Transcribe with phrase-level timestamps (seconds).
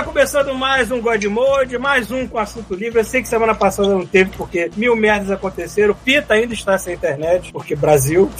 [0.00, 3.00] Está começando mais um God Mode, mais um com assunto livre.
[3.00, 5.94] Eu sei que semana passada não teve, porque mil merdas aconteceram.
[5.94, 8.30] Pita ainda está sem internet, porque Brasil,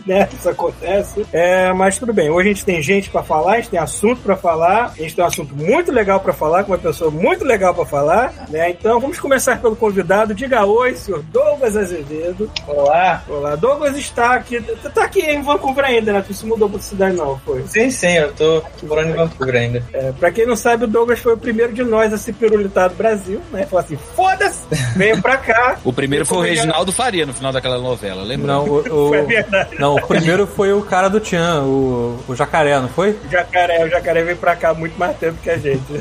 [0.06, 0.28] né?
[0.32, 1.26] Isso acontece.
[1.32, 4.20] É, mas tudo bem, hoje a gente tem gente para falar, a gente tem assunto
[4.22, 7.44] para falar, a gente tem um assunto muito legal para falar, com uma pessoa muito
[7.44, 8.70] legal para falar, né?
[8.70, 10.34] Então vamos começar pelo convidado.
[10.34, 12.50] Diga oi, senhor Douglas Azevedo.
[12.66, 13.22] Olá.
[13.28, 14.60] Olá, Douglas está aqui,
[14.94, 16.24] tá aqui em Vancouver ainda, né?
[16.26, 17.62] Tu se mudou para cidade não, foi?
[17.66, 19.82] Sim, sim, eu tô morando em Vancouver ainda.
[19.92, 22.88] É, pra quem não sabe, o Douglas foi o primeiro de nós a se pirulitar
[22.90, 23.66] do Brasil, né?
[23.66, 24.62] Falou assim, foda-se,
[24.96, 25.78] veio pra cá.
[25.84, 28.46] O primeiro foi o Reginaldo Faria no final daquela novela, lembra?
[28.46, 29.76] Não, o, o- Foi verdade.
[29.84, 33.10] Não, o primeiro foi o cara do Tchan, o, o jacaré, não foi?
[33.24, 35.82] O jacaré, o jacaré veio pra cá há muito mais tempo que a gente.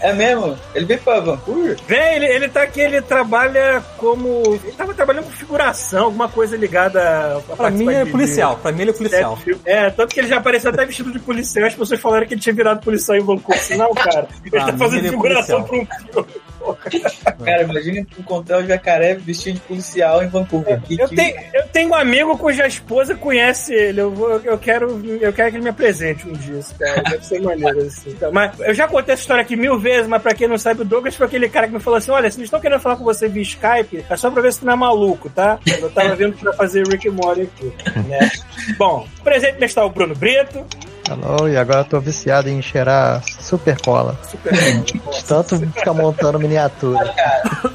[0.00, 0.56] É mesmo?
[0.76, 1.76] Ele veio pra Vancouver?
[1.88, 4.42] Vem, ele, ele tá aqui, ele trabalha como.
[4.62, 8.70] Ele tava trabalhando com figuração, alguma coisa ligada a Pra mim é de- policial, pra
[8.70, 9.36] mim ele é policial.
[9.64, 11.66] É, tanto que ele já apareceu até vestido de policial.
[11.66, 13.76] As pessoas falaram que ele tinha virado policial em Vancouver.
[13.76, 14.28] Não, cara.
[14.42, 16.26] Ele Pra tá fazendo ele é figuração pra um filme.
[17.44, 20.80] Cara, imagina encontrar o jacaré vestido de policial em Vancouver.
[20.82, 24.00] Que- Eu tenho, eu tenho um amigo cuja esposa conhece ele.
[24.00, 26.60] Eu, vou, eu, quero, eu quero que ele me apresente um dia.
[26.78, 27.02] Cara.
[27.02, 28.10] Deve ser maneiro assim.
[28.10, 30.82] Então, mas eu já contei essa história aqui mil vezes, mas pra quem não sabe,
[30.82, 32.96] o Douglas foi aquele cara que me falou assim: olha, se eles estão querendo falar
[32.96, 35.58] com você via Skype, é só pra ver se tu não é maluco, tá?
[35.80, 37.72] Eu tava vendo pra fazer Rick and Morty aqui.
[38.08, 38.30] Né?
[38.78, 40.64] Bom, presente está o Bruno Brito.
[41.10, 44.18] Alô, e agora eu tô viciado em cheirar super cola.
[44.22, 47.14] Super De tanto ficar montando miniatura.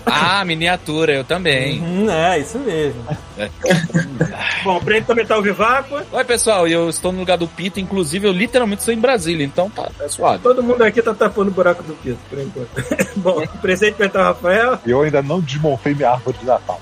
[0.06, 1.82] Ah, miniatura, eu também.
[1.82, 3.04] Hum, é, isso mesmo.
[4.64, 6.00] Bom, o Breno também tá o Vivaco.
[6.12, 9.70] Oi, pessoal, eu estou no lugar do Pito, inclusive eu literalmente estou em Brasília, então
[9.70, 10.44] tá, tá suave.
[10.44, 12.70] Todo mundo aqui tá tapando o buraco do Pito, por enquanto.
[13.24, 14.80] Bom, presente vai estar o Rafael.
[14.86, 16.82] E eu ainda não desmontei minha árvore de Natal.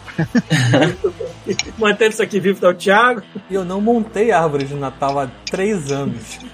[1.77, 3.21] Mantendo isso aqui vivo tá o Thiago.
[3.49, 6.39] E eu não montei árvore de Natal há três anos.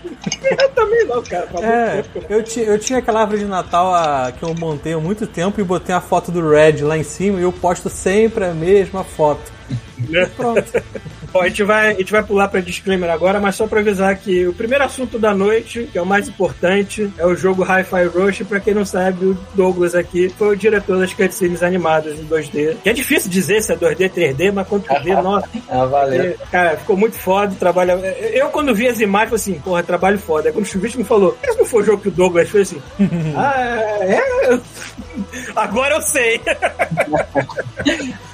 [0.59, 1.47] Eu também não, cara.
[1.61, 5.25] É, eu, ti, eu tinha aquela árvore de Natal ah, que eu montei há muito
[5.27, 8.53] tempo e botei a foto do Red lá em cima e eu posto sempre a
[8.53, 9.51] mesma foto.
[9.97, 10.25] Né?
[10.35, 10.63] Pronto.
[11.31, 14.15] Bom, a gente, vai, a gente vai pular para disclaimer agora, mas só para avisar
[14.15, 18.05] que o primeiro assunto da noite, que é o mais importante, é o jogo Hi-Fi
[18.05, 18.43] Rush.
[18.47, 22.77] Para quem não sabe, o Douglas aqui foi o diretor das cutscenes animadas em 2D.
[22.81, 26.21] Que é difícil dizer se é 2D, 3D, mas quando tu vê, nossa, Ah, valeu.
[26.23, 27.93] é, cara, ficou muito foda, trabalha.
[28.33, 30.47] Eu, quando vi as imagens, falei assim, porra, trabalho foda.
[30.49, 32.69] Aí quando o Chuvite me falou, esse não foi o jogo que o Douglas fez
[32.71, 32.81] assim,
[33.35, 34.21] ah, é?
[35.55, 36.39] Agora eu sei.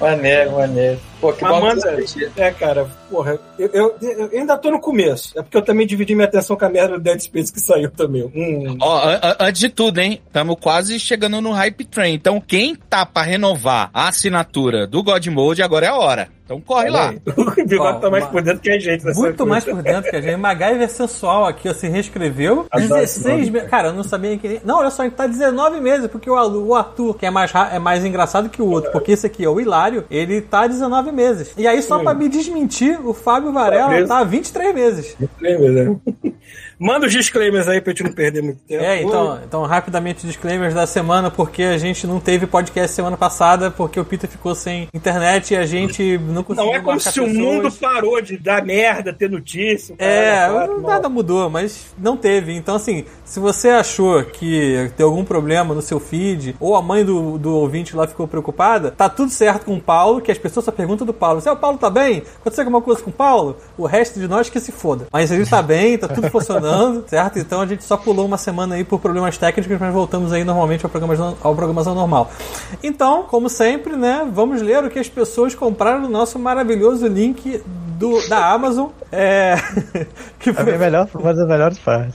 [0.00, 1.00] Maneiro, maneiro.
[1.24, 1.96] Pô, que Amanda,
[2.36, 5.38] é, cara, porra, eu, eu- eu ainda tô no começo.
[5.38, 7.90] É porque eu também dividi minha atenção com a merda do Dead Space que saiu
[7.90, 8.24] também.
[8.34, 8.76] Hum.
[8.78, 10.20] Ó, an- an- antes de tudo, hein?
[10.26, 12.12] Estamos quase chegando no Hype Train.
[12.12, 16.28] Então, quem tá pra renovar a assinatura do God Mode, agora é a hora.
[16.44, 17.14] Então corre lá.
[17.36, 19.02] O Bigode Ó, tá mais uma- por dentro que a gente.
[19.04, 19.44] Muito coisa.
[19.46, 20.36] mais por dentro que a gente.
[20.36, 22.66] MacGyver sensual aqui, ó, se reescreveu.
[22.70, 23.68] Adoro 16 meses.
[23.70, 24.60] Cara, eu não sabia que.
[24.64, 26.34] Não, olha só, a gente tá 19 meses, porque o
[26.74, 29.48] Arthur, que é mais, ra- é mais engraçado que o outro, porque esse aqui é
[29.48, 31.52] o Hilário, ele tá 19 meses.
[31.56, 35.16] E aí, só pra me desmentir, o Fábio Varela tá 23 meses.
[35.40, 35.96] Lembra, né?
[36.78, 38.82] Manda os disclaimers aí pra gente não perder muito tempo.
[38.84, 43.70] É, então, então rapidamente disclaimers da semana, porque a gente não teve podcast semana passada,
[43.70, 47.20] porque o Peter ficou sem internet e a gente não conseguiu Não é como se
[47.20, 47.32] o pessoas.
[47.32, 49.94] mundo parou de dar merda, ter notícia.
[49.98, 50.48] É,
[50.82, 52.52] nada mudou, mas não teve.
[52.54, 57.04] Então, assim, se você achou que tem algum problema no seu feed, ou a mãe
[57.04, 60.64] do, do ouvinte lá ficou preocupada, tá tudo certo com o Paulo, que as pessoas
[60.64, 61.40] só perguntam do Paulo.
[61.40, 62.22] Se o Paulo tá bem?
[62.40, 63.56] Aconteceu alguma coisa com o Paulo?
[63.76, 65.06] O resto de nós que se foda.
[65.12, 66.63] Mas ele tá bem, tá tudo funcionando,
[67.08, 67.38] certo?
[67.38, 70.84] Então a gente só pulou uma semana aí por problemas técnicos, mas voltamos aí normalmente
[70.84, 72.30] ao programação, ao programação normal.
[72.82, 77.62] Então, como sempre, né, vamos ler o que as pessoas compraram no nosso maravilhoso link
[78.04, 78.88] do, da Amazon.
[79.10, 79.54] É,
[80.38, 82.14] que, É foi- bem melhor, uma das melhores partes.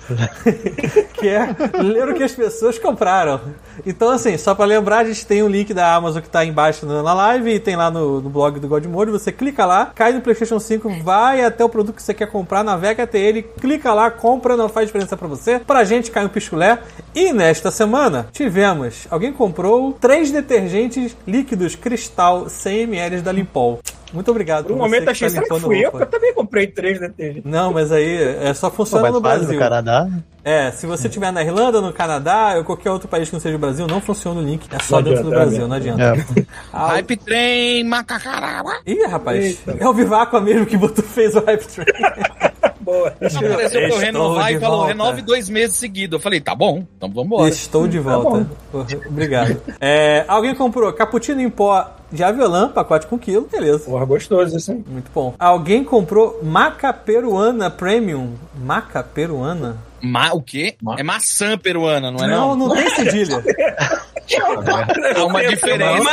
[1.14, 3.40] que é ler o que as pessoas compraram.
[3.86, 6.86] Então, assim, só pra lembrar, a gente tem um link da Amazon que tá embaixo
[6.86, 9.12] na live e tem lá no, no blog do Godmode.
[9.12, 12.64] Você clica lá, cai no PlayStation 5, vai até o produto que você quer comprar,
[12.64, 15.60] navega até ele, clica lá, compra, não faz diferença pra você.
[15.60, 16.80] Pra gente cai um pisculé.
[17.16, 23.80] E nesta semana tivemos, alguém comprou três detergentes líquidos cristal 100 ml da Limpol.
[24.14, 24.66] Muito obrigado.
[24.66, 25.92] Por um momento que achei, tá será que fui eu?
[25.92, 27.42] Porque eu também comprei três da TV.
[27.46, 29.54] Não, mas aí é só Pô, funciona mas no Brasil.
[29.54, 30.08] no Canadá.
[30.44, 33.56] É, se você estiver na Irlanda, no Canadá ou qualquer outro país que não seja
[33.56, 34.68] o Brasil, não funciona o link.
[34.72, 36.00] É só Não dentro adianta, do Brasil, não adianta.
[36.40, 36.46] É.
[36.74, 38.80] Ah, Hype Train, macacaraba.
[38.86, 39.78] Ih, rapaz, Eita.
[39.80, 41.86] é o Viváqua mesmo que botou, fez o Hype Train.
[42.90, 43.08] Boa.
[43.22, 44.92] Apareceu pra eu Estou renovar de e falou, volta.
[44.94, 46.14] renove dois meses seguidos.
[46.18, 47.50] Eu falei, tá bom, então vambora.
[47.50, 48.48] Estou de volta.
[48.72, 49.62] Porra, Obrigado.
[49.80, 53.86] É, alguém comprou cappuccino em pó de avelã, pacote com quilo, beleza.
[53.86, 54.84] Porra, gostoso isso, hein?
[54.88, 55.34] Muito bom.
[55.38, 58.34] Alguém comprou maca peruana premium.
[58.56, 59.78] Maca peruana?
[60.02, 60.76] Ma o quê?
[60.98, 62.70] É maçã peruana, não é Não, não?
[62.70, 63.44] não tem cedilha.
[64.38, 66.12] Há uma diferença.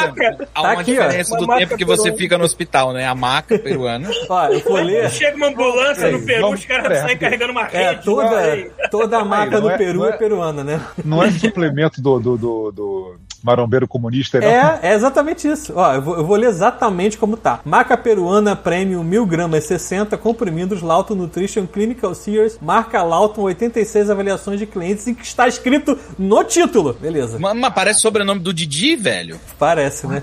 [0.55, 1.03] Há Tá uma aqui, ó.
[1.07, 2.19] diferença do tempo que você peruana.
[2.23, 3.07] fica no hospital, né?
[3.07, 4.09] A maca peruana.
[4.29, 5.11] Ó, eu vou ler.
[5.11, 8.05] Chega uma ambulância no Peru, vamos os caras saem carregando uma É, rede.
[8.05, 8.71] toda, vai.
[8.91, 10.81] toda a maca no é- Peru é é- peruana, né?
[11.05, 13.17] Não é suplemento do, do, do, do
[13.47, 14.47] marombeiro comunista, não.
[14.47, 15.73] É, é exatamente isso.
[15.77, 17.61] Ó, eu vou, eu vou ler exatamente como tá.
[17.65, 24.59] Maca peruana premium 1000 gramas 60 comprimidos Lauto Nutrition Clinical Sears, marca Lauto 86 avaliações
[24.59, 26.95] de clientes e que está escrito no título.
[26.95, 27.39] Beleza.
[27.39, 29.39] Mas, mas parece sobrenome do Didi, velho.
[29.59, 30.23] Parece, né?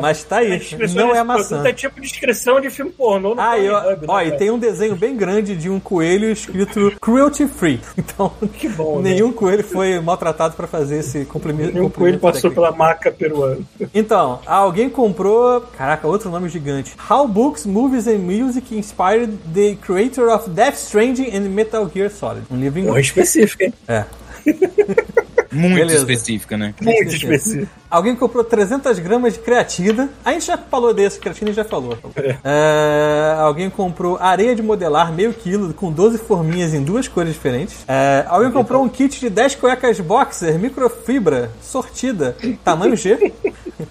[0.00, 0.58] Mas tá aí.
[0.58, 1.62] descrição Não é maçã.
[1.66, 4.50] É tipo descrição de filme pornô no Ah, e, ó, Pornhub, ó, né, e tem
[4.50, 7.80] um desenho bem grande de um coelho escrito cruelty free.
[7.96, 9.10] Então, Que bom, né?
[9.10, 11.72] nenhum coelho foi maltratado pra fazer esse complemento.
[11.74, 13.60] Nenhum coelho passou pela maca peruana.
[13.94, 15.60] Então, alguém comprou.
[15.76, 16.94] Caraca, outro nome gigante.
[17.10, 22.42] How Books, Movies and Music Inspired the Creator of Death Stranding and Metal Gear Solid.
[22.50, 23.72] Um livro em específico, hein?
[23.88, 24.04] É.
[25.54, 25.98] Muito Beleza.
[25.98, 26.74] específica, né?
[26.80, 27.68] Muito específico.
[27.90, 30.10] Alguém comprou 300 gramas de creatina.
[30.24, 31.96] A gente já falou desse, creatina já falou.
[32.42, 37.84] É, alguém comprou areia de modelar, meio quilo, com 12 forminhas em duas cores diferentes.
[37.86, 43.32] É, alguém comprou um kit de 10 cuecas boxer, microfibra, sortida, tamanho G.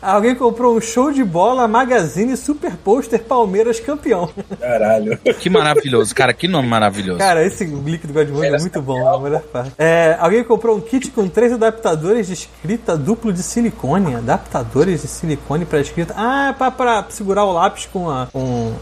[0.01, 4.29] Alguém comprou um show de bola, magazine, super pôster, Palmeiras campeão.
[4.59, 5.17] Caralho.
[5.39, 7.19] Que maravilhoso, cara, que nome maravilhoso.
[7.19, 9.71] Cara, esse link do Godmode é muito bom, a melhor parte.
[9.77, 14.15] É, alguém comprou um kit com três adaptadores de escrita duplo de silicone.
[14.15, 16.13] Adaptadores de silicone para escrita.
[16.17, 18.27] Ah, é pra segurar o lápis com a.
[18.27, 18.73] Com,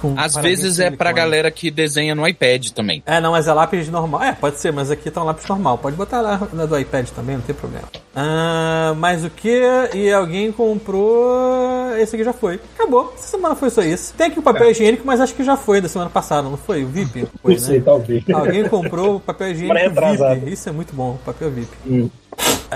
[0.00, 3.02] com Às vezes é pra galera que desenha no iPad também.
[3.06, 4.22] É, não, mas é lápis normal.
[4.22, 5.78] É, pode ser, mas aqui tá um lápis normal.
[5.78, 7.88] Pode botar lá na do iPad também, não tem problema.
[8.14, 9.60] Ah, mais o que?
[9.94, 11.96] E alguém comprou.
[11.98, 12.60] Esse aqui já foi.
[12.78, 13.12] Acabou.
[13.16, 14.14] Essa semana foi só isso.
[14.14, 16.84] Tem aqui o papel higiênico, mas acho que já foi da semana passada, não foi?
[16.84, 17.26] O VIP?
[17.42, 17.84] Foi, Não sei, né?
[17.84, 18.24] talvez.
[18.30, 19.90] Alguém comprou papel higiênico.
[20.34, 20.52] VIP.
[20.52, 21.68] Isso é muito bom, papel VIP.
[21.86, 22.10] Hum.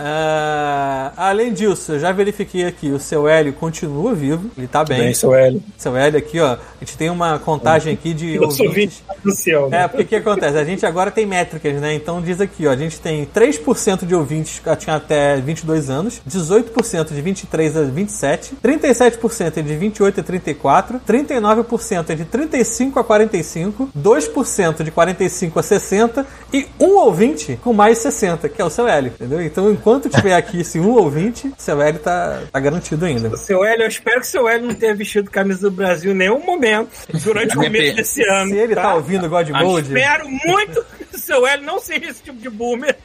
[0.01, 4.99] Ah, além disso, eu já verifiquei aqui, o seu Hélio continua vivo, ele tá bem.
[4.99, 5.63] Bem, seu Hélio.
[5.77, 9.03] Seu Hélio aqui, ó, a gente tem uma contagem aqui de Eu sou ouvintes.
[9.09, 9.69] 20 do céu.
[9.69, 9.83] né?
[9.83, 10.57] É, porque o que acontece?
[10.57, 11.95] A gente agora tem métricas, né?
[11.95, 16.21] Então diz aqui, ó, a gente tem 3% de ouvintes que tinham até 22 anos,
[16.29, 23.01] 18% de 23 a 27, 37% é de 28 a 34, 39% é de 35
[23.01, 28.65] a 45, 2% de 45 a 60 e um ouvinte com mais 60, que é
[28.65, 29.43] o seu Hélio, entendeu?
[29.43, 33.37] Então enquanto tiver aqui esse um ouvinte, seu Hélio tá, tá garantido ainda.
[33.37, 36.45] Seu Hélio, eu espero que seu Hélio não tenha vestido camisa do Brasil em nenhum
[36.45, 36.91] momento
[37.23, 38.51] durante o começo desse ano.
[38.51, 42.11] Se ele tá ouvindo o God Mode, Espero muito que o seu Hélio não seja
[42.11, 42.97] esse tipo de boomer.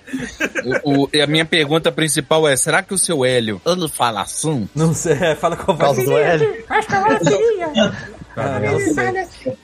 [0.83, 4.21] O- o- e a minha pergunta principal é: será que o seu Hélio ele fala
[4.21, 4.67] assim?
[4.75, 6.03] não sei, fala com a voz.
[6.03, 6.53] do Hélio.
[8.35, 9.57] Ah, não sei.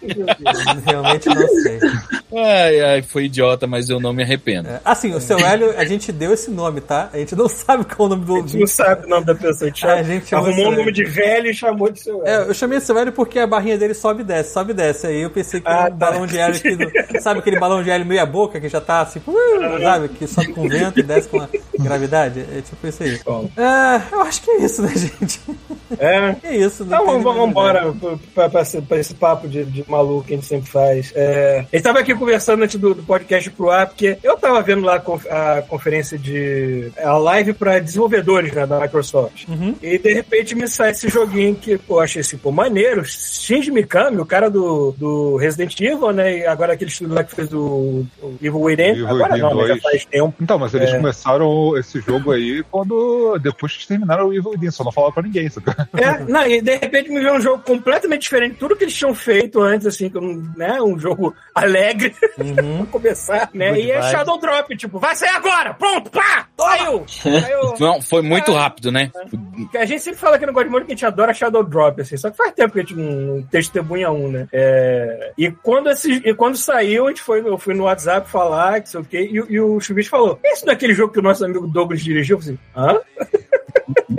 [0.85, 1.79] Realmente não sei.
[2.35, 4.69] Ai, ai, foi idiota, mas eu não me arrependo.
[4.69, 7.09] É, Assim, o seu Hélio, a gente deu esse nome, tá?
[7.11, 9.25] A gente não sabe qual é o nome do A gente não sabe o nome
[9.25, 9.63] da pessoa.
[9.63, 12.35] A gente, A gente arrumou seu um nome de velho e chamou de seu É,
[12.35, 12.47] Hélio.
[12.49, 15.07] eu chamei esse Hélio porque a barrinha dele sobe e desce, sobe e desce.
[15.07, 15.95] Aí eu pensei que era Ah, um tá.
[15.95, 17.19] balão de hélio que.
[17.21, 20.09] Sabe aquele balão de hélio meia boca que já tá assim, uh, sabe?
[20.09, 21.49] Que sobe com vento e desce com a
[21.79, 22.41] gravidade?
[22.55, 23.19] É tipo isso aí.
[23.25, 23.49] Bom.
[23.57, 25.41] É, eu acho que é isso, né, gente?
[25.97, 26.35] É.
[26.49, 26.83] É isso.
[26.85, 27.93] não Então vamos, embora
[28.33, 31.11] pra, pra esse, esse papo de, de maluco que a gente sempre faz.
[31.15, 34.61] É, a gente tava aqui conversando antes do, do podcast pro ar, porque eu tava
[34.61, 36.91] vendo lá a, conf- a conferência de.
[37.01, 39.47] a live pra desenvolvedores né, da Microsoft.
[39.47, 39.75] Uhum.
[39.81, 43.03] E de repente me sai esse joguinho que, pô, eu achei assim, pô, maneiro.
[43.05, 46.37] Shinji Mikami, o cara do, do Resident Evil, né?
[46.39, 48.83] E agora aquele estúdio lá que fez o, o Evil Within.
[48.91, 49.81] Evil Agora Within não, né, já 2.
[49.81, 50.33] faz tempo.
[50.41, 50.97] Então, mas eles É.
[50.97, 53.37] começaram esse jogo aí quando.
[53.39, 55.67] Depois que terminaram o Evil Within, só não falaram pra ninguém, sabe?
[55.93, 58.95] É, não, e de repente me veio um jogo completamente diferente de tudo que eles
[58.95, 63.69] tinham feito antes, assim, como, né, um jogo alegre pra começar, né?
[63.69, 64.01] Good e é.
[64.03, 65.73] Shadow Drop, tipo, vai sair agora!
[65.73, 66.47] Pronto, pá!
[66.57, 67.05] Saiu!
[67.07, 67.73] Saiu.
[67.79, 69.11] Não, foi muito rápido, né?
[69.75, 72.29] A gente sempre fala aqui no Godmode que a gente adora Shadow Drop, assim, só
[72.29, 74.47] que faz tempo que a gente não, não testemunha um, né?
[74.51, 78.81] É, e, quando esse, e quando saiu, a gente foi, eu fui no WhatsApp falar,
[78.81, 81.19] que sei o quê, e, e o Chubis falou: Esse não é aquele jogo que
[81.19, 82.37] o nosso amigo Douglas dirigiu?
[82.37, 82.99] Eu falei, hã?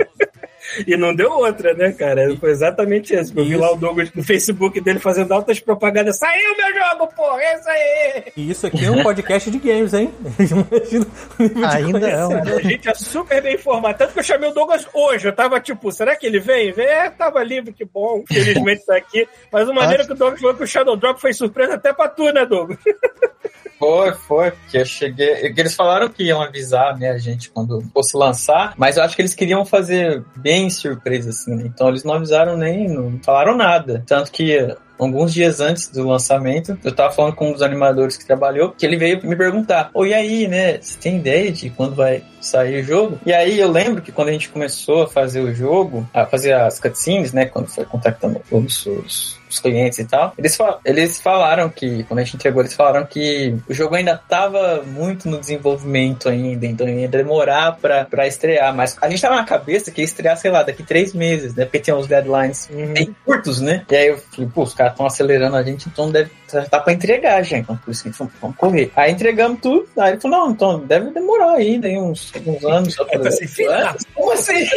[0.87, 2.35] E não deu outra, né, cara?
[2.37, 3.33] Foi exatamente isso.
[3.35, 6.17] Eu vi lá o Douglas no Facebook dele fazendo altas propagandas.
[6.17, 7.41] Saiu meu jogo, porra!
[7.41, 8.23] É isso aí!
[8.37, 10.13] E isso aqui é um podcast de games, hein?
[10.29, 11.05] Imagina
[11.39, 12.29] o nível de Ainda é um.
[12.29, 12.57] conhecimento.
[12.57, 13.97] A gente é super bem informado.
[13.97, 15.27] Tanto que eu chamei o Douglas hoje.
[15.27, 16.71] Eu tava tipo, será que ele vem?
[16.71, 18.23] Vem, é, tava livre, que bom.
[18.27, 19.27] Felizmente tá aqui.
[19.51, 22.07] Mas o maneiro que o Douglas falou que o Shadow Drop foi surpresa até pra
[22.07, 22.79] tu, né, Douglas?
[23.81, 25.53] Foi, foi, porque eu cheguei.
[25.57, 29.23] Eles falaram que iam avisar, né, a gente quando fosse lançar, mas eu acho que
[29.23, 31.63] eles queriam fazer bem surpresa, assim, né?
[31.65, 34.03] Então eles não avisaram nem, não falaram nada.
[34.05, 34.75] Tanto que.
[34.99, 38.85] Alguns dias antes do lançamento, eu tava falando com um dos animadores que trabalhou, que
[38.85, 40.79] ele veio me perguntar: Ô, e aí, né?
[40.79, 43.19] Você tem ideia de quando vai sair o jogo?
[43.25, 46.53] E aí eu lembro que quando a gente começou a fazer o jogo, a fazer
[46.53, 47.47] as cutscenes, né?
[47.47, 52.19] Quando foi contactando os, os, os clientes e tal, eles, fa- eles falaram que, quando
[52.19, 56.87] a gente entregou, eles falaram que o jogo ainda tava muito no desenvolvimento ainda, então
[56.87, 58.73] ia demorar pra, pra estrear.
[58.75, 61.65] Mas a gente tava na cabeça que ia estrear, sei lá, daqui três meses, né?
[61.65, 63.85] Porque tem uns deadlines bem curtos, né?
[63.89, 66.29] E aí eu falei, pô, os caras estão acelerando a gente, então deve
[66.69, 68.91] tá pra entregar já, então por isso que a gente falou, vamos correr.
[68.95, 72.97] Aí entregamos tudo, aí ele falou, não, então deve demorar ainda aí uns, alguns anos.
[72.97, 73.95] Eu falei, assim, filho da "Ué?
[74.13, 74.67] Como assim?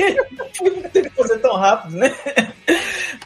[0.62, 2.14] Não tem que fazer tão rápido, né?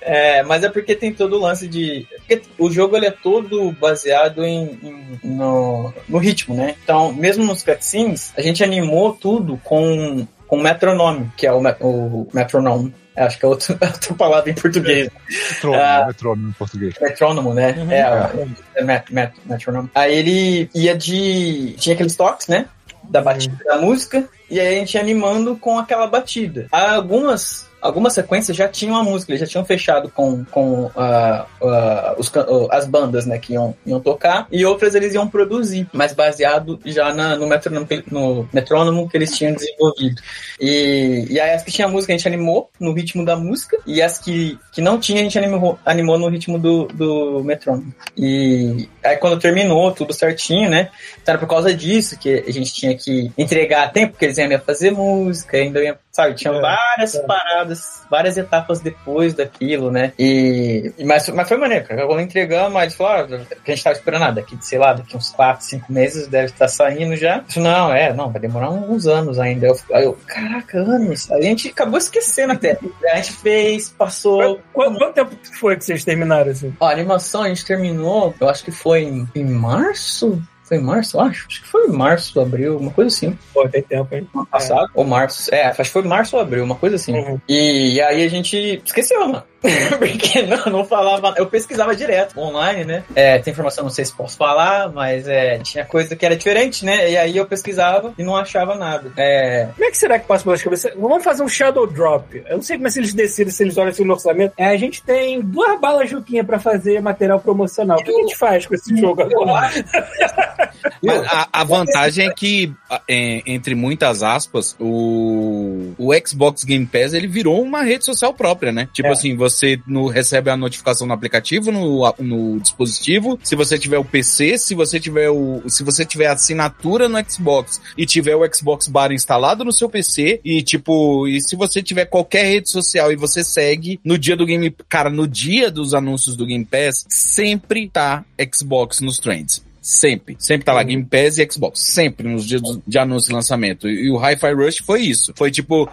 [0.00, 2.07] É, mas é porque tem todo o lance de.
[2.18, 6.75] Porque o jogo ele é todo baseado em, em- no, no ritmo, né?
[6.83, 11.76] Então, mesmo nos cutscenes, a gente animou tudo com, com metronome, que é o, me-
[11.80, 12.95] o metronome.
[13.16, 15.09] Acho que é outro- outra palavra em português.
[15.50, 16.04] Metrônomo, Ah.
[16.07, 16.95] metrônomo em português.
[17.00, 17.75] Metrônomo, né?
[17.90, 19.90] É, é, met, met, metronome.
[19.95, 21.75] Aí ele ia de.
[21.78, 22.66] Tinha aqueles toques, né?
[23.04, 24.28] Da batida da música.
[24.50, 26.66] E aí a gente ia animando com aquela batida.
[26.71, 27.67] Algumas.
[27.80, 32.30] Algumas sequências já tinham a música, eles já tinham fechado com, com ah, ah, os
[32.37, 36.80] ah, as bandas né, que iam, iam tocar, e outras eles iam produzir, mas baseado
[36.85, 40.20] já na- no, metrônomo, que- no metrônomo que eles tinham desenvolvido.
[40.61, 44.02] E, e aí as que tinha música a gente animou no ritmo da música, e
[44.02, 47.92] as que, que não tinha a gente animou, animou no ritmo do, do metrônomo.
[48.16, 50.90] E aí quando terminou tudo certinho, né?
[51.23, 54.38] Então era por causa disso que a gente tinha que entregar a tempo, porque eles
[54.38, 57.22] iam fazer música, ainda ia, sabe, tinha É, várias é.
[57.22, 60.12] paradas, várias etapas depois daquilo, né?
[60.18, 62.08] E, mas, mas foi maneiro, cara.
[62.20, 65.16] Entregamos, aí eles falaram, ah, que a gente tava esperando nada, daqui, sei lá, daqui
[65.16, 67.44] uns 4, 5 meses deve estar saindo já.
[67.48, 69.68] Falei, não, é, não, vai demorar uns anos ainda.
[69.68, 71.30] Eu, aí eu, caraca, anos.
[71.30, 72.78] A gente acabou esquecendo até.
[73.12, 74.60] A gente fez, passou.
[74.72, 76.75] Quanto, quanto tempo foi que vocês terminaram assim?
[76.80, 80.42] Ó, a animação a gente terminou, eu acho que foi em, em março?
[80.68, 81.46] Foi em março, eu acho?
[81.48, 83.38] Acho que foi março, abril, uma coisa assim.
[83.54, 84.28] Pô, tem tempo, hein?
[84.34, 84.90] Ano passado.
[84.94, 85.52] Ou março.
[85.52, 87.14] É, acho que foi março ou abril, uma coisa assim.
[87.14, 87.40] Uhum.
[87.48, 89.42] E, e aí a gente esqueceu, mano.
[89.99, 91.35] Porque não, não falava.
[91.37, 93.05] Eu pesquisava direto online, né?
[93.15, 96.85] É, tem informação, não sei se posso falar, mas é, tinha coisa que era diferente,
[96.85, 97.11] né?
[97.11, 99.12] E aí eu pesquisava e não achava nada.
[99.17, 100.93] É, Como é que será que passa pelas cabeças?
[100.95, 102.43] Vamos fazer um Shadow Drop.
[102.47, 104.55] Eu não sei como é que eles decidem, se eles olham assim no orçamento.
[104.57, 107.99] É, a gente tem duas balas Juquinha pra fazer material promocional.
[107.99, 109.71] O que a gente faz com esse jogo eu agora?
[111.02, 112.73] Mas a, a vantagem é que,
[113.09, 118.73] é, entre muitas aspas, o, o Xbox Game Pass ele virou uma rede social própria,
[118.73, 118.88] né?
[118.92, 119.12] Tipo É.
[119.12, 123.38] assim, você no, recebe a notificação no aplicativo, no, no dispositivo.
[123.42, 127.80] Se você tiver o PC, se você tiver o, se você tiver assinatura no Xbox
[127.97, 132.07] e tiver o Xbox Bar instalado no seu PC e tipo, e se você tiver
[132.07, 136.37] qualquer rede social e você segue no dia do Game, cara, no dia dos anúncios
[136.37, 139.67] do Game Pass, sempre tá Xbox nos trends.
[139.80, 140.37] Sempre.
[140.38, 141.80] Sempre tá lá Game Pass e Xbox.
[141.92, 143.88] Sempre nos dias de anúncio e lançamento.
[143.88, 145.32] E o Hi-Fi Rush foi isso.
[145.37, 145.88] Foi tipo,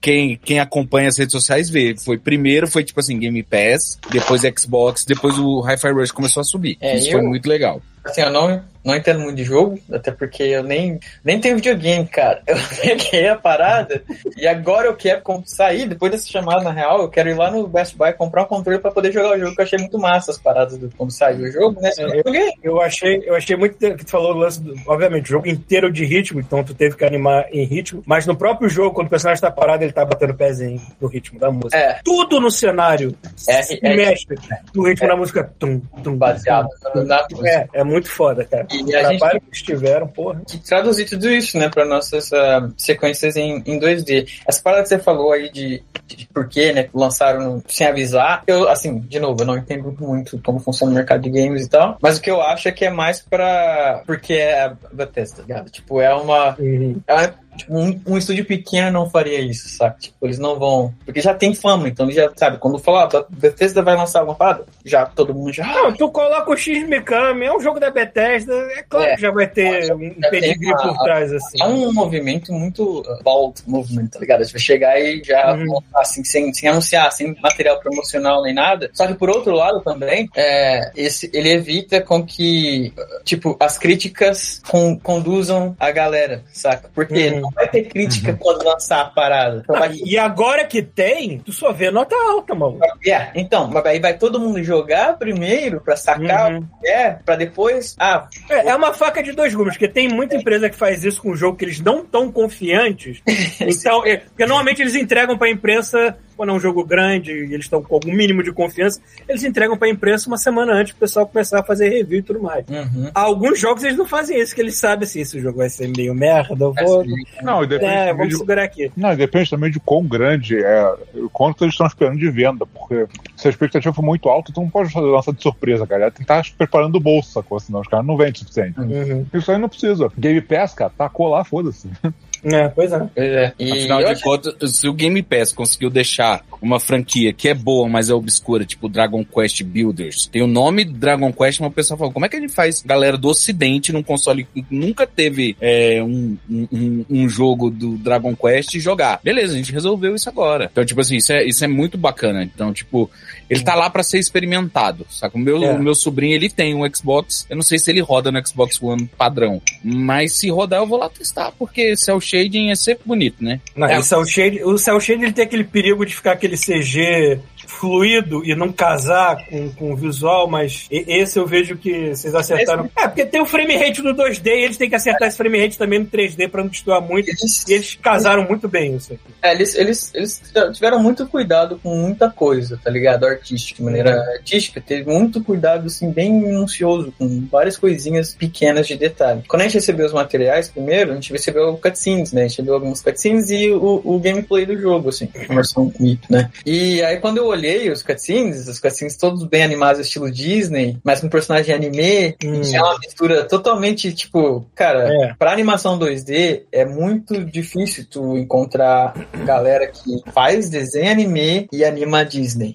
[0.00, 1.94] quem, quem acompanha as redes sociais vê.
[1.96, 6.44] Foi primeiro, foi tipo assim, Game Pass, depois Xbox, depois o Hi-Fi Rush começou a
[6.44, 6.76] subir.
[6.80, 7.80] É, isso eu- foi muito legal.
[8.04, 12.06] Assim, eu não, não entendo muito de jogo, até porque eu nem, nem tenho videogame,
[12.06, 12.42] cara.
[12.48, 14.02] Eu peguei a parada
[14.36, 17.66] e agora eu quero sair, depois dessa chamada, na real, eu quero ir lá no
[17.66, 20.30] Best Buy comprar um controle pra poder jogar o jogo, que eu achei muito massa
[20.30, 21.90] as paradas do quando saiu o jogo, né?
[21.98, 22.52] Eu joguei.
[22.62, 25.92] Eu achei, eu achei muito que tu falou o lance do, obviamente, o jogo inteiro
[25.92, 29.10] de ritmo, então tu teve que animar em ritmo, mas no próprio jogo, quando o
[29.10, 31.76] personagem tá parado, ele tá batendo pezinho no ritmo da música.
[31.76, 33.14] É, Tudo no cenário
[33.48, 34.26] É, se é- mexe
[34.74, 35.52] no ritmo da música.
[35.58, 37.04] Tum, tum, baseado tum.
[37.04, 38.66] na É, é muito foda, cara.
[38.72, 40.42] E o a gente que eles tiveram, porra.
[40.66, 44.28] traduzir tudo isso, né, para nossas ah, sequências em, em 2D.
[44.46, 48.42] Essa parada que você falou aí de, de por que, né, lançaram no- sem avisar,
[48.46, 51.68] eu, assim, de novo, eu não entendo muito como funciona o mercado de games e
[51.68, 54.02] tal, mas o que eu acho é que é mais pra.
[54.06, 55.70] porque é a Bethesda, tá ligado?
[55.70, 56.56] Tipo, é uma.
[56.58, 57.00] Uhum.
[57.06, 59.98] é uma- Tipo, um, um estúdio pequeno não faria isso, sabe?
[60.00, 60.94] Tipo, eles não vão.
[61.04, 64.36] Porque já tem fama, então eles já, sabe, quando falar, ah, Bethesda vai lançar alguma
[64.36, 65.66] parada, já todo mundo já.
[65.66, 69.14] Não, tu coloca o X Mikami, é um jogo da Bethesda, é claro É.
[69.16, 71.62] que já vai ter um pedigree por trás, assim.
[71.62, 74.40] É um movimento muito uh, bold movement, tá ligado?
[74.40, 75.66] A gente vai chegar e já Uhum.
[75.66, 78.90] montar assim, sem, sem anunciar, sem material promocional nem nada.
[78.92, 83.76] Só que por outro lado também, é, esse, ele evita com que, uh, tipo, as
[83.78, 86.88] críticas con- conduzam a galera, saca?
[86.94, 87.47] Porque Uhum.
[87.48, 89.62] Não vai ter crítica quando lançar a parada.
[89.64, 89.76] Então,
[90.06, 92.78] e agora que tem, tu só vê nota alta, mano.
[93.06, 96.58] É, então, aí vai todo mundo jogar primeiro pra sacar Uhum.
[96.58, 97.96] o que é, pra depois.
[97.98, 101.22] Ah, É, é uma faca de dois gumes, porque tem muita empresa que faz isso
[101.22, 103.20] com um jogo que eles não estão confiantes.
[103.60, 107.66] Então, é, porque normalmente eles entregam pra imprensa, quando é um jogo grande e eles
[107.66, 111.26] estão com algum mínimo de confiança, eles entregam pra imprensa uma semana antes pro pessoal
[111.26, 112.64] começar a fazer review e tudo mais.
[112.68, 113.10] uhum.
[113.12, 116.14] Alguns jogos eles não fazem isso, que eles sabem assim, esse jogo vai ser meio
[116.14, 117.04] merda, eu vou.
[117.42, 118.92] Não, e depende, É, também vamos de, segurar aqui.
[118.96, 123.06] não, depende também de quão grande é, o quanto eles estão esperando de venda, porque
[123.36, 126.04] se a expectativa for muito alta, tu não pode fazer lançar de surpresa, cara.
[126.12, 127.58] Tem que estar preparando o bolso, sacou?
[127.58, 128.78] Senão os caras não vendem o suficiente.
[128.78, 129.26] Uhum.
[129.34, 130.08] Isso aí não precisa.
[130.16, 131.88] Game Pass, cara, tacou lá, foda-se.
[132.44, 132.98] É, pois é.
[132.98, 133.52] Pois é.
[133.58, 137.54] E Afinal de acho- contas, se o Game Pass conseguiu deixar uma franquia que é
[137.54, 141.74] boa, mas é obscura, tipo Dragon Quest Builders, tem o nome Dragon Quest, mas o
[141.74, 145.06] pessoal fala, como é que a gente faz galera do ocidente num console que nunca
[145.06, 149.20] teve é, um, um- um, um jogo do Dragon Quest jogar?
[149.22, 150.68] Beleza, a gente resolveu isso agora.
[150.70, 152.42] Então, tipo assim, isso é, isso é muito bacana.
[152.42, 153.10] Então, tipo,
[153.48, 155.36] ele tá lá pra ser experimentado, saca?
[155.36, 155.72] O meu, É.
[155.72, 158.82] o meu sobrinho, ele tem um Xbox, eu não sei se ele roda no Xbox
[158.82, 163.42] One padrão, mas se rodar eu vou lá testar, porque cel shading é sempre bonito,
[163.42, 163.60] né?
[163.76, 163.98] Não, É.
[163.98, 168.42] o Cell Shade, o Cell Shade ele tem aquele perigo de ficar aquele CG fluido
[168.44, 172.90] e não casar com, com o visual, mas esse eu vejo que vocês acertaram.
[172.96, 175.60] É, porque tem o frame rate do 2D e eles têm que acertar esse frame
[175.60, 177.28] rate também no 3D pra não destoar muito.
[177.28, 179.22] Eles, E eles casaram muito bem isso aqui.
[179.42, 183.24] é, eles, eles, eles tiveram muito cuidado com muita coisa, tá ligado?
[183.38, 188.96] Artística, de maneira artística, teve muito cuidado, assim, bem minucioso, com várias coisinhas pequenas de
[188.96, 189.42] detalhe.
[189.48, 192.42] Quando a gente recebeu os materiais primeiro, a gente recebeu cutscenes, né?
[192.42, 196.50] A gente recebeu alguns cutscenes e o, o gameplay do jogo, assim, versão MIP, né?
[196.66, 201.20] E aí quando eu olhei os cutscenes, os cutscenes todos bem animados, estilo Disney, mas
[201.20, 202.60] com personagem anime, Hum.
[202.60, 205.34] tinha uma mistura totalmente, tipo, cara, É.
[205.38, 212.24] Pra animação 2D, é muito difícil tu encontrar galera que faz desenho anime e anima
[212.24, 212.74] Disney.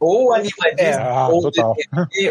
[0.00, 1.74] Ou anima Disney, Ah, ou total.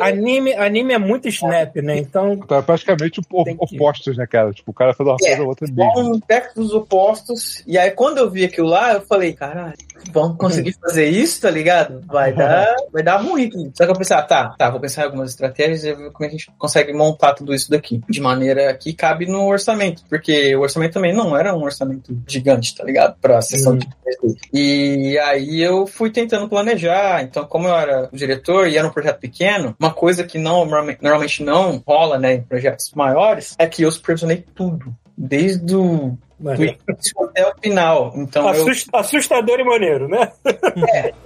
[0.01, 1.97] Anime, anime é muito snap, né?
[1.97, 2.37] Então.
[2.39, 3.21] Tá praticamente
[3.57, 4.51] opostos, né, cara?
[4.51, 5.91] Tipo, o cara fez uma coisa, a outra mesmo.
[5.93, 7.63] São aspectos opostos.
[7.67, 9.73] E aí, quando eu vi aquilo lá, eu falei, caralho,
[10.11, 12.01] vamos conseguir fazer isso, tá ligado?
[12.07, 13.49] Vai dar, vai dar ruim.
[13.73, 16.25] Só que eu pensei, ah, tá, tá, vou pensar em algumas estratégias e ver como
[16.25, 18.01] é que a gente consegue montar tudo isso daqui.
[18.09, 20.03] De maneira que cabe no orçamento.
[20.09, 23.15] Porque o orçamento também não era um orçamento gigante, tá ligado?
[23.21, 23.79] Pra sessão Uhum.
[23.79, 24.37] de 3D.
[24.53, 27.23] E aí eu fui tentando planejar.
[27.23, 31.41] Então, como eu era diretor e era um projeto pequeno, uma coisa que não, normalmente
[31.41, 34.93] não rola, né, em projetos maiores, é que eu supervisionei tudo.
[35.17, 38.13] Desde o início até o final.
[38.15, 40.31] Então eu, Assust- Assustador e maneiro, né?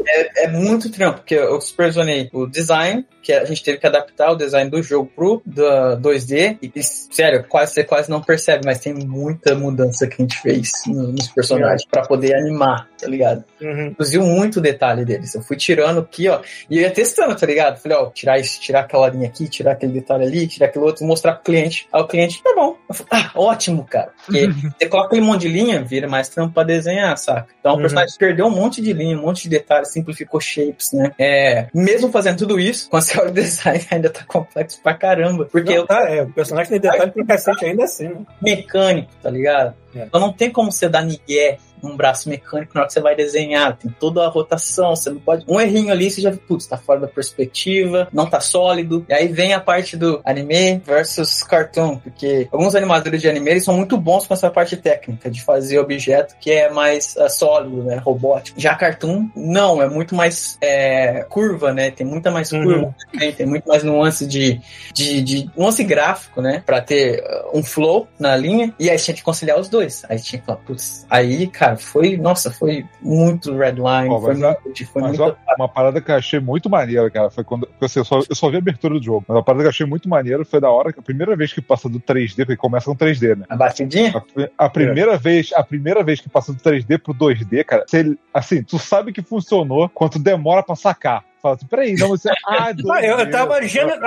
[0.07, 4.31] é, é muito trampo, porque eu supervisionei o design, que a gente teve que adaptar
[4.31, 6.57] o design do jogo pro da 2D.
[6.61, 10.37] E, e, sério, quase, você quase não percebe, mas tem muita mudança que a gente
[10.41, 13.43] fez no- nos personagens pra poder animar, tá ligado?
[13.61, 13.89] Uhum.
[13.89, 15.35] Reduziu muito o detalhe deles.
[15.35, 17.79] Eu fui tirando aqui, ó, e eu ia testando, tá ligado?
[17.79, 21.05] Falei, ó, tirar isso, tirar aquela linha aqui, tirar aquele detalhe ali, tirar aquele outro,
[21.05, 21.87] mostrar pro cliente.
[21.91, 22.77] Aí o cliente, tá bom.
[22.87, 24.11] Eu falei, ah, ótimo, cara.
[24.25, 24.47] Porque
[24.79, 27.47] você coloca aquele monte de linha, vira mais trampo pra desenhar, saca?
[27.59, 27.81] Então o Uhum.
[27.81, 31.11] personagem perdeu um monte de linha, um monte de detalhes, simplificou shapes, né?
[31.17, 35.45] É, mesmo fazendo tudo isso, com a seu design ainda tá complexo pra caramba.
[35.51, 38.21] Porque Não, eu tá, é, o personagem tem detalhe pra cacete ainda assim, né?
[38.41, 39.73] mecânico, tá ligado?
[39.95, 40.03] É.
[40.03, 43.15] Então não tem como você dar migué num braço mecânico na hora que você vai
[43.15, 43.77] desenhar.
[43.77, 45.45] Tem toda a rotação, você não pode.
[45.47, 49.05] Um errinho ali, você já putz, tá fora da perspectiva, não tá sólido.
[49.09, 53.63] E aí vem a parte do anime versus cartoon, porque alguns animadores de anime eles
[53.63, 57.83] são muito bons com essa parte técnica de fazer objeto que é mais ah, sólido,
[57.83, 57.97] né?
[57.97, 58.59] Robótico.
[58.59, 61.91] Já cartoon, não, é muito mais é, curva, né?
[61.91, 62.63] Tem muita mais Uhum.
[62.63, 64.59] curva, tem, tem muito mais nuance de,
[64.93, 66.63] de, de nuance gráfico, né?
[66.65, 68.73] Pra ter uh, um flow na linha.
[68.79, 69.78] E aí tinha que conciliar os dois.
[70.09, 74.43] Aí tinha que falar, putz, aí, cara, foi, nossa, foi muito redline, Ó, foi mas
[74.43, 75.37] a- muito, foi Mas muito.
[75.57, 77.67] uma, parada que eu achei muito maneira, cara, foi quando.
[77.67, 79.23] porque, assim, eu, só, eu só vi a abertura do jogo.
[79.27, 81.53] Mas uma parada que eu achei muito maneira foi da hora que a primeira vez
[81.53, 83.45] que passa do 3D, porque começa com 3D, né?
[83.49, 84.13] A batidinha?
[84.57, 88.17] A, a primeira vez, a primeira vez que passa do 3D pro 2D, cara, você-
[88.33, 91.23] assim, tu sabe que funcionou quando demora pra sacar.
[91.41, 92.29] Fala assim, peraí, não, você.
[92.45, 93.31] Ah, Ah, eu, eu 2D.
[93.31, 93.57] tava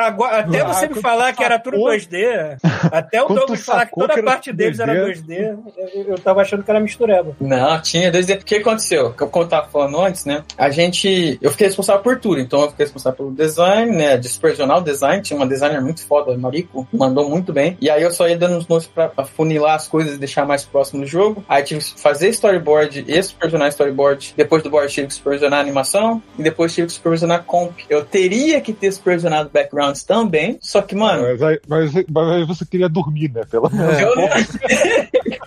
[0.00, 2.58] agora, até Ah, você me falar que era tudo sacou- 2D,
[2.92, 5.22] até o Douglas falar que toda que parte deles era 2D.
[5.26, 5.58] 2D,
[5.94, 7.34] eu, eu tava achando que era mistureba.
[7.40, 8.40] Não, tinha 2D.
[8.40, 9.12] O que aconteceu?
[9.14, 10.42] Que eu- Como eu tava falando antes, né?
[10.58, 11.38] A gente.
[11.40, 12.40] Eu fiquei responsável por tudo.
[12.40, 14.16] Então eu fiquei responsável pelo design, né?
[14.16, 15.22] Dispersional design.
[15.22, 16.86] Tinha uma designer muito foda, Mariko.
[16.92, 17.76] Mandou muito bem.
[17.80, 20.64] E aí eu só ia dando uns notes pra afunilar as coisas e deixar mais
[20.64, 21.44] próximo do jogo.
[21.48, 24.34] Aí tive que fazer storyboard e supervisionar storyboard.
[24.36, 26.22] Depois do board tive que supervisionar a animação.
[26.38, 27.72] E depois tive que supervisionar comp.
[27.88, 30.58] Eu teria que ter supervisionado backgrounds também.
[30.60, 31.22] Só que, mano.
[31.22, 33.42] Mas aí, mas, aí- mas aí você queria dormir, né?
[33.50, 33.98] Pelo menos.
[34.00, 34.28] Eu não.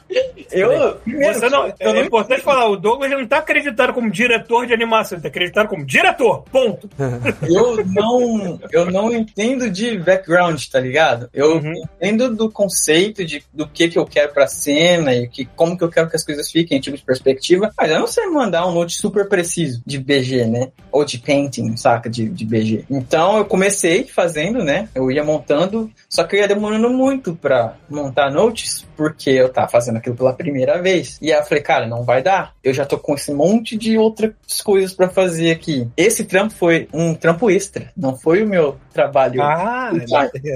[0.61, 0.95] eu.
[0.97, 4.73] primeiro, Você não, eu é importante falar, o Douglas não tá acreditado como diretor de
[4.73, 6.89] animação, ele tá acreditado como diretor, ponto.
[7.47, 11.29] eu não, eu não entendo de background, tá ligado?
[11.33, 11.73] Eu Uhum.
[12.01, 15.83] entendo do conceito de do que que eu quero pra cena e que, como que
[15.83, 18.73] eu quero que as coisas fiquem, tipo de perspectiva, mas eu não sei mandar um
[18.73, 20.69] note super preciso de BG, né?
[20.91, 22.09] Ou de painting, saca?
[22.09, 22.85] De, de BG.
[22.89, 24.89] Então eu comecei fazendo, né?
[24.93, 29.67] Eu ia montando, só que eu ia demorando muito pra montar notes, porque eu tava
[29.67, 31.17] fazendo aquilo pela primeira vez.
[31.21, 32.53] E aí eu falei, cara, não vai dar.
[32.63, 35.87] Eu já tô com esse monte de outras coisas pra fazer aqui.
[35.97, 39.41] Esse trampo foi um trampo extra, não foi o meu trabalho.
[39.41, 39.91] Ah,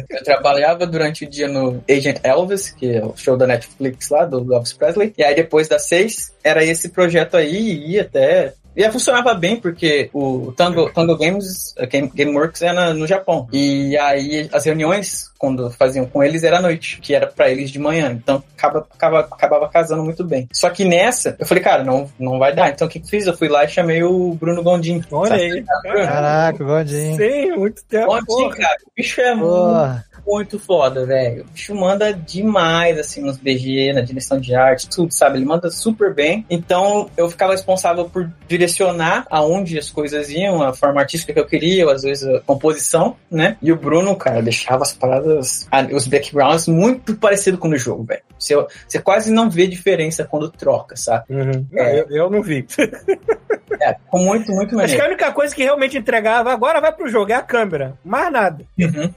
[0.10, 4.26] Eu trabalhava durante o dia no Agent Elvis, que é o show da Netflix lá,
[4.26, 5.14] do Elvis Presley.
[5.18, 8.54] E aí depois das seis, era esse projeto aí, e ia até.
[8.76, 13.48] E aí funcionava bem, porque o Tango, Tango Games, a Game, Gameworks era no Japão.
[13.52, 17.72] E aí as reuniões, quando faziam com eles, era à noite, que era pra eles
[17.72, 18.12] de manhã.
[18.12, 20.48] Então acaba, acaba, acabava casando muito bem.
[20.54, 22.70] Só que nessa, eu falei, cara, não, não vai dar.
[22.70, 23.28] Então o que que eu fiz?
[23.28, 25.04] Eu fui lá e chamei o Bruno Gondim.
[25.12, 25.64] olha aí.
[25.84, 27.18] Caraca, Godinho.
[27.18, 28.08] Sim, muito tempo.
[28.08, 30.06] Gondim, cara, o bicho é muito Porra.
[30.26, 31.44] Muito foda, velho.
[31.44, 35.38] O bicho manda demais, assim, nos BG, na direção de arte, tudo, sabe?
[35.38, 36.46] Ele manda super bem.
[36.50, 41.46] Então, eu ficava responsável por direcionar aonde as coisas iam, a forma artística que eu
[41.46, 43.58] queria, ou às vezes a composição, né?
[43.62, 48.22] E o Bruno, cara, deixava as paradas, os backgrounds muito parecido com o jogo, velho.
[48.38, 48.56] Você,
[48.88, 51.26] você quase não vê diferença quando troca, sabe?
[51.30, 51.66] Uhum.
[51.72, 52.66] Não, eu, eu não vi.
[53.82, 57.08] É, ficou muito, muito Acho que a única coisa que realmente entregava agora vai pro
[57.08, 57.98] jogo é a câmera.
[58.04, 58.66] Mais nada.
[58.78, 59.14] Uhum.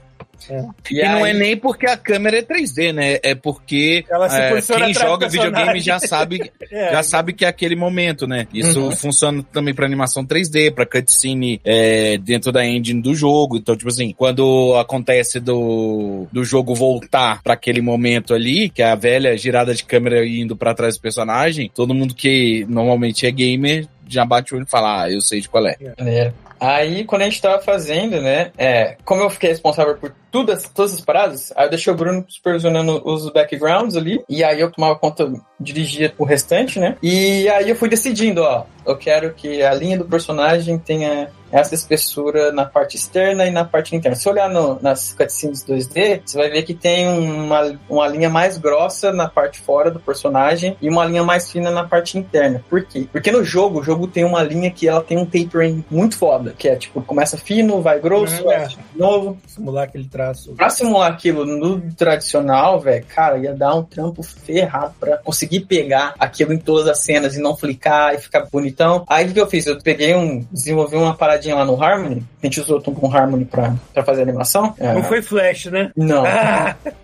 [0.49, 0.65] É.
[0.91, 3.19] E, E não é aí- nem porque a câmera é 3D, né?
[3.23, 6.91] É porque é, quem joga videogame já sabe, É.
[6.91, 8.47] já sabe que é aquele momento, né?
[8.53, 8.91] Isso Uhum.
[8.91, 13.57] funciona também pra animação 3D, pra cutscene é, dentro da engine do jogo.
[13.57, 18.85] Então, tipo assim, quando acontece do, do jogo voltar pra aquele momento ali, que é
[18.91, 23.31] a velha girada de câmera indo pra trás do personagem, todo mundo que normalmente é
[23.31, 25.75] gamer já bate o olho e fala, ah, eu sei de qual é.
[25.97, 26.33] Maneiro.
[26.63, 30.93] Aí, quando a gente tava fazendo, né, é, como eu fiquei responsável por todas, todas
[30.93, 34.95] as paradas, aí eu deixei o Bruno supervisionando os backgrounds ali, e aí eu tomava
[34.95, 39.73] conta, dirigia o restante, né, e aí eu fui decidindo, ó, eu quero que a
[39.73, 44.15] linha do personagem tenha essa espessura na parte externa e na parte interna.
[44.15, 48.57] Se olhar no- nas cutscenes 2D, você vai ver que tem uma, uma linha mais
[48.57, 52.63] grossa na parte fora do personagem e uma linha mais fina na parte interna.
[52.69, 53.07] Por quê?
[53.11, 56.53] Porque no jogo, o jogo tem uma linha que ela tem um tapering muito foda,
[56.57, 58.67] que é tipo, começa fino, vai grosso, Uhum, vai é.
[58.67, 59.37] de novo.
[59.47, 60.53] Simular aquele traço.
[60.53, 66.13] Pra simular aquilo no tradicional, velho, cara, ia dar um trampo ferrado pra conseguir pegar
[66.19, 69.03] aquilo em todas as cenas e não flicar e ficar bonitão.
[69.07, 69.67] Aí o que eu fiz?
[69.67, 71.13] Eu peguei um, desenvolvi uma
[71.51, 74.73] lá no Harmony, a gente usou um Harmony pra, pra fazer a animação.
[74.79, 75.91] É, Não foi Flash, né?
[75.95, 76.23] Não.
[76.25, 76.75] Ah!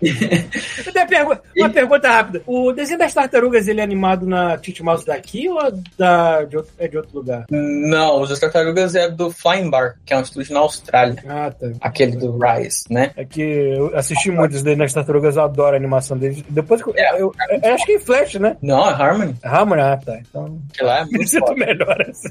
[0.94, 2.42] Uma pergu- uma pergunta rápida.
[2.46, 5.58] O desenho das tartarugas, ele é animado na Tite Mouse daqui ou
[5.98, 7.46] da, de outro, é de outro lugar?
[7.50, 11.16] Não, os Tartarugas é do Flying Bar, que é um estúdio na Austrália.
[11.26, 11.66] Ah, tá.
[11.80, 13.10] Aquele do Rise, né?
[13.16, 16.44] É que eu assisti muito isso daí nas tartarugas, eu adoro a animação deles.
[16.48, 17.20] Depois que eu, É.
[17.20, 18.56] eu, eu acho que em Flash, né?
[18.62, 19.34] Não, é Harmony.
[19.42, 20.18] Harmony, ah, tá.
[20.18, 22.28] Então, Que lá é muito melhor assim.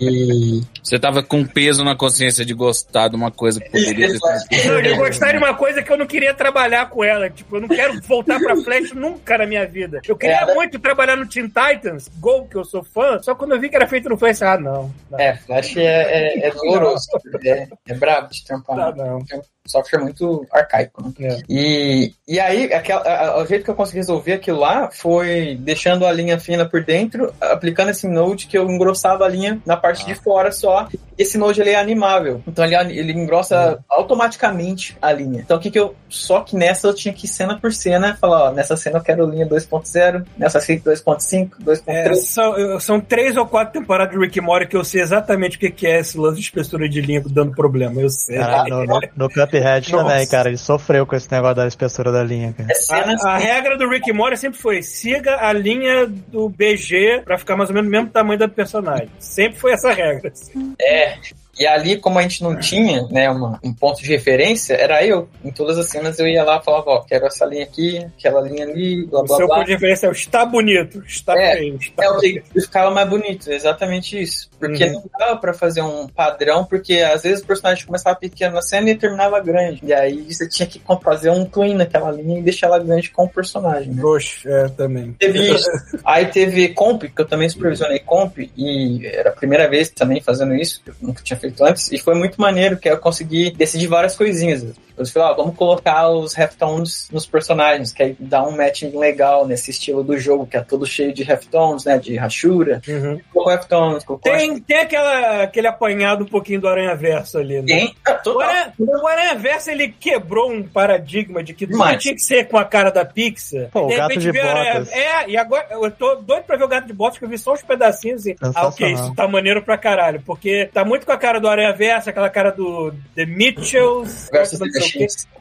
[0.00, 4.18] E Você tava com peso na consciência de gostar de uma coisa que poderia ter
[4.18, 4.72] sido.
[4.72, 7.28] Não, de gostar de uma coisa que eu não queria trabalhar com ela.
[7.28, 10.00] Tipo, eu não quero voltar pra Flash nunca na minha vida.
[10.08, 13.52] Eu queria É, muito trabalhar no Teen Titans, Go, que eu sou fã, só quando
[13.52, 14.92] eu vi que era feito no Flash, ah, não.
[15.10, 17.06] Não, é, Flash é, é, é doloroso.
[17.44, 18.96] É, é brabo de trampar.
[18.96, 19.18] não.
[19.18, 19.42] não.
[19.64, 21.28] É software muito arcaico, né?
[21.28, 21.38] É.
[21.48, 25.56] E, e aí, aquela, a- a- o jeito que eu consegui resolver aquilo lá foi
[25.60, 29.76] deixando a linha fina por dentro, aplicando esse node que eu engrossava a linha na
[29.76, 30.88] parte de fora só.
[31.16, 35.40] Esse node ele é animável, então ele, ele engrossa automaticamente a linha.
[35.40, 35.94] Então o que que eu.
[36.08, 39.02] Só que nessa eu tinha que ir cena por cena falar: ó, nessa cena eu
[39.02, 41.82] quero linha 2.0, nessa cena 2.5, 2.3.
[41.86, 45.56] É, são, são três ou quatro temporadas de Rick and Morty que eu sei exatamente
[45.56, 48.00] o que que é esse lance de espessura de linha dando problema.
[48.00, 48.38] Eu sei.
[48.38, 50.04] Caralho, no, no, no Cuphead Nossa.
[50.04, 50.48] também, cara.
[50.48, 52.68] Ele sofreu com esse negócio da espessura da linha, cara.
[52.70, 57.38] É A, a regra do Rick Morty sempre foi siga a linha do BG pra
[57.38, 59.10] ficar mais ou menos do mesmo tamanho do personagem.
[59.18, 60.32] Sempre foi essa regra.
[60.80, 61.18] É.
[61.58, 65.28] E ali, como a gente não tinha, né, uma, um ponto de referência, era eu.
[65.44, 68.40] Em todas as cenas eu ia lá e falava, ó, quero essa linha aqui, aquela
[68.40, 69.56] linha ali, blá O blá seu blá.
[69.56, 72.90] ponto de referência é o está bonito, está É, feio, está É o que ficava
[72.90, 74.50] mais bonito, exatamente isso.
[74.58, 74.92] Porque Uhum.
[74.92, 78.88] não dava pra fazer um padrão, porque às vezes o personagem começava pequeno na cena
[78.90, 79.80] e terminava grande.
[79.84, 83.24] E aí você tinha que fazer um twin naquela linha e deixar ela grande com
[83.24, 84.02] o personagem, né?
[84.02, 85.12] Oxe, é, também.
[85.18, 85.68] Teve isso.
[86.04, 90.54] Aí teve comp, que eu também supervisionei comp, e era a primeira vez também fazendo
[90.54, 94.64] isso, eu nunca tinha antes, e foi muito maneiro, que eu consegui decidir várias coisinhas.
[94.96, 99.46] Eu falei, ó, vamos colocar os Heftones nos personagens, que aí dá um matching legal
[99.46, 102.80] nesse estilo do jogo, que é todo cheio de Heftones, né, de rachura.
[102.86, 103.20] Uhum.
[103.32, 104.32] Colocou Heftones, colocou...
[104.32, 107.66] Tem, tem aquela, aquele apanhado um pouquinho do Aranha Verso ali, né?
[107.66, 108.40] Tem, ah, O.
[108.40, 112.02] Aranha, o Aranha Verso ele quebrou um paradigma de que tudo Demais.
[112.02, 113.68] tinha que ser com a cara da Pixar.
[113.70, 114.92] Pô, o gato de botas.
[114.92, 117.38] É, e agora eu tô doido pra ver o gato de botas, que eu vi
[117.38, 118.36] só uns pedacinhos e.
[118.40, 120.22] Ah, ok, isso tá maneiro pra caralho.
[120.24, 124.30] Porque tá muito com a cara do Aranha Verso, aquela cara do The Mitchells.
[124.30, 124.80] Versus The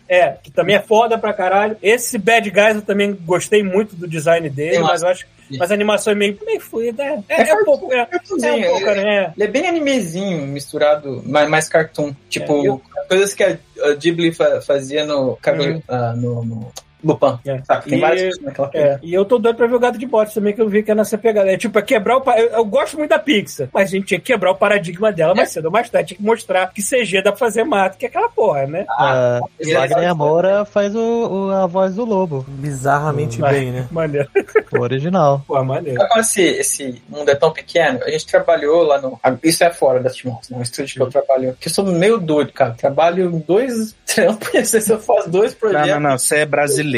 [0.09, 1.77] É, que também é foda pra caralho.
[1.81, 5.25] Esse Bad Guys eu também gostei muito do design dele, Tem mas eu acho
[5.59, 7.03] mas a animação é meio, meio fluida.
[7.03, 7.91] É, é, é um pouco.
[7.93, 9.33] É, é um pouco, é- né?
[9.35, 12.13] Ele é bem animezinho, misturado, mais, mais cartoon.
[12.29, 13.57] Tipo, É, eu- coisas que a,
[13.99, 16.71] Ghibli fa- fazia no, Cavaleiro- ah, no, no
[17.03, 17.39] Lupin.
[17.45, 17.61] É.
[17.63, 17.85] Sabe?
[17.89, 20.33] Tem E- várias naquela É, e eu tô doido pra ver o gato de botas
[20.33, 21.51] também, que eu vi que é nessa pegada.
[21.51, 22.23] É tipo, é quebrar o.
[22.31, 25.33] Eu, eu gosto muito da Pixar, mas a gente tinha que quebrar o paradigma dela
[25.35, 26.09] mais cedo ou mais tarde.
[26.09, 28.85] Tinha que mostrar que CG dá pra fazer mato, que é aquela porra, né?
[28.89, 33.53] Ah, ele Wagner Moura faz o, o- a voz do lobo, Bizarramente Vai.
[33.53, 33.87] bem, né?
[33.91, 34.27] Maneiro.
[34.71, 35.43] o original.
[35.47, 35.99] Pô, maneiro.
[36.07, 37.99] Como esse, esse mundo é tão pequeno?
[38.03, 39.19] A gente trabalhou lá no.
[39.23, 40.57] ah, Isso é fora da Timos, né?
[40.57, 41.55] O estúdio que eu trabalho.
[41.59, 42.71] Que eu sou meio doido, cara.
[42.71, 44.51] Trabalho em dois trampos.
[44.87, 45.89] Não eu faço dois Não, projetos.
[45.89, 46.17] não, não.
[46.17, 46.90] Você é brasileiro.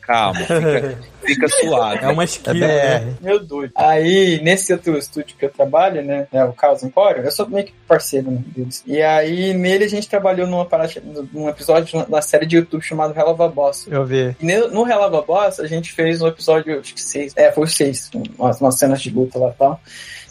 [0.00, 0.40] Calma.
[0.40, 2.04] Fica, fica suave.
[2.04, 3.14] É uma É esquina, né?
[3.20, 3.72] Meu doido.
[3.76, 6.26] Aí, nesse outro estúdio que eu trabalho, né?
[6.32, 8.82] É o Caos Empório, eu sou meio que parceiro né, deles.
[8.86, 10.92] E aí, nele a gente trabalhou numa parada,
[11.32, 13.86] num episódio da série de YouTube chamado Hell of a Boss.
[13.88, 14.36] Eu vi.
[14.40, 17.32] E no Hell of a Boss, a gente fez um episódio, acho que seis.
[17.36, 18.10] É, foi o seis.
[18.38, 19.80] Umas, umas cenas de luta lá e tal.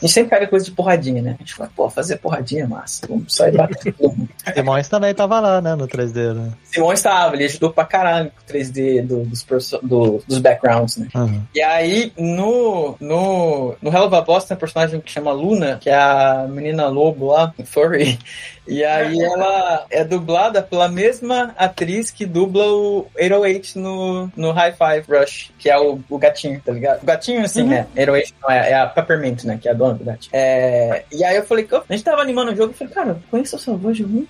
[0.05, 1.31] A gente sempre pega coisa de porradinha, né?
[1.35, 3.07] A gente fala, pô, fazer porradinha é massa.
[3.09, 3.95] Vamos sair batendo.
[4.53, 6.51] Simões também tava lá, né, no 3D, né?
[6.63, 9.43] Simão estava, ele ajudou pra caralho com o 3D do- dos,
[9.81, 11.07] do- dos backgrounds, né?
[11.15, 11.41] Uhum.
[11.55, 15.79] E aí, no, no, no Hell of a Boss tem um personagem que chama Luna,
[15.81, 18.19] que é a menina lobo lá, furry.
[18.67, 24.73] E aí ela é dublada pela mesma atriz que dubla o 808 no, no High
[24.73, 27.03] Five Rush, que é o, o gatinho, tá ligado?
[27.03, 27.87] O gatinho, assim, né?
[27.95, 29.59] 808 não é, é a Peppermint, né?
[29.61, 30.31] Que é a dona do gatinho.
[30.33, 33.19] É, e aí eu falei, a gente tava animando o jogo, eu falei, cara, eu
[33.29, 34.25] conheço essa voz de algum.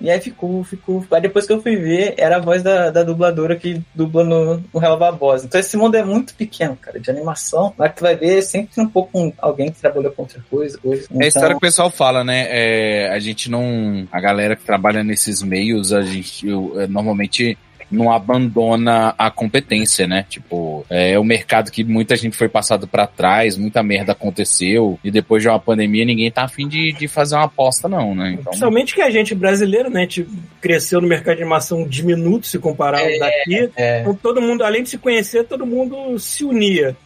[0.00, 1.04] E aí ficou, ficou.
[1.10, 4.62] Aí depois que eu fui ver, era a voz da, da dubladora que dubla no,
[4.72, 5.44] no Hell of a Boss.
[5.44, 7.74] Então esse mundo é muito pequeno, cara, de animação.
[7.78, 10.40] Lá que tu vai ver, sempre tem um pouco com alguém que trabalhou com outra
[10.50, 10.78] coisa.
[10.78, 11.08] coisa.
[11.18, 12.46] É a história que o pessoal fala, né?
[12.48, 13.69] É, a gente não.
[14.10, 17.56] A galera que trabalha nesses meios, a gente eu, é, normalmente
[17.90, 20.24] não abandona a competência, né?
[20.28, 25.10] Tipo, é o mercado que muita gente foi passado pra trás, muita merda aconteceu, e
[25.10, 28.32] depois de uma pandemia ninguém tá afim de, de fazer uma aposta, não, né?
[28.32, 30.02] Então, Principalmente que a gente brasileiro, né?
[30.02, 30.26] Gente
[30.60, 33.70] cresceu no mercado de animação diminuto se comparar ao daqui.
[33.76, 36.96] É, Então todo mundo, além de se conhecer, todo mundo se unia.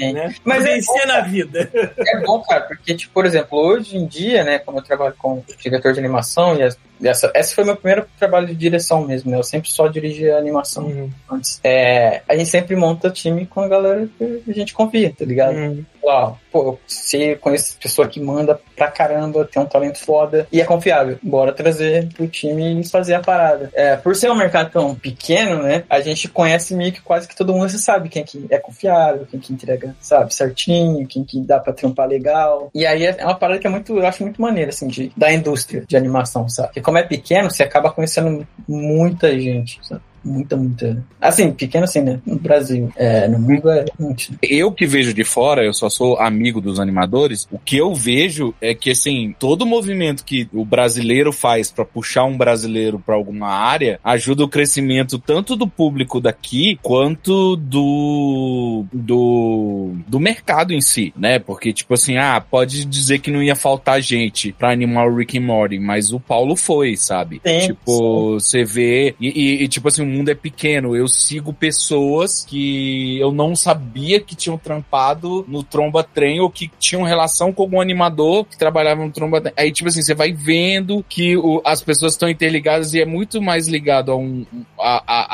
[0.00, 0.12] Sim.
[0.12, 0.34] né?
[0.44, 1.70] Mas Pra é vencer bom, na vida.
[1.98, 5.42] é bom, cara, porque, tipo, por exemplo, hoje em dia, né, como eu trabalho com
[5.58, 9.36] diretor de animação, e as- essa, esse foi meu primeiro trabalho de direção mesmo, né?
[9.38, 11.10] Eu sempre só dirigi a animação Uhum.
[11.30, 11.60] antes.
[11.62, 15.54] É, a gente sempre monta time com a galera que a gente confia, tá ligado?
[15.56, 15.84] Uhum.
[16.02, 16.78] Ó, pô,
[17.12, 21.18] eu conheço pessoa que manda pra caramba, tem um talento foda e é confiável.
[21.22, 23.70] Bora trazer pro time e fazer a parada.
[23.74, 25.84] É, por ser um mercado tão pequeno, né?
[25.90, 29.26] A gente conhece meio que quase que todo mundo, você sabe quem que é confiável,
[29.30, 32.70] quem que entrega, sabe, certinho, quem que dá pra trampar legal.
[32.74, 35.30] E aí é uma parada que é muito, eu acho muito maneira, assim, de, da
[35.30, 36.68] indústria de animação, sabe?
[36.68, 40.02] Porque como é pequeno, você acaba conhecendo muita gente, sabe?
[40.24, 41.04] Muita, muita.
[41.20, 42.20] Assim, pequeno assim, né?
[42.26, 42.90] No Brasil.
[42.96, 44.34] É, no mundo é muito.
[44.42, 48.54] eu que vejo de fora, eu só sou amigo dos animadores, o que eu vejo
[48.60, 53.48] é que, assim, todo movimento que o brasileiro faz pra puxar um brasileiro pra alguma
[53.48, 61.12] área ajuda o crescimento tanto do público daqui quanto do, do, do mercado em si,
[61.16, 61.38] né?
[61.38, 65.38] Porque, tipo assim, ah, pode dizer que não ia faltar gente pra animar o Rick
[65.38, 67.40] and Morty, mas o Paulo foi, sabe?
[67.46, 70.96] Sim, tipo, você vê, e, e- e, tipo assim, mundo é pequeno.
[70.96, 76.70] Eu sigo pessoas que eu não sabia que tinham trampado no Tromba Trem ou que
[76.78, 79.54] tinham relação com algum animador que trabalhava no Tromba Trem.
[79.56, 83.40] Aí, tipo assim, você vai vendo que o, as pessoas estão interligadas e é muito
[83.40, 84.44] mais ligado a um.
[84.78, 85.26] A, a,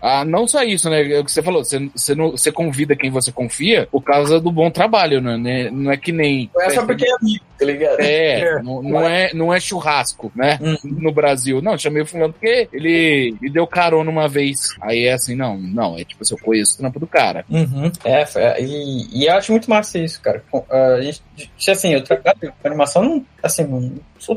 [0.00, 1.12] a, a não só isso, né?
[1.12, 4.40] É o que você falou, você, você, não, você convida quem você confia por causa
[4.40, 5.70] do bom trabalho, né?
[5.70, 6.50] Não é que nem.
[6.54, 8.00] Não é só porque é amigo, tá ligado?
[8.00, 8.62] É, É.
[8.62, 10.58] não, não é, não é churrasco, né?
[10.60, 10.76] Uhum.
[10.84, 11.60] No Brasil.
[11.60, 14.74] Não, chamei o fulano porque ele me deu carona uma vez.
[14.80, 17.44] Aí é assim, não, não, é tipo, se eu conheço o trampo do cara.
[17.50, 17.90] Uhum.
[18.04, 20.42] É, foi- e, e eu acho muito massa isso, cara.
[20.50, 21.22] Com- a gente,
[21.68, 23.92] assim, eu trabalho com animação, não, assim, não,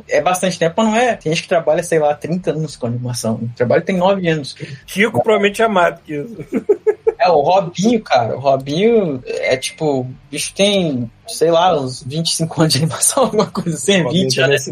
[0.10, 1.16] é bastante tempo, mas não é.
[1.16, 3.36] Tem gente que trabalha, sei lá, 30 anos com animação.
[3.36, 4.56] O trabalho tem 9 anos.
[4.86, 6.38] Chico provavelmente é mais que isso.
[7.20, 12.62] É, o Robinho, cara, o Robinho é tipo, o bicho tem, sei lá, uns 25
[12.62, 14.68] anos de animação, alguma coisa assim, 20 anos.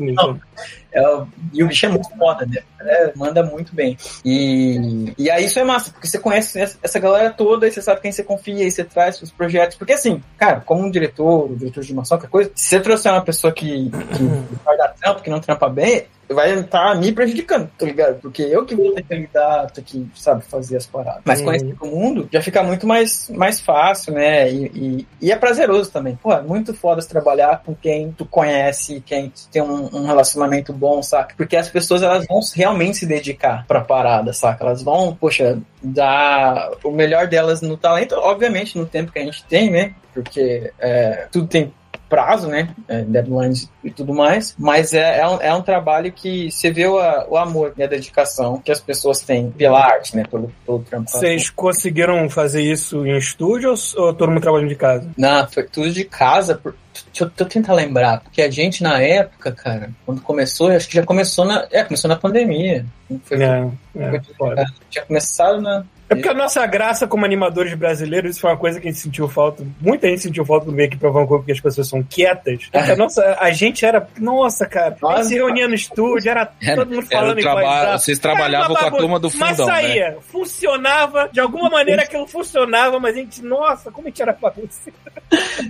[0.95, 1.21] Nível.
[1.21, 2.61] É, e o bicho é muito foda, né?
[2.81, 3.97] É, manda muito bem.
[4.23, 8.01] E, e aí isso é massa, porque você conhece essa, galera toda, e você sabe
[8.01, 9.77] quem você confia, e você traz os projetos.
[9.77, 13.11] Porque assim, cara, como um diretor, um diretor de animação, qualquer coisa, se você trouxer
[13.11, 14.23] uma pessoa que, que
[14.63, 18.19] vai dar trampo, que não trampa bem, vai estar me prejudicando, tá ligado?
[18.19, 21.21] Porque eu que vou ter que lidar, ter que, sabe, fazer as paradas.
[21.23, 21.45] Mas Uhum.
[21.45, 24.51] conhecer o mundo já fica muito mais, mais fácil, né?
[24.51, 26.15] E, e, e é prazeroso também.
[26.15, 30.73] Pô, é muito foda se trabalhar com quem tu conhece, quem tem um, um relacionamento
[30.73, 31.33] bom, saca?
[31.37, 34.63] Porque as pessoas, elas vão realmente se dedicar pra parada, saca?
[34.63, 39.43] Elas vão, poxa, dar o melhor delas no talento, obviamente no tempo que a gente
[39.45, 39.93] tem, né?
[40.13, 41.73] Porque é, tudo tem
[42.09, 42.69] prazo, né?
[42.87, 44.55] É, deadlines e tudo mais.
[44.57, 46.95] Mas é, é, um, é um trabalho que você vê o,
[47.29, 50.23] o amor e a dedicação que as pessoas têm pela arte, né?
[50.29, 51.09] Pelo, pelo trampo.
[51.09, 55.09] Vocês conseguiram fazer isso em estúdio ou- ou todo mundo trabalhando de casa?
[55.17, 56.55] Não, foi tudo de casa.
[56.55, 56.75] Por...
[57.11, 60.87] Deixa eu, deixa eu tentar lembrar, porque a gente na época, cara, quando começou, acho
[60.87, 61.67] que já começou na.
[61.69, 62.85] É, começou na pandemia.
[63.25, 64.55] Foi, É, é, foi-
[64.89, 65.83] tinha começado na.
[66.07, 69.01] É porque a nossa graça como animadores brasileiros, isso foi uma coisa que a gente
[69.01, 69.65] sentiu falta.
[69.81, 72.65] Muita gente sentiu falta quando veio aqui pra Vancouver, porque as pessoas são quietas.
[72.71, 74.07] Porque a, nossa, a gente era.
[74.19, 74.95] Nossa, cara.
[75.03, 78.75] A gente se reunia no estúdio, era todo mundo Era falando vocês Era uma trabalhavam
[78.75, 79.81] com a turma do Mas fundão, né?
[79.81, 84.33] saía, funcionava, de alguma maneira aquilo funcionava, mas a gente, nossa, como a gente era
[84.33, 84.91] bagunça.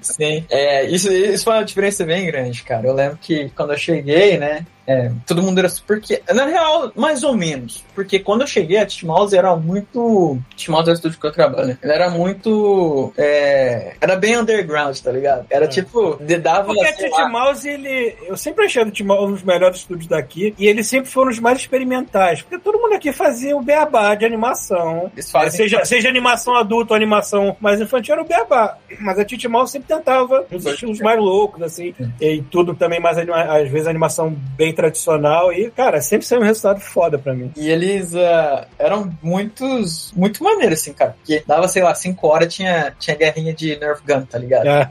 [0.01, 0.45] Sim.
[0.49, 2.85] É, isso, isso foi uma diferença bem grande, cara.
[2.85, 4.65] Eu lembro que quando eu cheguei, né?
[4.87, 6.33] É, todo mundo era super quieto.
[6.33, 7.83] Na real, mais ou menos.
[7.93, 10.37] Porque quando eu cheguei, a Titmouse era muito.
[10.55, 11.77] Titmouse é o estúdio que eu trabalho, né?
[11.81, 13.13] Ele era muito.
[13.17, 15.45] é, era bem underground, tá ligado?
[15.49, 15.67] Era É.
[15.67, 16.19] tipo.
[16.41, 16.65] Dava.
[16.73, 18.15] Porque a Titmouse, ele.
[18.27, 20.53] Eu sempre achei a Titmouse um dos melhores estúdios daqui.
[20.57, 22.41] E eles sempre foram os mais experimentais.
[22.41, 25.11] Porque todo mundo aqui fazia o beabá de animação.
[25.31, 28.77] Fazem- seja, seja animação adulta ou animação mais infantil, era o beabá.
[28.99, 31.93] Mas a Titmouse sempre tentava uns estilos mais loucos, assim.
[32.19, 35.51] E tudo também mais, às vezes, animação bem tradicional.
[35.51, 37.51] E, cara, sempre saiu um resultado foda pra mim.
[37.55, 40.11] E eles ah, eram muitos.
[40.15, 41.11] Muito maneiros, assim, cara.
[41.11, 44.67] Porque dava, sei lá, 5 horas tinha, tinha guerrinha de Nerf Gun, tá ligado?
[44.67, 44.89] É.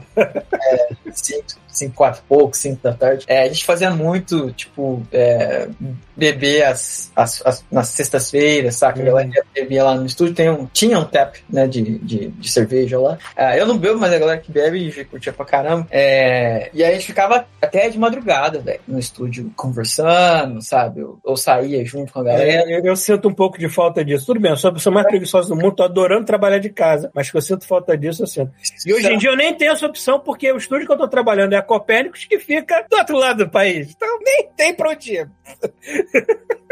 [1.11, 1.43] 5,
[1.77, 3.25] 5, 4 e pouco, 5 da tarde.
[3.27, 5.67] É, a gente fazia muito, tipo, é,
[6.15, 8.99] beber as, as, as- nas sextas-feiras, saca?
[8.99, 9.05] A Uhum.
[9.09, 12.99] galera bebia lá no estúdio, tem um, tinha um tap, né, de, de, de cerveja
[12.99, 13.17] lá.
[13.35, 15.87] Ah, eu não bebo, mas a galera que bebe já curtia pra caramba.
[15.91, 21.03] É, e aí a gente ficava até de madrugada, velho, no estúdio, conversando, sabe?
[21.03, 22.49] Ou, ou saía junto com a galera.
[22.69, 24.25] É, eu, eu sinto um pouco de falta disso.
[24.25, 27.11] Tudo bem, eu sou a pessoa mais preguiçosa do mundo, tô adorando trabalhar de casa,
[27.13, 28.51] mas que eu sinto falta disso, eu sinto.
[28.85, 31.07] E hoje em dia eu nem tenho essa opção, porque o estúdio que eu tô
[31.07, 33.91] trabalhando é a Copérnicos, que fica do outro lado do país.
[33.91, 35.29] Então nem tem pra onde ir.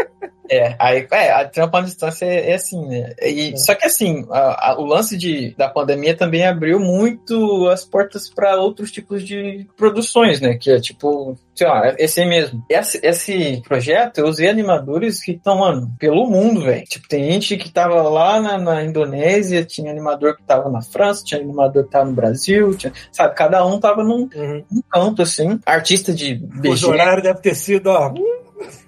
[0.50, 3.14] É, aí, é, a trampa à distância é, é assim, né?
[3.22, 7.86] E, Só que assim, a- a- o lance de, da pandemia também abriu muito as
[7.86, 10.56] portas para outros tipos de produções, né?
[10.56, 12.62] Que é tipo, sei lá, esse aí mesmo.
[12.70, 16.84] Esse, esse projeto eu usei animadores que estão, mano, pelo mundo, velho.
[16.86, 21.24] Tipo, tem gente que tava lá na, na Indonésia, tinha animador que tava na França,
[21.26, 23.34] tinha animador que tava no Brasil, tinha, sabe?
[23.36, 24.30] Cada um tava num,
[24.70, 25.60] num canto, assim.
[25.66, 26.86] Artista de O BG.
[26.86, 28.14] horário deve ter sido, ó.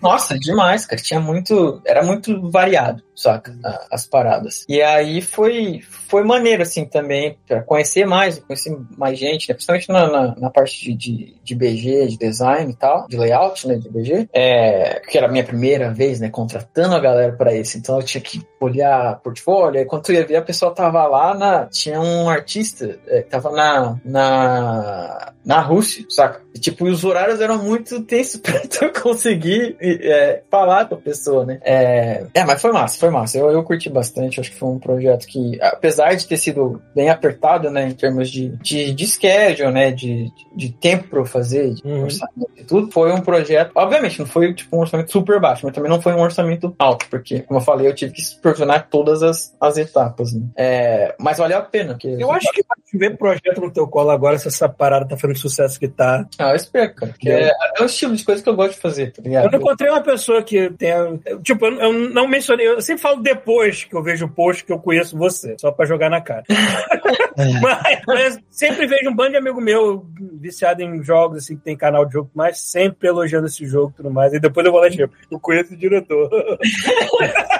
[0.01, 1.01] Nossa, demais, cara.
[1.01, 1.81] Tinha muito.
[1.85, 3.55] Era muito variado, saca?
[3.63, 4.65] a- As paradas.
[4.67, 9.53] E aí foi, foi maneiro, assim, também, pra conhecer mais, conhecer mais gente, né?
[9.55, 13.67] Principalmente na, na, na parte de, de, de BG, de design e tal, de layout,
[13.67, 13.75] né?
[13.75, 14.29] De BG.
[14.33, 16.29] É, que era a minha primeira vez, né?
[16.29, 17.77] Contratando a galera pra isso.
[17.77, 19.79] Então eu tinha que olhar portfólio.
[19.79, 21.65] Aí quando tu ia ver, a pessoa tava lá na.
[21.65, 26.41] Tinha um artista é, que tava na, na, na Rússia, saca?
[26.53, 31.45] E, tipo, os horários eram muito tensos pra tu conseguir é, falar com a pessoa,
[31.45, 31.59] né?
[31.63, 33.37] É, é, mas foi massa, foi massa.
[33.37, 34.39] Eu, eu curti bastante.
[34.39, 38.29] Acho que foi um projeto que, apesar de ter sido bem apertado, né, em termos
[38.29, 42.03] de, de, de schedule, né, de, de tempo pra eu fazer, de Uhum.
[42.03, 43.71] orçamento e tudo, foi um projeto.
[43.75, 47.05] Obviamente, não foi tipo um orçamento super baixo, mas também não foi um orçamento alto,
[47.09, 50.33] porque, como eu falei, eu tive que supervisionar todas as, as etapas.
[50.33, 50.41] Né?
[50.57, 51.93] É, mas valeu a pena.
[51.93, 52.77] Porque Eu acho que vai
[53.09, 56.25] ver projeto no teu colo agora se essa parada tá fazendo sucesso que tá.
[56.39, 57.11] Ah, eu espero, cara.
[57.11, 59.51] Porque é, é um estilo de coisa que eu gosto de fazer, tá Eu ligado?
[59.51, 61.19] não encontrei uma pessoa que tenha.
[61.43, 62.67] Tipo, eu, eu não mencionei.
[62.67, 65.85] Eu sempre falo depois que eu vejo o post que eu conheço você, só pra
[65.85, 66.43] jogar na cara.
[67.61, 71.77] mas, mas sempre vejo um bando de amigo meu viciado em jogos, assim, que tem
[71.77, 74.33] canal de jogo, mas sempre elogiando esse jogo e tudo mais.
[74.33, 76.29] E depois eu vou lá e tipo, eu conheço o diretor.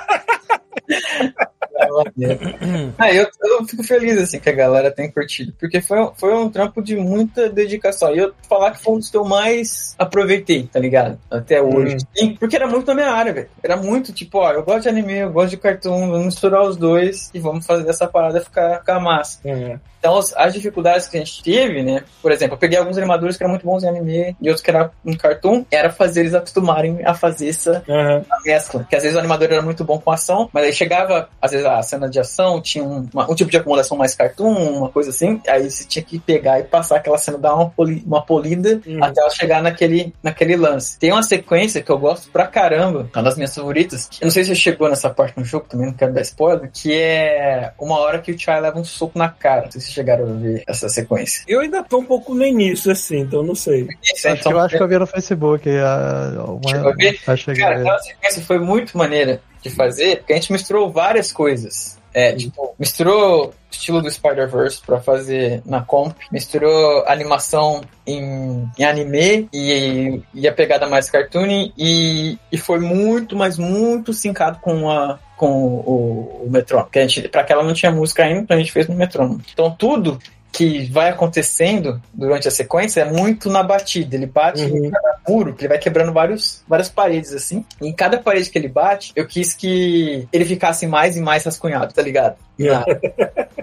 [2.97, 6.49] Ah, eu, eu fico feliz assim que a galera tem curtido, porque foi, foi um
[6.49, 8.13] trampo de muita dedicação.
[8.15, 11.19] E eu falar que foi um dos que eu mais aproveitei, tá ligado?
[11.29, 11.97] Até hoje.
[12.15, 13.49] Sim, porque era muito na minha área, velho.
[13.63, 16.77] Era muito tipo, ó, eu gosto de anime, eu gosto de cartoon, vamos misturar os
[16.77, 19.39] dois e vamos fazer essa parada ficar, ficar massa.
[19.45, 19.79] É.
[20.05, 22.03] Então, as, dificuldades que a gente teve, né?
[22.21, 24.69] Por exemplo, eu peguei alguns animadores que eram muito bons em anime e outros que
[24.69, 28.23] eram em cartoon, era fazer eles acostumarem a fazer essa Aham.
[28.45, 28.85] mescla.
[28.87, 31.65] Que às vezes o animador era muito bom com ação, mas aí chegava, às vezes,
[31.65, 35.09] a cena de ação tinha um, uma- um tipo de acomodação mais cartoon, uma coisa
[35.09, 38.79] assim, aí você tinha que pegar e passar aquela cena, dar uma, poli- uma polida
[38.85, 39.03] Uhum.
[39.03, 40.99] até ela chegar naquele, naquele lance.
[40.99, 44.07] Tem uma sequência que eu gosto pra caramba, uma das minhas favoritas.
[44.21, 46.69] Eu não sei se você chegou nessa parte no jogo, também não quero dar spoiler,
[46.71, 49.63] que é uma hora que o Chai leva um soco na cara.
[49.65, 51.43] Não sei se chegaram a ver essa sequência.
[51.47, 53.87] Eu ainda tô um pouco no início, assim, então não sei.
[54.03, 55.69] Isso, Acho que eu acho que eu vi no Facebook.
[55.69, 56.31] A,
[56.67, 57.19] Chegou a uma, ver?
[57.25, 57.83] achei que Cara, eu vi.
[57.83, 61.97] aquela sequência foi muito maneira de fazer, porque a gente misturou várias coisas.
[62.13, 68.83] É, tipo, misturou o estilo do Spider-Verse pra fazer na comp, misturou animação em, em
[68.85, 71.45] anime e, e a pegada mais cartoon
[71.77, 76.89] e, e foi muito, mas muito sincado com a com o, o metrônomo.
[76.91, 79.41] Que a gente, pra aquela não tinha música ainda, então a gente fez no metrônomo.
[79.53, 80.19] Então tudo
[80.51, 84.15] que vai acontecendo durante a sequência é muito na batida.
[84.15, 84.85] Ele bate Uhum.
[84.85, 87.65] em cada muro, que ele vai quebrando vários, várias paredes, assim.
[87.81, 91.43] E em cada parede que ele bate, eu quis que ele ficasse mais e mais
[91.43, 92.37] rascunhado, tá ligado?
[92.57, 92.85] Na,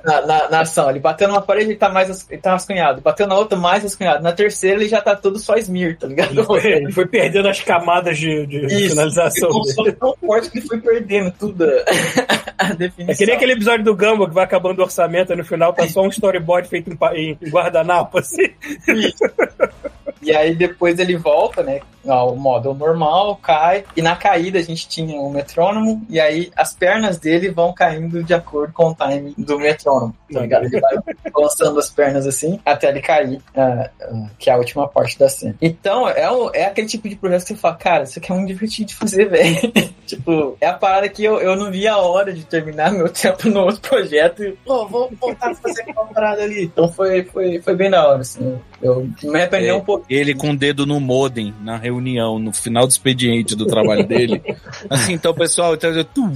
[0.05, 0.91] na, na- na ação.
[0.91, 3.01] Ele bateu numa parede, ele tá mais ele tá rascunhado.
[3.01, 4.23] Bateu na outra, mais rascunhado.
[4.23, 6.31] Na terceira, ele já tá todo só smear, tá ligado?
[6.33, 8.91] Ele foi, ele foi perdendo as camadas de, de Isso.
[8.91, 9.51] finalização.
[9.79, 11.65] Ele tão forte que ele foi perdendo tudo
[12.59, 13.13] a, definição.
[13.13, 15.73] É que nem aquele episódio do Gumball que vai acabando o orçamento e no final
[15.73, 18.51] tá só um storyboard feito em, em guardanapo, assim.
[20.23, 24.89] E aí depois ele volta, né, ao modo normal, cai, e na caída a gente
[24.89, 29.35] tinha o metrônomo, e aí as pernas dele vão caindo de acordo com o time
[29.39, 30.65] do metrônomo, tá ligado?
[30.67, 30.97] Ele vai
[31.33, 35.29] balançando as pernas assim, até ele cair, ah, ah, que é a última parte da
[35.29, 35.55] cena.
[35.61, 38.35] Então, é, o- é aquele tipo de projeto que você fala, cara, isso aqui é
[38.35, 39.73] muito divertido de fazer, velho.
[40.07, 43.49] tipo, é a parada que eu, eu não vi a hora de terminar meu tempo
[43.49, 46.65] no outro projeto e, pô, vou voltar a fazer aquela parada ali.
[46.65, 48.59] Então foi, foi, foi bem da hora, assim.
[48.83, 49.75] Eu me arrependi É.
[49.75, 50.05] um pouco.
[50.11, 54.43] Ele com o dedo no modem, na reunião, no final do expediente do trabalho dele.
[54.91, 56.05] Assim, então, pessoal, então, eu...
[56.05, 56.31] tu-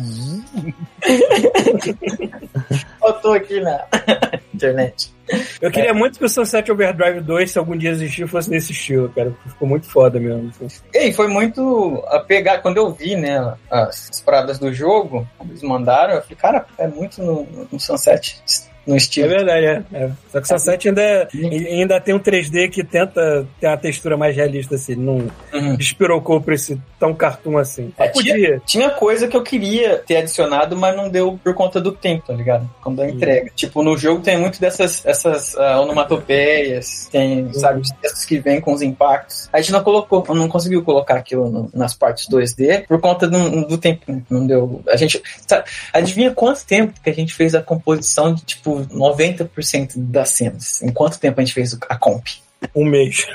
[3.04, 3.84] Eu tô aqui na
[4.54, 5.12] internet.
[5.60, 9.08] Eu queria muito que o Sunset Overdrive 2, se algum dia existir, fosse nesse estilo,
[9.08, 9.34] cara.
[9.46, 10.52] Ficou muito foda mesmo.
[10.94, 15.62] E foi muito a pegar, quando eu vi, né, as, as paradas do jogo, eles
[15.62, 18.40] mandaram, eu falei, cara, é muito no, no Sunset,
[18.86, 19.28] no É estilo.
[19.28, 19.82] verdade, é.
[19.92, 20.10] é.
[20.30, 24.34] Só que o Sunset ainda, ainda tem um 3D que tenta ter uma textura mais
[24.36, 24.94] realista, assim.
[24.94, 25.76] Não Uhum.
[25.76, 27.92] despirocou pra esse tão cartoon assim.
[27.98, 28.60] É, Podia.
[28.66, 32.32] Tinha coisa que eu queria ter adicionado, mas não deu por conta do tempo, tá
[32.34, 32.68] ligado?
[32.82, 33.50] Quando a entrega.
[33.54, 38.60] Tipo, no jogo tem muito dessas essas ah, onomatopeias, tem, sabe, os textos que vêm
[38.60, 39.48] com os impactos.
[39.52, 43.66] A gente não colocou, não conseguiu colocar aquilo no- nas partes 2D por conta do,
[43.66, 44.00] do tempo.
[44.12, 44.22] né?
[44.30, 44.82] Não deu.
[44.88, 45.22] A gente.
[45.46, 50.82] Sabe, adivinha quanto tempo que a gente fez a composição de, tipo, 90% das cenas?
[50.82, 52.26] Em quanto tempo a gente fez a comp?
[52.74, 53.26] Um mês.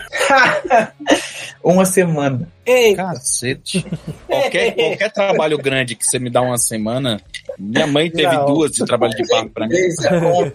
[1.63, 2.51] Uma semana.
[2.66, 3.86] Ei, Cacete.
[4.28, 7.22] Qualquer, qualquer trabalho grande que você me dá uma semana,
[7.57, 8.45] minha mãe teve Não.
[8.45, 9.76] duas de trabalho de parto pra mim.
[10.20, 10.53] Comp.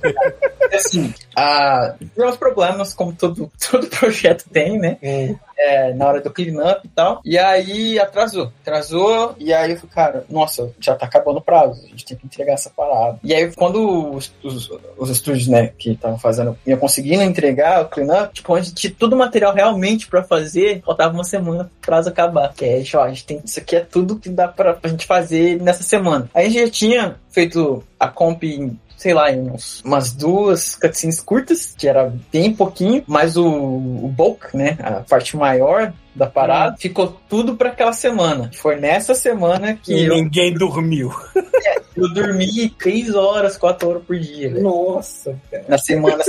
[0.73, 4.97] assim, ah, tivemos problemas, como todo, todo projeto tem, né?
[5.03, 5.37] Hum.
[5.59, 7.21] É, na hora do cleanup e tal.
[7.25, 8.53] E aí atrasou.
[8.61, 12.17] Atrasou, e aí eu falei, cara, nossa, já tá acabando o prazo, a gente tem
[12.17, 13.19] que entregar essa parada.
[13.25, 17.89] E aí, quando os, os, os estúdios, né, que estavam fazendo, iam conseguindo entregar o
[17.89, 22.09] cleanup, tipo, onde tinha todo o material realmente pra fazer, faltava uma semana pro prazo
[22.11, 22.53] acabar.
[22.55, 25.07] Que é, ó, a gente tem, isso aqui é tudo que dá pra, pra gente
[25.07, 26.29] fazer nessa semana.
[26.35, 30.75] Aí a gente já tinha feito a comp em sei lá, em uns, umas duas
[30.75, 36.27] cutscenes curtas, que era bem pouquinho, mas o, o bulk, né, a parte maior da
[36.27, 38.51] parada, ficou tudo pra aquela semana.
[38.55, 41.13] Foi nessa semana que E eu, ninguém dormiu.
[41.95, 44.63] eu dormi três horas, quatro horas por dia, velho.
[44.63, 45.65] Nossa, cara.
[45.69, 46.25] Na semana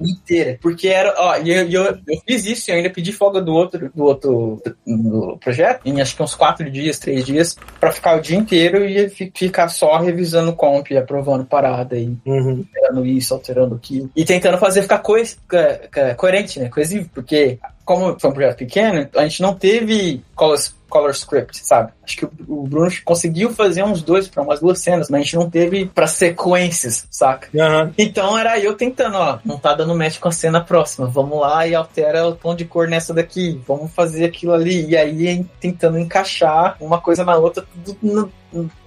[0.00, 0.58] inteira.
[0.60, 3.52] Porque era, ó, e eu, eu, eu fiz isso e eu ainda pedi folga do
[3.52, 8.16] outro, do outro do projeto, em acho que uns quatro dias, três dias, pra ficar
[8.16, 12.64] o dia inteiro e fi- ficar só revisando o comp, aprovando parada e Uhum.
[12.74, 14.10] alterando isso, alterando aquilo.
[14.16, 15.14] E tentando fazer ficar co-
[15.48, 16.68] co- coerente, né?
[16.68, 20.56] Coesivo, porque como foi um projeto pequeno, a gente não teve color,
[20.90, 21.92] color script, sabe?
[22.04, 25.36] Acho que o, Bruno conseguiu fazer uns dois para umas duas cenas, mas a gente
[25.36, 27.48] não teve pra sequências, saca?
[27.58, 27.92] Aham.
[27.96, 31.66] Então era eu tentando, ó, não tá dando match com a cena próxima, vamos lá
[31.66, 35.98] e altera o tom de cor nessa daqui, vamos fazer aquilo ali, e aí tentando
[35.98, 38.30] encaixar uma coisa na outra, tudo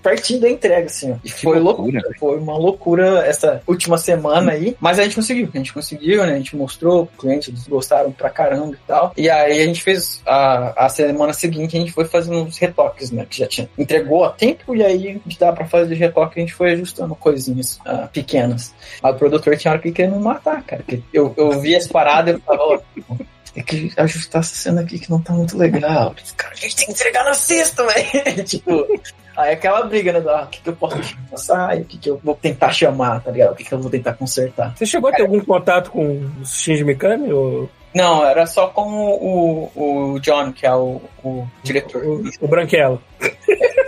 [0.01, 1.15] pertinho da entrega, assim, ó.
[1.23, 1.99] E foi loucura.
[1.99, 6.25] loucura, foi uma loucura essa última semana aí, mas a gente conseguiu, a gente conseguiu,
[6.25, 9.65] né, a gente mostrou, os clientes eles gostaram pra caramba e tal, e aí a
[9.65, 13.47] gente fez, a, a semana seguinte a gente foi fazendo uns retoques, né, que já
[13.47, 16.73] tinha, entregou a tempo, e aí a gente dava pra fazer retoque, a gente foi
[16.73, 18.73] ajustando coisinhas ah, pequenas.
[19.01, 20.83] Mas o produtor tinha hora que queria me matar, cara.
[20.83, 23.15] que Eu, eu vi as paradas e eu falava, ó,
[23.53, 26.15] tem que ajustar essa cena aqui que não tá muito legal.
[26.35, 28.43] Cara, a gente tem que entregar na sexta, velho.
[28.43, 28.87] tipo,
[29.35, 30.19] aí é aquela briga, né?
[30.19, 32.35] do, Ah, o que, que eu posso deixar passar e o que, que eu vou
[32.35, 33.51] tentar chamar, tá ligado?
[33.51, 34.75] O que, que eu vou tentar consertar.
[34.75, 37.31] Você chegou a ter algum contato com o Shinji Mikami?
[37.31, 42.03] Ou Não, era só com o, o John, que é o, o diretor.
[42.03, 43.01] o, o Branquelo?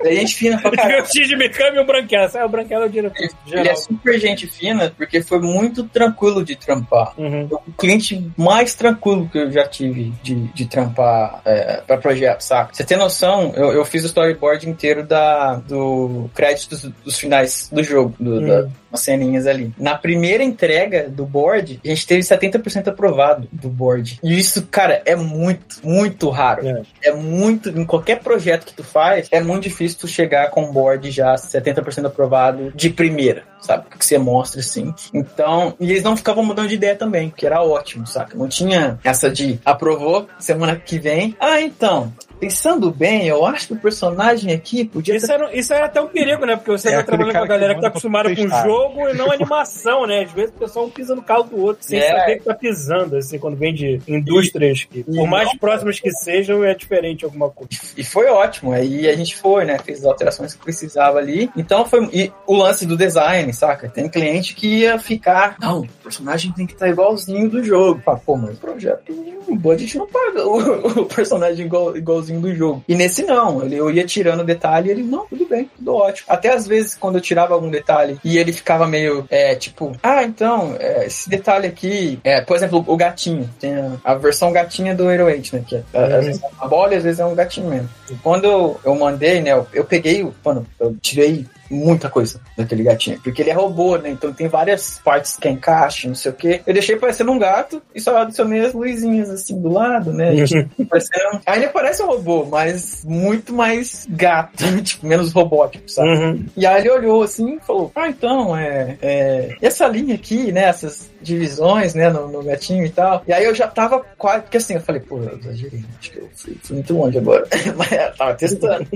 [0.00, 1.02] A gente fina pra caramba.
[1.02, 2.30] o Shinji Mikami e o Branquelo.
[2.34, 3.66] Ah, o Branquelo é o diretor Ele geral.
[3.66, 7.12] é super gente fina, porque foi muito tranquilo de trampar.
[7.18, 7.48] Uhum.
[7.50, 12.72] o cliente mais tranquilo que eu já tive de, de trampar é, para projeto, saca?
[12.74, 17.68] Você tem noção, eu, eu fiz o storyboard inteiro da, do crédito dos, dos finais
[17.72, 18.70] do jogo, do, da, Hum.
[18.90, 19.72] Umas ceninhas ali.
[19.78, 24.18] Na primeira entrega do board, a gente teve 70% aprovado do board.
[24.22, 26.66] E isso, cara, é muito, muito raro.
[26.66, 26.82] É.
[27.02, 30.72] É muito, em qualquer projeto que tu faz, é muito difícil tu chegar com um
[30.72, 33.86] board já 70% aprovado de primeira, sabe?
[33.98, 34.94] Que você mostra assim.
[35.12, 38.36] Então, e eles não ficavam mudando de ideia também, que era ótimo, saca?
[38.36, 41.36] Não tinha essa de aprovou, semana que vem.
[41.40, 45.86] Ah, então, pensando bem, eu acho que o personagem aqui podia Isso era, isso era
[45.86, 46.56] até um perigo, né?
[46.56, 49.14] Porque você É tá trabalhando com a que galera que tá acostumada com jogo e
[49.14, 50.22] não animação, né?
[50.24, 52.10] Às vezes o pessoal um pisa no carro do outro sem É.
[52.18, 56.10] saber que tá pisando, assim, quando vem de indústrias que, por mais não- próximas que
[56.10, 57.70] sejam, é diferente alguma coisa.
[57.96, 58.72] E foi ótimo.
[58.72, 59.78] Aí a gente foi, né?
[59.78, 61.50] Fez as alterações que precisava ali.
[61.56, 62.08] Então foi.
[62.12, 63.88] E o lance do design, saca?
[63.88, 65.56] Tem cliente que ia ficar.
[65.60, 68.00] Não, o personagem tem que estar igualzinho do jogo.
[68.04, 69.12] Fala, pô, mas o projeto.
[69.48, 70.58] O budget não paga o,
[71.02, 72.84] o personagem igual, igualzinho do jogo.
[72.88, 73.62] E nesse não.
[73.64, 76.26] Eu ia tirando detalhe e ele, não, tudo bem, tudo ótimo.
[76.28, 80.22] Até às vezes, quando eu tirava algum detalhe e ele ficava meio, é, tipo, ah,
[80.22, 83.48] então, é, esse detalhe aqui, é, por exemplo, o gatinho.
[83.58, 85.64] Tem a, a versão gatinha do 808, né?
[85.66, 87.88] Que é, às vezes é bola e às vezes é um gatinho mesmo.
[88.22, 93.20] Quando eu, eu mandei, né, eu, eu peguei, mano, eu tirei muita coisa daquele gatinho,
[93.22, 96.60] porque ele é robô, né, então tem várias partes que encaixa, não sei o que.
[96.66, 100.32] Eu deixei parecendo um gato e só adicionei as luzinhas assim do lado, né,
[100.88, 101.40] parecendo...
[101.46, 106.08] Aí ele parece um robô, mas muito mais gato, tipo, menos robótico, sabe?
[106.08, 106.46] Uhum.
[106.56, 110.64] E aí ele olhou assim e falou: Ah, então, é, é, Essa linha aqui, né?
[110.64, 112.08] Essas divisões, né?
[112.10, 113.22] No, no gatinho e tal.
[113.26, 114.42] E aí eu já tava quase.
[114.42, 115.84] Porque assim, eu falei: Pô, eu exagerei.
[115.98, 117.46] Acho que eu fui, fui muito longe agora.
[117.76, 118.86] Mas eu tava testando.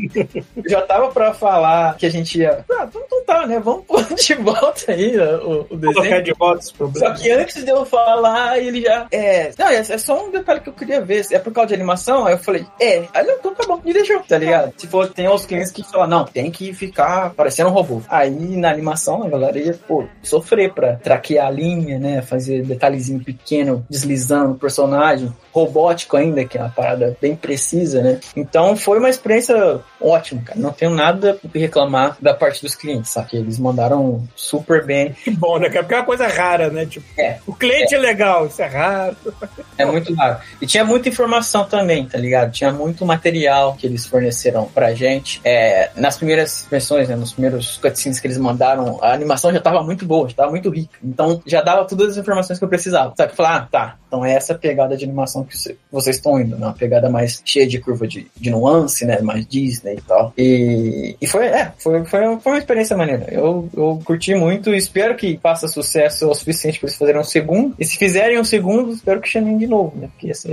[0.57, 2.62] Eu já tava pra falar que a gente ia.
[2.71, 3.61] Ah, então, tá, né?
[3.61, 6.23] Vamos pôr de volta aí ó, o, o colocar desenho.
[6.23, 9.07] de volta esse Só que antes de eu falar, ele já.
[9.11, 9.53] É.
[9.59, 11.27] Não, é, é só um detalhe que eu queria ver.
[11.31, 12.27] É por causa de animação?
[12.27, 13.05] Aí eu falei, é.
[13.15, 14.73] Aí eu, então tá bom, me deixou, tá ligado?
[14.77, 18.03] Se for, tem os clientes que falam, não, tem que ficar parecendo um robô.
[18.09, 22.23] Aí na animação, a galera ia, pô, sofrer pra traquear a linha, né?
[22.23, 25.33] Fazer detalhezinho pequeno, deslizando o personagem.
[25.53, 28.21] Robótico ainda, que é uma parada bem precisa, né?
[28.37, 30.59] Então foi uma experiência ótima, cara.
[30.59, 33.29] Não tenho nada o que reclamar da parte dos clientes, sabe?
[33.37, 35.13] Eles mandaram super bem.
[35.13, 35.69] Que bom, né?
[35.69, 35.81] cara?
[35.83, 36.87] Porque é uma coisa rara, né?
[36.87, 37.39] Tipo, É.
[37.47, 37.99] o cliente é.
[37.99, 39.17] legal, isso é raro.
[39.79, 40.39] É muito raro.
[40.61, 42.53] E tinha muita informação também, tá ligado?
[42.53, 45.41] Tinha muito material que eles forneceram pra gente.
[45.43, 49.83] É, nas primeiras versões, né, nos primeiros cutscenes que eles mandaram, a animação já tava
[49.83, 50.91] muito boa, já tava muito rica.
[51.03, 53.15] Então já dava todas as informações que eu precisava.
[53.17, 53.35] Sabe?
[53.35, 53.97] Falar, ah, tá.
[54.07, 56.67] Então é essa pegada de animação que você- vocês estão indo, né?
[56.67, 59.21] Uma pegada mais cheia de curva de, de nuance, né?
[59.21, 60.33] Mais Disney e tal.
[60.37, 63.27] E, e foi, é, foi, foi, foi uma experiência maneira.
[63.31, 67.25] Eu, eu curti muito e espero que faça sucesso o suficiente pra eles fazerem um
[67.25, 67.75] segundo.
[67.79, 70.09] E se fizerem um segundo, espero que chamem de novo, né?
[70.13, 70.53] Porque assim.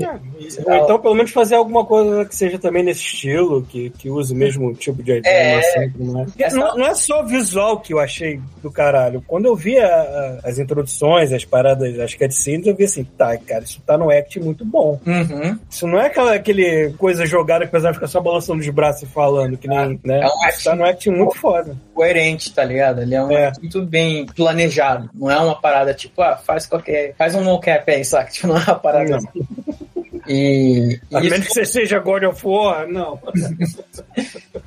[0.66, 4.34] Ou então, pelo menos, fazer alguma coisa que seja também nesse estilo, que, que use
[4.34, 5.54] o mesmo tipo de É.
[5.56, 5.90] animação.
[5.92, 6.32] tudo mais.
[6.32, 9.24] Porque Não, não é só o visual que eu achei do caralho.
[9.28, 13.38] Quando eu vi a- a- as introduções, as paradas, as cutscenes, eu vi assim, tá,
[13.38, 15.00] cara, isso tá no act muito bom.
[15.06, 15.58] Uhum.
[15.70, 19.04] Isso não é aquela aquele coisa jogada que o pessoal fica só balançando os braços
[19.04, 20.22] e falando, que nem, né?
[20.22, 21.76] é um Isso tá no act muito foda.
[21.94, 23.02] Coerente, tá ligado?
[23.02, 23.52] Ele é um É.
[23.60, 25.10] muito bem planejado.
[25.14, 27.14] Não é uma parada tipo, ah, faz qualquer.
[27.18, 28.32] Faz um mocap aí, saca?
[28.32, 29.18] Tipo, não é uma parada Não.
[29.18, 29.48] assim.
[30.28, 33.20] E, A menos que você seja God of War, não.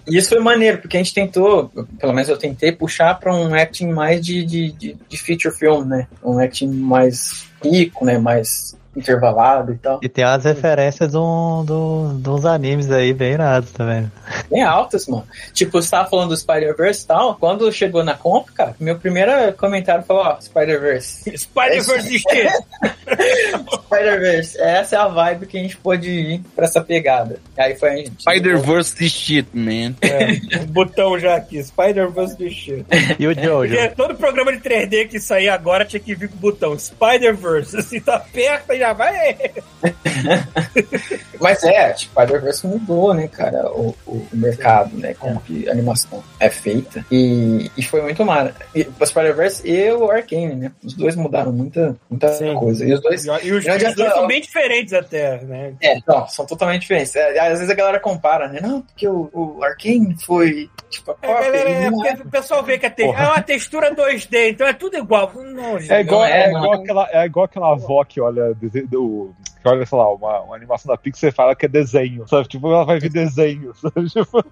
[0.06, 3.54] E isso foi maneiro, porque a gente tentou, pelo menos eu tentei, puxar pra um
[3.54, 6.08] acting mais de, de, de, de feature film, né?
[6.24, 8.18] Um acting mais rico, né?
[8.18, 10.00] Mais intervalado e tal.
[10.02, 14.10] E tem umas referências de, do, de uns animes aí bem irados também.
[14.50, 15.26] Bem altas, mano.
[15.52, 17.34] Tipo, você tava falando do Spider-Verse e tal.
[17.36, 21.36] Quando chegou na comp, cara, meu primeiro comentário foi, ó, Spider-Verse.
[21.36, 22.52] Spider-Verse shit.
[23.86, 27.38] Spider-Verse, essa é a vibe que a gente pôde ir pra essa pegada.
[27.56, 28.22] Aí foi a gente.
[28.22, 29.94] Spider-Verse this shit, man.
[30.00, 32.84] É, um botão já aqui, Spider-Verse do shit.
[33.18, 33.74] E o Jojo?
[33.96, 37.76] Todo programa de 3D que sair agora tinha que vir com o botão Spider-Verse.
[37.76, 39.38] Assim, tá perto e já vai.
[41.40, 46.22] Mas é, tipo, Spider-Verse mudou, né, cara, o, o, mercado, né, como que a animação
[46.38, 47.04] é feita.
[47.10, 48.54] E, e foi muito mara.
[48.74, 50.72] E o Spider-Verse e o Arcane, né?
[50.84, 52.54] Os dois mudaram muita, muita Sim.
[52.54, 52.84] coisa.
[52.84, 53.24] E os dois.
[53.24, 54.20] E os, Grande os dois ator.
[54.20, 55.74] são bem diferentes até, né?
[55.80, 57.14] É, não, são totalmente diferentes.
[57.16, 58.60] É, às vezes a galera compara, né?
[58.60, 61.48] Não, porque o, o Arcane foi, tipo, a É, cópia.
[61.48, 63.02] e é porque o pessoal vê que a te...
[63.02, 65.32] É uma textura 2D, então é tudo igual.
[65.34, 65.78] Não.
[65.78, 69.34] É igual, é, é, igual aquela, é igual aquela avó que olha, do,
[69.68, 72.48] olha, sei lá, uma, uma animação da Pixar e fala que é desenho, sabe?
[72.48, 74.08] Tipo, ela vai ver desenho, sabe?
[74.08, 74.44] Tipo,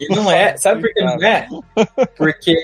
[0.00, 1.48] E não é, sabe por que não é?
[2.16, 2.54] Porque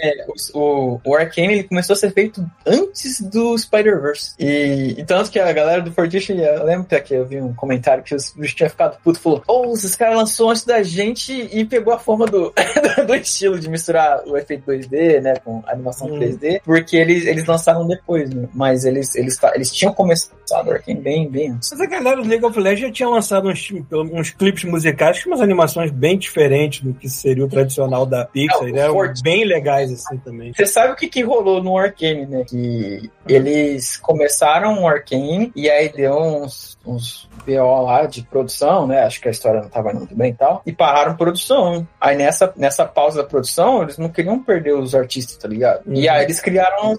[0.55, 4.35] o, o, Arcane ele começou a ser feito antes do Spider-Verse.
[4.39, 7.55] E, e tanto que a galera do Fortiche, eu lembro até que eu vi um
[7.55, 11.33] comentário que os bichos tinham ficado puto falou: Oh, esses caras lançou antes da gente
[11.33, 12.53] e pegou a forma do,
[13.07, 16.19] do estilo de misturar o efeito 2D, né, com animação Hum.
[16.19, 18.49] 3D, porque eles, eles lançaram depois, né?
[18.55, 21.71] Mas eles, eles, eles tinham começado o Arcane bem, bem antes.
[21.73, 23.69] Mas a galera do League of Legends já tinha lançado uns,
[24.13, 28.65] uns clipes musicais com umas animações bem diferentes do que seria o tradicional da Pixar,
[28.65, 28.83] né?
[29.23, 30.53] Bem legais assim também.
[30.53, 32.45] Você sabe o que, que rolou no Arcane, né?
[32.49, 39.03] Que eles começaram o Arcane e aí deu uns, uns BO lá de produção, né?
[39.03, 40.63] Acho que a história não tava muito bem e tal.
[40.67, 41.87] E pararam produção.
[42.01, 45.83] Aí nessa, nessa pausa da produção, eles não queriam perder os artistas, tá ligado?
[45.87, 46.13] E Uhum.
[46.15, 46.99] aí eles criaram,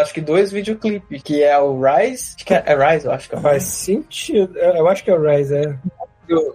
[0.00, 3.28] acho que dois videoclipes, que é o Rise, acho que é, é Rise, eu acho
[3.28, 4.00] que é o Faz sentido.
[4.28, 5.74] Eu acho que é o Rise, é.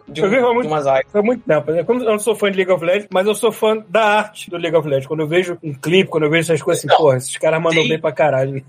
[0.07, 0.85] de, Eu vi muito- de umas.
[1.11, 1.71] Foi muito tempo.
[1.71, 1.83] né?
[1.83, 4.49] Como eu não sou fã de League of Legends, mas eu sou fã da arte
[4.49, 5.07] do League of Legends.
[5.07, 6.97] Quando eu vejo um clipe, quando eu vejo essas coisas assim, Não.
[6.97, 7.89] porra, esses caras mandam Sim.
[7.89, 8.63] bem pra caralho.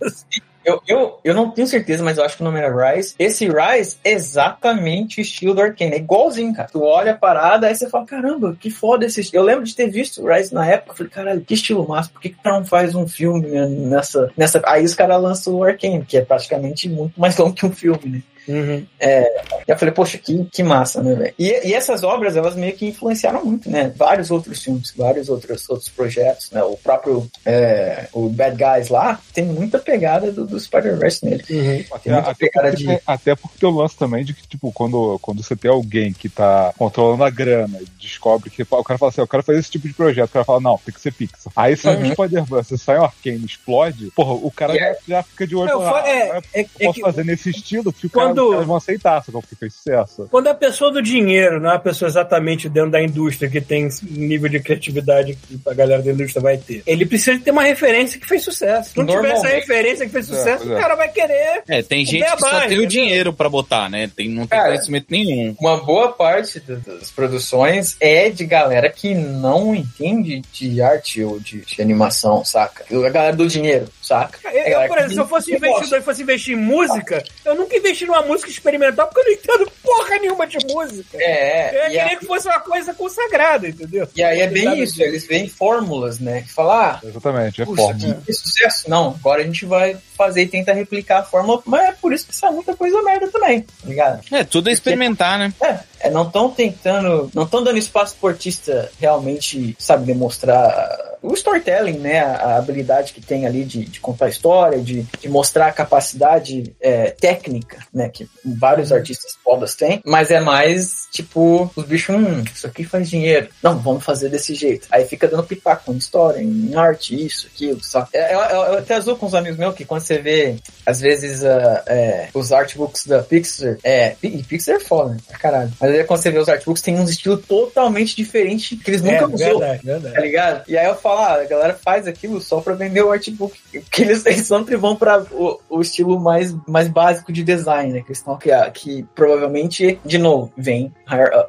[0.65, 3.15] Eu, eu, eu não tenho certeza, mas eu acho que o nome era Rise.
[3.21, 5.93] Esse Rise é exatamente o estilo do Arcane.
[5.93, 6.69] É igualzinho, cara.
[6.73, 9.43] Tu olha a parada, aí você fala, caramba, que foda esse estilo.
[9.45, 10.91] Eu lembro de ter visto o Rise na época.
[10.91, 12.11] Eu falei, caralho, que estilo massa.
[12.11, 14.61] Por que que não faz um filme né, nessa, nessa...
[14.67, 18.01] Aí os caras lançam o Arcane, que é praticamente muito mais longo que um filme,
[18.05, 18.23] né?
[18.49, 18.87] Uhum.
[19.01, 19.33] E
[19.71, 21.35] eu falei, poxa, que, que massa, né, velho?
[21.39, 23.93] E, e essas obras, elas meio que influenciaram muito, né?
[23.97, 26.63] Vários outros filmes, vários outros, outros projetos, né?
[26.63, 31.45] O próprio é, o Bad Guys lá tem muita pegada do, do Spider-Verse nele.
[31.51, 31.99] Uhum.
[32.03, 33.01] Tem muita até, pegada porque, de...
[33.07, 36.73] até porque o lance também de que, tipo, quando, quando você tem alguém que tá
[36.79, 39.89] controlando a grana e descobre que o cara fala assim, eu quero fazer esse tipo
[39.89, 41.53] de projeto, o cara fala, não, tem que ser Pixar.
[41.57, 42.09] Aí sai Uhum.
[42.09, 44.99] um Spider-Verse, sai um Arcane, explode, porra, o cara Yeah.
[45.09, 47.25] já, já fica de olho Não, foi- é- ah, é- eu é posso que- fazer
[47.25, 50.29] nesse estilo que o cara, os caras vão aceitar, só que fez sucesso.
[50.31, 53.89] Quando a pessoa do dinheiro, não é a pessoa exatamente dentro da indústria que tem
[54.03, 58.19] nível de criatividade que a galera da indústria vai ter, ele precisa ter uma referência
[58.21, 58.91] que fez sucesso.
[58.91, 60.75] Se não tiver essa referência que fez sucesso, pois é.
[60.77, 61.63] o cara vai querer.
[61.69, 62.87] É, tem gente que só tem o entendeu?
[62.87, 64.11] dinheiro pra botar, né?
[64.15, 65.55] Tem, não tem Cara, conhecimento nenhum.
[65.61, 71.39] Uma boa parte do- das produções é de galera que não entende de arte ou
[71.39, 72.85] de, de animação, saca?
[72.91, 74.39] A galera do dinheiro, saca?
[74.45, 77.25] Eu, É, eu, por que exemplo, se eu fosse investidor e fosse investir em música,
[77.45, 81.17] eu nunca investi numa música experimental porque eu não entendo porra nenhuma de música.
[81.21, 84.09] É, Eu e, queria a- que fosse uma coisa consagrada, entendeu?
[84.15, 84.83] e aí é bem Sabe?
[84.83, 86.43] isso, eles veem fórmulas, né?
[86.43, 88.23] Que falar, ah, Exatamente, é forma.
[88.25, 88.89] que, sucesso.
[88.89, 92.27] Não, agora a gente vai fazer e tentar replicar a fórmula, mas é por isso
[92.27, 94.21] que sai muita coisa merda também, tá ligado?
[94.33, 95.53] É, tudo é experimentar, né?
[95.61, 95.79] É,
[96.09, 101.99] é não estão tentando, não estão dando espaço pro artista realmente, sabe, demonstrar o storytelling,
[101.99, 102.21] né?
[102.21, 107.11] A, habilidade que tem ali de, de contar história, de, de mostrar a capacidade é,
[107.11, 108.09] técnica, né?
[108.09, 113.09] Que vários artistas fodas têm, mas é mais tipo, os bichos, hum, isso aqui faz
[113.09, 113.49] dinheiro.
[113.63, 114.87] Não, vamos fazer desse jeito.
[114.91, 118.07] Aí fica dando pitaco em história, em arte, isso, aquilo, só.
[118.13, 121.43] Eu, eu, eu até azul com os amigos meus que quando você vê, às vezes,
[121.43, 125.19] uh, é, os artbooks da Pixar, é, e Pixar é foda, né?
[125.27, 125.73] Pra caralho.
[125.81, 129.27] Mas aí quando você vê os artbooks, tem um estilo totalmente diferente que eles nunca
[129.63, 130.15] É, verdade.
[130.15, 130.63] Tá ligado?
[130.69, 133.59] E aí eu falo, ah, a galera faz aquilo só pra vender o artbook.
[133.73, 138.03] Porque eles, eles sempre vão pra o, o estilo mais, mais básico de design, né?
[138.03, 140.93] Que, estão, que, que provavelmente, de novo, vem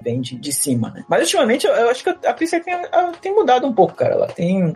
[0.02, 1.04] vem de, de cima, né?
[1.08, 2.74] Mas ultimamente eu, eu acho que a Pixar tem,
[3.22, 4.14] tem mudado um pouco, cara.
[4.14, 4.74] Ela tem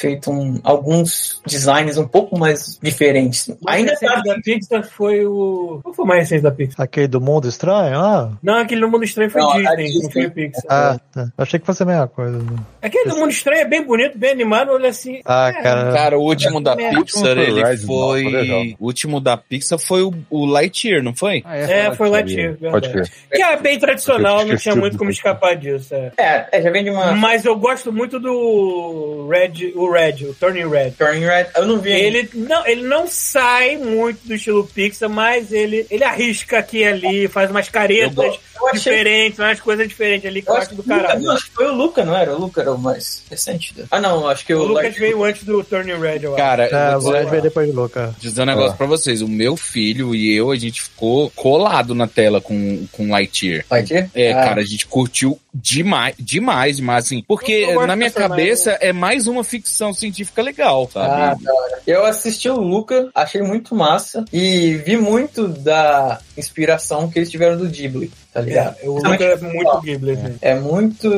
[0.00, 3.48] feito um- alguns designs um pouco mais diferentes.
[3.66, 5.80] Ainda Ainda tá da Pixar foi o.
[5.82, 6.80] Qual foi o mais recente da Pixar?
[6.84, 7.98] Aquele do Mundo Estranho?
[7.98, 10.02] Ah, Não, aquele do Mundo Estranho foi Não, Disney, Disney.
[10.02, 10.62] não foi Pixar.
[10.68, 11.22] ah tá.
[11.22, 12.38] Eu achei que fosse a mesma coisa.
[12.38, 12.56] né?
[12.80, 15.20] Aquele do Mundo Estranho é bem bonito, bem animado, olha assim.
[15.24, 15.92] Ah, é, cara.
[15.92, 18.62] Cara, o último da É, Pixar, o último ele foi não.
[18.80, 21.42] O último da Pixar foi o, o Lightyear, não foi?
[21.44, 23.10] Ah, É, foi Lightyear, Pode verdade.
[23.10, 23.28] crer.
[23.32, 25.94] Que é bem tradicional, não tinha muito como escapar disso.
[25.94, 26.12] É.
[26.16, 30.34] É, é, já vem de uma Mas eu gosto muito do Red, o Red, o
[30.34, 30.92] Turning Red.
[30.92, 31.46] Turning Red.
[31.56, 32.18] Eu não vi ainda.
[32.18, 36.84] Ele não, ele não sai muito do estilo Pixar, mas ele, ele arrisca aqui e
[36.84, 38.16] ali, faz umas caretas
[38.56, 41.20] Eu achei- diferentes, umas coisas diferentes ali que eu, Eu acho do Luca- caralho.
[41.22, 42.34] não, acho que foi o Luca, não era?
[42.34, 43.74] O Luca era o mais recente.
[43.90, 46.42] Ah, não, acho que O o, Lucas Lightyear- veio antes do Turning Red, eu acho.
[46.42, 48.14] Cara, É, o Red dizer, veio depois de Luca.
[48.18, 48.76] dizer um negócio Ah.
[48.76, 49.22] pra vocês.
[49.22, 53.64] O meu filho e eu, a gente ficou colado na tela com, com Lightyear.
[53.70, 54.08] Lightyear?
[54.14, 54.44] É, Ah.
[54.44, 57.22] cara, a gente curtiu demais, demais, demais, assim.
[57.26, 58.28] Porque na minha do personagem.
[58.28, 61.48] cabeça é mais uma ficção científica legal, Ah, sabe?
[61.48, 61.82] hora.
[61.86, 67.56] Eu assisti o Luca, achei muito massa e vi muito da inspiração que eles tiveram
[67.56, 68.76] do Ghibli, tá ligado?
[68.82, 70.16] É, o Lucas é muito Ghibli.
[70.16, 70.34] né?
[70.40, 71.08] É muito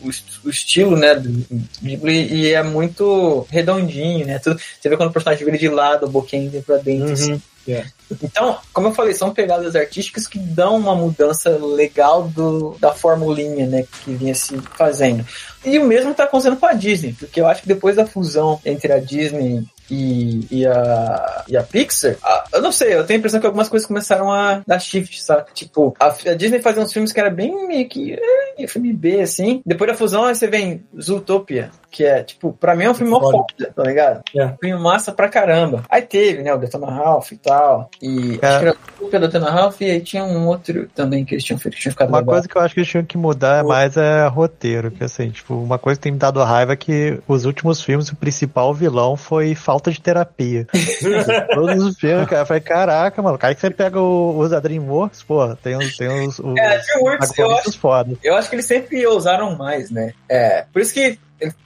[0.00, 1.44] o, est- o estilo, né, do
[1.82, 4.38] Ghibli e é muito redondinho, né?
[4.38, 7.12] Tudo, você vê quando o personagem vira de lado, a boquinha vem pra dentro.
[7.12, 7.32] assim.
[7.32, 7.40] Uhum.
[7.68, 7.84] É.
[8.22, 13.66] Então, como eu falei, são pegadas artísticas que dão uma mudança legal do, da formulinha,
[13.66, 15.24] né, que vinha se fazendo.
[15.64, 18.60] E o mesmo tá acontecendo com a Disney, porque eu acho que depois da fusão
[18.64, 23.18] entre a Disney e, e, a, e a Pixar, a- eu não sei, eu tenho
[23.18, 25.44] a impressão que algumas coisas começaram a dar shift, sabe?
[25.54, 28.18] Tipo, a, a Disney fazia uns filmes que era bem meio que
[28.58, 29.62] é, filme B, assim.
[29.64, 33.10] Depois da fusão, aí você vem Zootopia, que é, tipo, pra mim é um filme
[33.10, 33.44] mó Foda.
[33.74, 34.22] tá ligado?
[34.36, 34.48] É.
[34.60, 35.82] filme massa pra caramba.
[35.90, 37.90] Aí teve, né, o Detona Ralph e tal.
[38.02, 38.46] E É.
[38.46, 41.58] acho que era o Detona Ralph e aí tinha um outro também que eles tinham
[41.58, 43.96] feito que tinha ficado Uma coisa que eu acho que eles tinham que mudar mais
[43.96, 47.44] é roteiro, que assim, tipo, uma coisa que tem me dado raiva é que os
[47.44, 50.66] últimos filmes, o principal vilão foi falta de terapia.
[51.54, 55.22] Todos os filmes, cara, eu falei, caraca, mano, cara que você pega os da DreamWorks,
[55.22, 58.16] pô, tem os, tem os, os É, DreamWorks, eu protagonistas foda.
[58.22, 60.12] Eu acho que eles sempre ousaram mais, né?
[60.28, 61.18] É, por isso que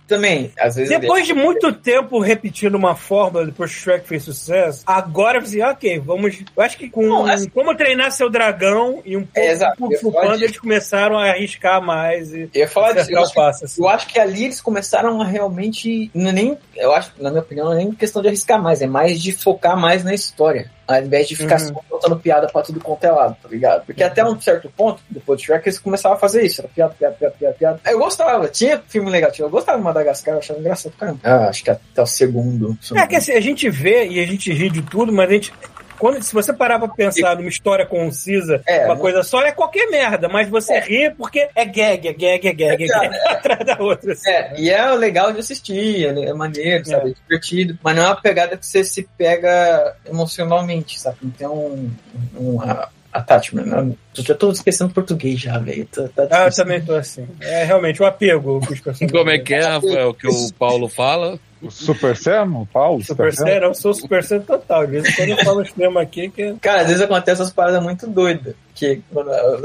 [0.06, 0.90] também, às vezes...
[0.98, 5.62] Depois de muito tempo repetindo uma fórmula, depois que o Shrek fez sucesso, agora você,
[5.62, 6.38] ok, vamos.
[6.56, 9.76] Eu acho que com Não, assim- como treinar seu dragão e um pouco É, exato,
[9.78, 10.44] Kung Fu Panda, disso.
[10.44, 13.10] eles começaram a arriscar mais e Eu ia falar disso.
[13.12, 13.82] Eu acho, que, assim.
[13.82, 16.10] eu acho que ali eles começaram a realmente.
[16.14, 16.58] Não é nem.
[16.76, 19.32] Eu acho, na minha opinião, não é nem questão de arriscar mais, é mais de
[19.32, 20.70] focar mais na história.
[20.86, 21.68] Ao invés de ficar Uhum.
[21.68, 23.86] só botando piada pra tudo quanto é lado, tá ligado?
[23.86, 26.60] Porque até um certo ponto, depois do Shrek, eles começavam a fazer isso.
[26.60, 27.80] Era piada, piada, piada, piada, piada.
[27.86, 31.20] Eu gostava, tinha filme legal, tinha- eu gostava de Madagascar, eu achava engraçado caramba.
[31.22, 32.76] Ah, acho que até o segundo.
[32.96, 35.52] É que assim, a gente vê e a gente ri de tudo, mas a gente.
[35.96, 39.52] Quando, se você parar pra pensar numa história concisa, É, uma não- coisa só, é
[39.52, 43.64] qualquer merda, mas você ri porque é gag, é gag, é gag, é gag, atrás
[43.64, 44.12] da outra.
[44.12, 44.28] assim.
[44.28, 47.10] É, e é legal de assistir, é é maneiro, sabe?
[47.12, 47.78] É divertido.
[47.82, 51.16] Mas não é uma pegada que você se pega emocionalmente, sabe?
[51.22, 51.90] Não tem um,
[52.36, 53.64] um a- attachment.
[53.64, 53.94] Né?
[54.16, 55.86] Eu já tô esquecendo português já, velho.
[55.86, 57.26] Tá, tá Ah, eu também tô assim.
[57.40, 59.12] É realmente o apego com os personagens.
[59.12, 61.38] Como é que é, Rafael, que o Paulo fala?
[61.64, 63.02] O Super Sam, o Paulo?
[63.02, 64.86] Super Sério, eu sou Super Sério total.
[64.86, 66.54] De vez em quando eu falo temas aqui que.
[66.60, 68.54] Cara, às vezes acontece essas paradas muito doidas.
[68.74, 69.00] Que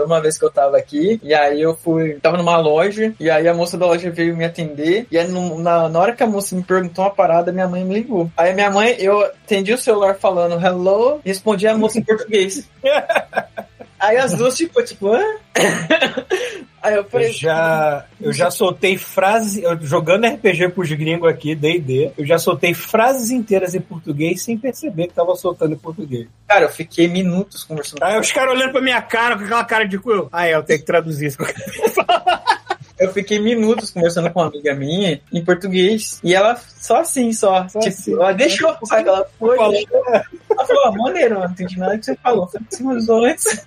[0.06, 2.14] uma vez que eu tava aqui, e aí eu fui.
[2.22, 5.08] Tava numa loja, e aí a moça da loja veio me atender.
[5.12, 7.84] E aí no- na, na hora que a moça me perguntou uma parada, minha mãe
[7.84, 8.30] me ligou.
[8.38, 12.70] Aí minha mãe, eu atendi o celular falando hello, e respondi a moça em português.
[14.00, 15.22] Aí as duas, tipo, tipo, hã?
[16.82, 17.34] Aí eu Eu falei.
[17.34, 22.74] já, eu já soltei frases, eu, jogando RPG pros gringos aqui, D&D, eu já soltei
[22.74, 26.28] frases inteiras em português sem perceber que tava soltando em português.
[26.48, 28.02] Cara, eu fiquei minutos conversando.
[28.02, 30.30] Aí os caras olhando pra minha cara com aquela cara de cu.
[30.32, 31.38] Ah, é, eu tenho que traduzir isso.
[33.00, 36.20] Eu fiquei minutos conversando com uma amiga minha em português.
[36.24, 37.68] E ela só assim, só.
[37.68, 38.14] Só tipo, assim.
[38.14, 39.08] ela deixou, sabe?
[39.08, 39.58] Ela foi.
[39.58, 42.48] Ela falou, ah, maneiro, não entendi nada que você falou.
[42.48, 43.64] Falei, mas antes.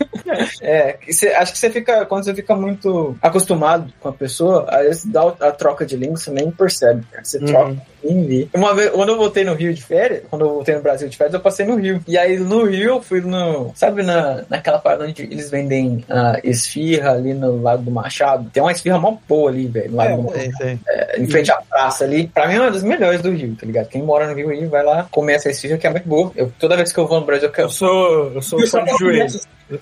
[0.61, 4.83] É, você- acho que você fica, quando você fica muito acostumado com a pessoa, às
[4.83, 7.25] vezes dá a troca de língua, você nem percebe, cara.
[7.25, 8.49] Você troca nem vê.
[8.55, 11.17] Uma vez, quando eu voltei no Rio de férias, quando eu voltei no Brasil de
[11.17, 12.03] férias, eu passei no Rio.
[12.07, 13.73] E aí no Rio eu fui no.
[13.75, 18.51] Sabe na, naquela parada onde eles vendem ah, esfirra ali no Lago do Machado?
[18.51, 19.91] Tem uma esfirra mó boa ali, velho.
[19.91, 20.79] no Lago do Machado Sei, sei.
[21.23, 22.29] em frente à praça ali.
[22.29, 23.89] Pra mim é uma das melhores do Rio, tá ligado?
[23.89, 26.33] Quem mora no Rio aí vai lá comer essa esfirra que é muito boa.
[26.37, 27.71] Eu, toda vez que eu vou no Brasil, eu Eu quero.
[27.71, 29.27] sou, eu sou fã de joelho.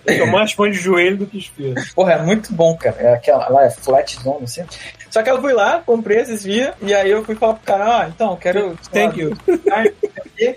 [0.06, 1.82] Eu sou mais fã de joelho do que esfirra.
[1.94, 2.96] Porra, é muito bom, cara.
[3.00, 4.62] É aquela lá, é flat zone, assim.
[5.10, 7.84] Só que eu fui lá, comprei essa esfirra, e aí eu fui falar pro cara,
[8.02, 8.78] ah, então, eu quero.
[8.92, 9.36] Thank you.
[9.68, 9.92] Carne,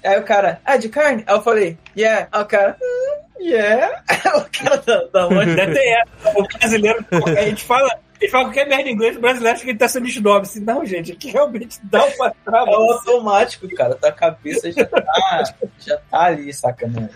[0.03, 1.23] aí o cara, ah, de carne?
[1.25, 2.27] Aí eu falei, yeah.
[2.31, 4.03] Aí o cara, hum, yeah.
[4.37, 5.55] o cara da, da onde?
[5.55, 6.39] Deve ter essa.
[6.39, 7.05] O brasileiro,
[7.35, 7.89] a gente fala.
[8.23, 10.43] A gente fala qualquer merda em inglês, o brasileiro acha que ele tá sendo snob.
[10.43, 12.69] Assim, não, gente, aqui realmente dá um pra trás.
[12.69, 13.95] É automático, cara.
[13.95, 15.43] Tua cabeça já tá,
[15.77, 16.87] já tá ali, saca?
[16.87, 17.09] Na,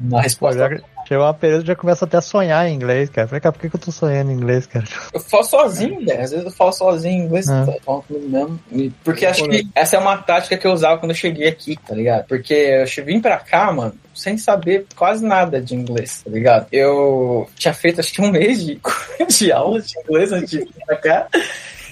[0.00, 0.58] na, resposta.
[0.58, 3.26] já chegou uma período já começa até a sonhar em inglês, cara.
[3.26, 4.84] Falei, cara, por que, que eu tô sonhando em inglês, cara?
[5.12, 6.22] Eu falo sozinho, velho.
[6.22, 7.66] Às vezes eu falo sozinho em inglês, Ah.
[7.66, 8.60] tá falando comigo mesmo.
[8.70, 11.76] E- Porque acho que essa é uma tática que eu usava quando eu cheguei aqui,
[11.76, 12.26] tá ligado?
[12.28, 16.66] Porque eu vim pra cá, mano, sem saber quase nada de inglês, tá ligado?
[16.70, 18.80] Eu tinha feito acho que um mês de,
[19.28, 21.26] de aula de inglês antes de vir pra cá.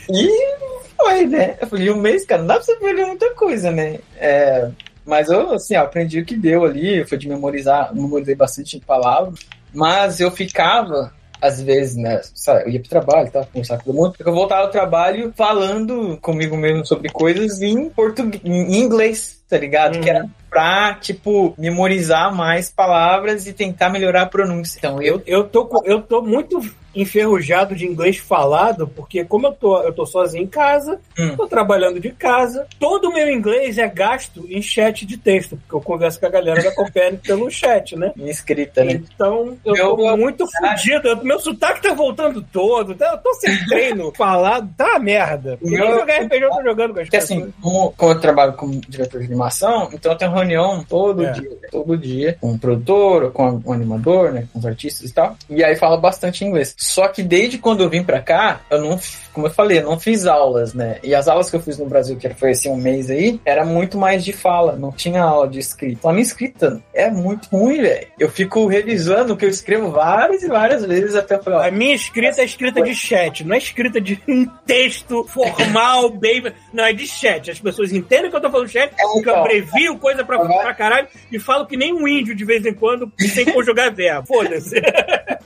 [0.09, 0.57] E
[0.97, 1.57] foi, né?
[1.61, 3.99] Eu falei, um mês, cara, não dá pra você aprender muita coisa, né?
[4.17, 4.69] É,
[5.09, 9.41] mas eu, assim, aprendi o que deu ali, foi de memorizar, memorizei bastante palavras,
[9.73, 13.97] mas eu ficava, às vezes, né, sabe, eu ia pro trabalho, tava conversando com todo
[13.97, 19.43] mundo, porque eu voltava do trabalho falando comigo mesmo sobre coisas em português, em inglês,
[19.49, 19.97] tá ligado?
[19.97, 20.03] Uhum.
[20.03, 24.79] Que era pra, tipo, memorizar mais palavras e tentar melhorar a pronúncia.
[24.79, 26.61] Então, eu Eu, tô, eu tô muito
[26.95, 31.37] enferrujado de inglês falado, porque como eu tô, eu tô sozinho em casa, Hum.
[31.37, 35.75] tô trabalhando de casa, todo o meu inglês é gasto em chat de texto, porque
[35.75, 38.13] eu converso com a galera da Copérnico pelo chat, né?
[38.19, 38.93] escrita, né?
[39.15, 41.25] Então, eu Meu- tô muito fudido.
[41.25, 42.95] Meu sotaque tá voltando todo.
[42.95, 44.69] tá- Eu tô sem treino falado.
[44.77, 45.59] Tá uma merda.
[45.63, 47.41] Meu- jogar RPG eu tô jogando com as Porque pessoas.
[47.43, 51.33] assim, como, como eu trabalho como diretor de animação, então eu tenho reunião todo É.
[51.33, 55.37] dia, todo dia, com o produtor, com o animador, né, com os artistas e tal.
[55.51, 56.75] E aí fala bastante inglês.
[56.79, 59.01] Só que desde quando eu vim pra cá, eu não,
[59.33, 61.01] como eu falei, eu não fiz aulas, né?
[61.03, 63.65] E as aulas que eu fiz no Brasil, que foi assim um mês aí, era
[63.65, 65.99] muito mais de fala, não tinha aula de escrita.
[65.99, 68.07] Então a minha escrita é muito ruim, velho.
[68.17, 71.97] Eu fico revisando o que eu escrevo várias e várias vezes até falar, A minha
[71.97, 76.45] escrita é escrita de chat, não é escrita de um texto formal, bem.
[76.73, 77.51] Não, é de chat.
[77.51, 79.41] As pessoas entendem que eu tô falando chat, porque eu então.
[79.41, 83.13] abrevio coisa pra, pra caralho e falo que nem um índio de vez em quando
[83.19, 84.29] sem conjugar verbo.
[84.29, 84.81] Foda-se.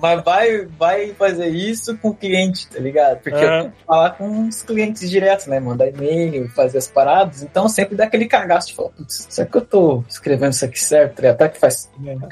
[0.00, 3.20] Mas vai, vai fazer isso com o cliente, tá ligado?
[3.20, 5.60] Porque eu tenho que falar com os clientes direto, né?
[5.60, 7.42] Mandar e-mail, fazer as paradas.
[7.42, 10.82] Então sempre dá aquele cagaço de falar, putz, será que eu tô escrevendo isso aqui
[10.82, 11.24] certo?
[11.26, 11.90] Até que faz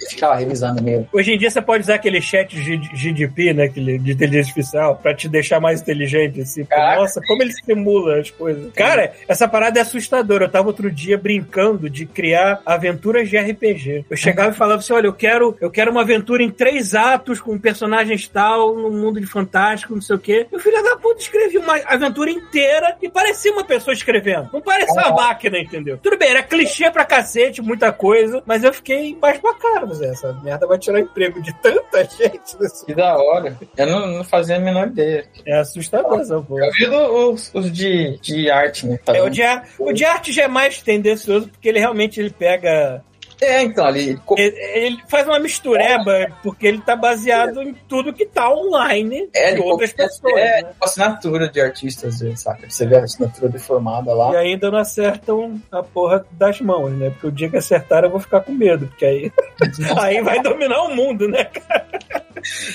[0.08, 1.08] ficar lá revisando e-mail.
[1.12, 2.56] Hoje em dia você pode usar aquele chat
[2.94, 3.64] GDP, né?
[3.64, 6.64] Aquele de inteligência artificial, pra te deixar mais inteligente, assim.
[6.64, 7.00] Caraca.
[7.00, 8.72] Nossa, como ele simula as coisas.
[8.72, 10.46] Cara, essa parada é assustadora.
[10.46, 14.06] Eu tava outro dia brincando de criar aventuras de RPG.
[14.10, 17.19] Eu chegava e falava assim: olha, eu quero, eu quero uma aventura em três atos
[17.40, 20.46] com personagens tal, num mundo de fantástico, não sei o quê.
[20.50, 24.48] E o filho da puta escrevia uma aventura inteira e parecia uma pessoa escrevendo.
[24.52, 25.98] Não parecia uma máquina, entendeu?
[25.98, 30.08] Tudo bem, era clichê pra cacete, muita coisa, mas eu fiquei embaixo pra cara, Zé.
[30.10, 32.56] Essa merda vai tirar emprego de tanta gente.
[32.58, 33.56] nesse- Que da hora.
[33.76, 35.26] Eu não, não fazia a menor ideia.
[35.46, 36.66] É assustador essa porra.
[36.66, 38.98] Eu vi os, os de, de arte, né?
[39.04, 39.42] Tá É, o, de,
[39.78, 43.02] o de arte já é mais tendencioso, porque ele realmente ele pega.
[43.40, 44.18] É, então, ali.
[44.36, 49.54] Ele, ele faz uma mistureba, porque ele tá baseado em tudo que tá online É,
[49.54, 50.32] de outras pessoas.
[50.34, 50.70] até né?
[50.82, 52.68] assinatura de artista, às vezes, saca?
[52.68, 54.32] Você vê a assinatura deformada lá.
[54.32, 57.10] E ainda não acertam a porra das mãos, né?
[57.10, 59.32] Porque o dia que acertar eu vou ficar com medo, porque aí,
[59.98, 61.86] aí vai dominar o mundo, né, cara?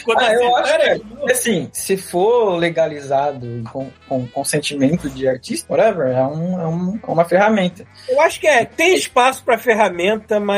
[0.03, 6.07] Quando Ah, eu acho que, assim, se for legalizado com, com consentimento de artista, whatever,
[6.16, 7.84] é, um, é, um- é uma ferramenta.
[8.07, 10.55] Eu acho que é, tem espaço pra ferramenta, mas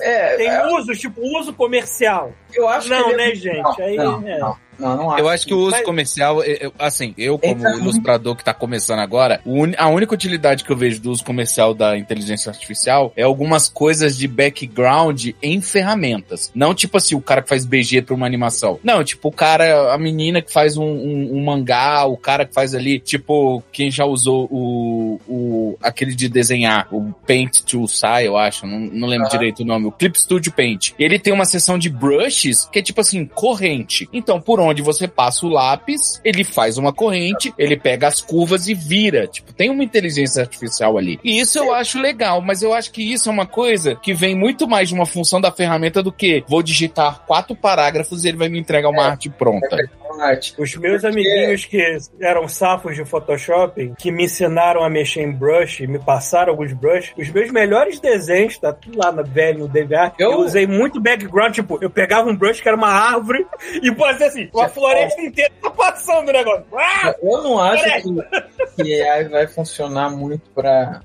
[0.00, 2.32] É, tem é, uso, tipo, uso comercial.
[2.54, 3.62] eu acho não, que ele- né, gente?
[3.62, 4.38] Não, Aí, não, é.
[4.38, 5.20] não, não, não acho.
[5.20, 8.54] Eu acho que o uso Mas- comercial, eu- assim, eu como Entra- ilustrador que tá
[8.54, 9.40] começando agora,
[9.76, 14.16] a única utilidade que eu vejo do uso comercial da inteligência artificial é algumas coisas
[14.16, 16.50] de background em ferramentas.
[16.54, 18.78] Não tipo assim, o cara que faz BG pra uma animação.
[18.82, 22.54] Não, tipo o cara, a menina que faz um, um- um mangá, o cara que
[22.54, 28.26] faz ali, tipo, quem já usou o, o aquele de desenhar, o Paint to Sai,
[28.26, 29.38] eu acho, não, não lembro Aham.
[29.38, 30.92] direito o nome, o Clip Studio Paint.
[30.98, 34.08] Ele tem uma seção de brushes que é tipo assim, corrente.
[34.12, 38.68] Então, por onde você passa o lápis, ele faz uma corrente, ele pega as curvas
[38.68, 39.26] e vira.
[39.26, 41.18] Tipo, tem uma inteligência artificial ali.
[41.24, 44.34] E isso eu acho legal, mas eu acho que isso é uma coisa que vem
[44.34, 48.36] muito mais de uma função da ferramenta do que vou digitar quatro parágrafos e ele
[48.36, 49.10] vai me entregar uma É.
[49.10, 49.76] arte pronta.
[50.20, 50.54] Arte.
[50.58, 55.80] Os meus amiguinhos que eram safos de Photoshop, que me ensinaram a mexer em brush,
[55.86, 60.12] me passaram alguns brush, os meus melhores desenhos, tá tudo lá no velho, no DVR,
[60.18, 63.46] eu, Eu- usei muito background, tipo, eu pegava um brush que era uma árvore
[63.82, 66.64] e fazia assim, uma floresta inteira tá passando o negócio.
[66.74, 67.14] Ah!
[67.22, 71.00] Eu não acho que, que AI vai funcionar muito para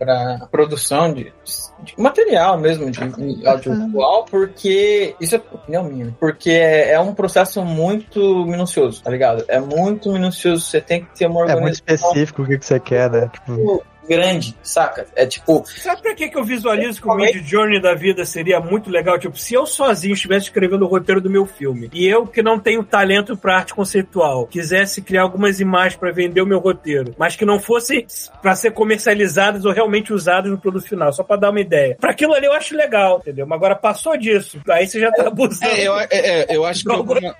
[0.52, 1.32] produção de,
[1.84, 7.14] de material mesmo, de, de audiovisual, porque isso é opinião minha, porque é, é um
[7.14, 9.44] processo muito minucioso, tá ligado?
[9.48, 12.66] É muito minucioso, você tem que ter uma É muito organização específico o que, que
[12.66, 13.30] você quer, né?
[13.34, 15.06] Tipo, grande, saca?
[15.16, 18.60] É tipo, Sabe pra que, que eu visualizo que o Mid Journey da vida seria
[18.60, 19.18] muito legal?
[19.20, 22.60] Tipo, se eu sozinho estivesse escrevendo o roteiro do meu filme e eu, que não
[22.60, 27.36] tenho talento pra arte conceitual, quisesse criar algumas imagens pra vender o meu roteiro, mas
[27.36, 28.06] que não fosse
[28.42, 31.98] pra ser comercializadas ou realmente usadas no produto final, só pra dar uma ideia.
[32.00, 33.46] Pra aquilo ali eu acho legal, entendeu?
[33.48, 35.72] Mas agora passou disso, aí você já tá abusando.
[35.72, 37.36] É, eu, é, é, eu acho que alguma-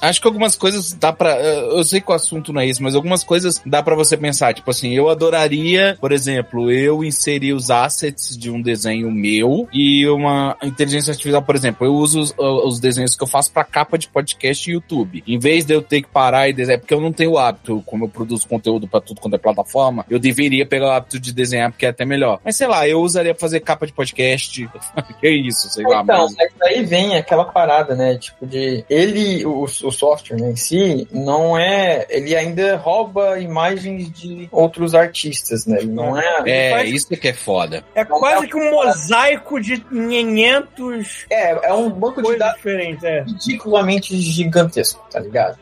[0.00, 1.36] acho que algumas coisas dá pra.
[1.40, 4.54] Eu sei que o assunto não é isso, mas algumas coisas dá pra você pensar.
[4.54, 10.06] Tipo assim, eu adoraria, por exemplo, eu inserir os assets de um desenho meu e
[10.08, 13.98] uma inteligência artificial, por exemplo, eu uso os, os desenhos que eu faço pra capa
[13.98, 15.22] de podcast e YouTube.
[15.26, 17.82] Em vez de eu ter que parar e desenhar, porque eu não tenho o hábito,
[17.86, 21.32] como eu produzo conteúdo pra tudo quanto é plataforma, eu deveria pegar o hábito de
[21.32, 22.40] desenhar porque é até melhor.
[22.44, 24.68] Mas sei lá, eu usaria pra fazer capa de podcast.
[25.20, 26.02] que isso, sei lá.
[26.02, 28.16] Então, mas- daí vem aquela parada, né?
[28.16, 28.84] Tipo, de.
[28.88, 32.06] Ele, o, o software né, em si, não é.
[32.08, 35.78] Ele ainda rouba imagens de outros artistas, né?
[35.80, 36.42] Ele não é.
[36.46, 37.84] É, faz- isso que é foda.
[37.94, 43.22] É quase que um mosaico de 500 É, é um banco de dados diferentes, é.
[43.22, 45.58] ridiculamente gigantesco, tá ligado?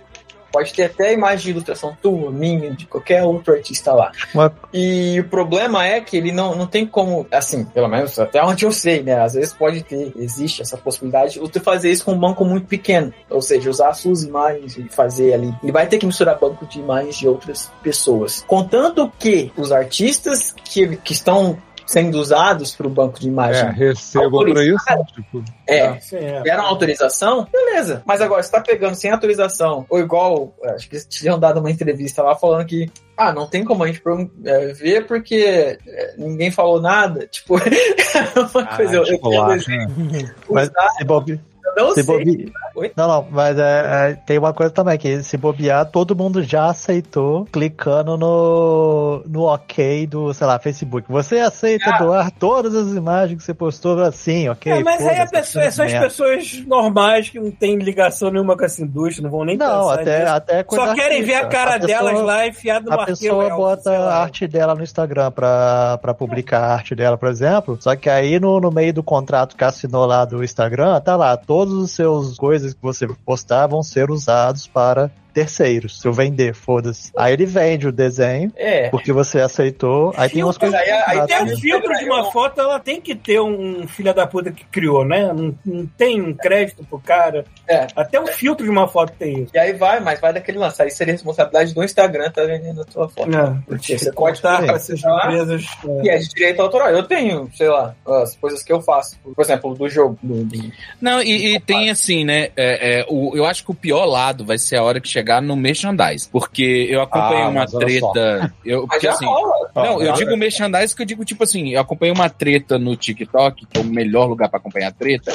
[0.53, 4.13] Pode ter até imagem de ilustração tua, minha, de qualquer outro artista lá.
[4.35, 8.43] Uma- E o problema é que ele não, não tem como, assim, pelo menos até
[8.45, 9.21] onde eu sei, né?
[9.21, 12.67] Às vezes pode ter, existe essa possibilidade de você fazer isso com um banco muito
[12.67, 13.13] pequeno.
[13.31, 15.55] Ou seja, usar as suas imagens e fazer ali.
[15.63, 18.45] Ele vai ter que misturar banco de imagens de outras pessoas.
[18.47, 21.57] Contanto que os artistas que, que estão
[21.93, 24.84] sendo usados para o banco de É, imagem recebo por isso.
[25.14, 26.40] Tipo, é, Sim, é.
[26.40, 28.03] deram autorização, beleza.
[28.07, 31.70] Mas agora, você tá pegando sem autorização, ou igual, acho que eles tinham dado uma
[31.70, 34.03] entrevista lá falando que, ah, não tem como a gente
[34.45, 37.26] é, ver porque é, ninguém falou nada.
[37.26, 37.57] Tipo,
[38.55, 39.61] uma coisa, eu, eu, tipo, eu, lá, eu,
[40.49, 41.40] mas se bobe...
[41.77, 42.18] não Se sei.
[42.18, 42.53] bobe...
[42.97, 46.66] Não, não, mas é, é, tem uma coisa também, que se bobear, todo mundo já
[46.70, 51.07] aceitou clicando no, no ok do, sei lá, Facebook.
[51.11, 51.99] Você aceita Ah.
[51.99, 54.73] doar todas as imagens que você postou assim, ok?
[54.73, 58.57] É, mas aí a foda-se, pessoa, são as pessoas normais que não têm ligação nenhuma
[58.57, 60.33] com essa indústria, não vão nem Não, até, nisso.
[60.33, 63.57] até Só querem ver a cara A pessoa- delas lá enfiada no A pessoa Elf,
[63.57, 67.77] bota sei a arte dela no Instagram pra, pra publicar a arte dela, por exemplo.
[67.81, 71.37] Só que aí no, no meio do contrato que assinou lá do Instagram, tá lá,
[71.63, 76.01] todos os seus coisas que você postar vão ser usados para terceiros.
[76.01, 77.11] Se eu vender, foda-se.
[77.16, 78.89] Aí ele vende o desenho, É.
[78.91, 80.12] porque você aceitou.
[80.16, 80.80] Aí tem umas Filtro, coisas.
[80.95, 81.45] aí- aí Ah, Até tá.
[81.45, 85.05] o filtro de uma foto, ela tem que ter um filho da puta que criou,
[85.05, 85.33] né?
[85.33, 87.45] Não, não tem um crédito pro cara.
[87.68, 87.87] É.
[87.97, 89.53] Até o filtro de uma foto tem isso.
[89.55, 90.83] E aí vai, mas vai daquele lance.
[90.83, 93.30] Aí seria responsabilidade do Instagram tá vendendo a tua foto.
[93.66, 95.64] Porque você pode colocar com essas empresas.
[96.03, 96.89] E é de direito autoral.
[96.91, 99.16] Eu tenho, sei lá, as coisas que eu faço.
[99.22, 100.18] Por exemplo, do jogo.
[100.22, 102.49] Do, do- Não, e, e tem assim, né?
[102.57, 105.22] é, é, o, eu acho que o pior lado vai ser a hora que chegar
[105.43, 106.29] no merchandise.
[106.31, 108.55] Porque eu acompanhei Ah, uma treta.
[108.64, 109.25] Eu, porque assim.
[109.27, 109.70] rola.
[109.75, 112.95] Não, eu Ah, digo merchandise que eu digo, tipo assim, eu acompanhei uma treta no
[112.97, 115.33] TikTok, que é o melhor lugar pra acompanhar treta,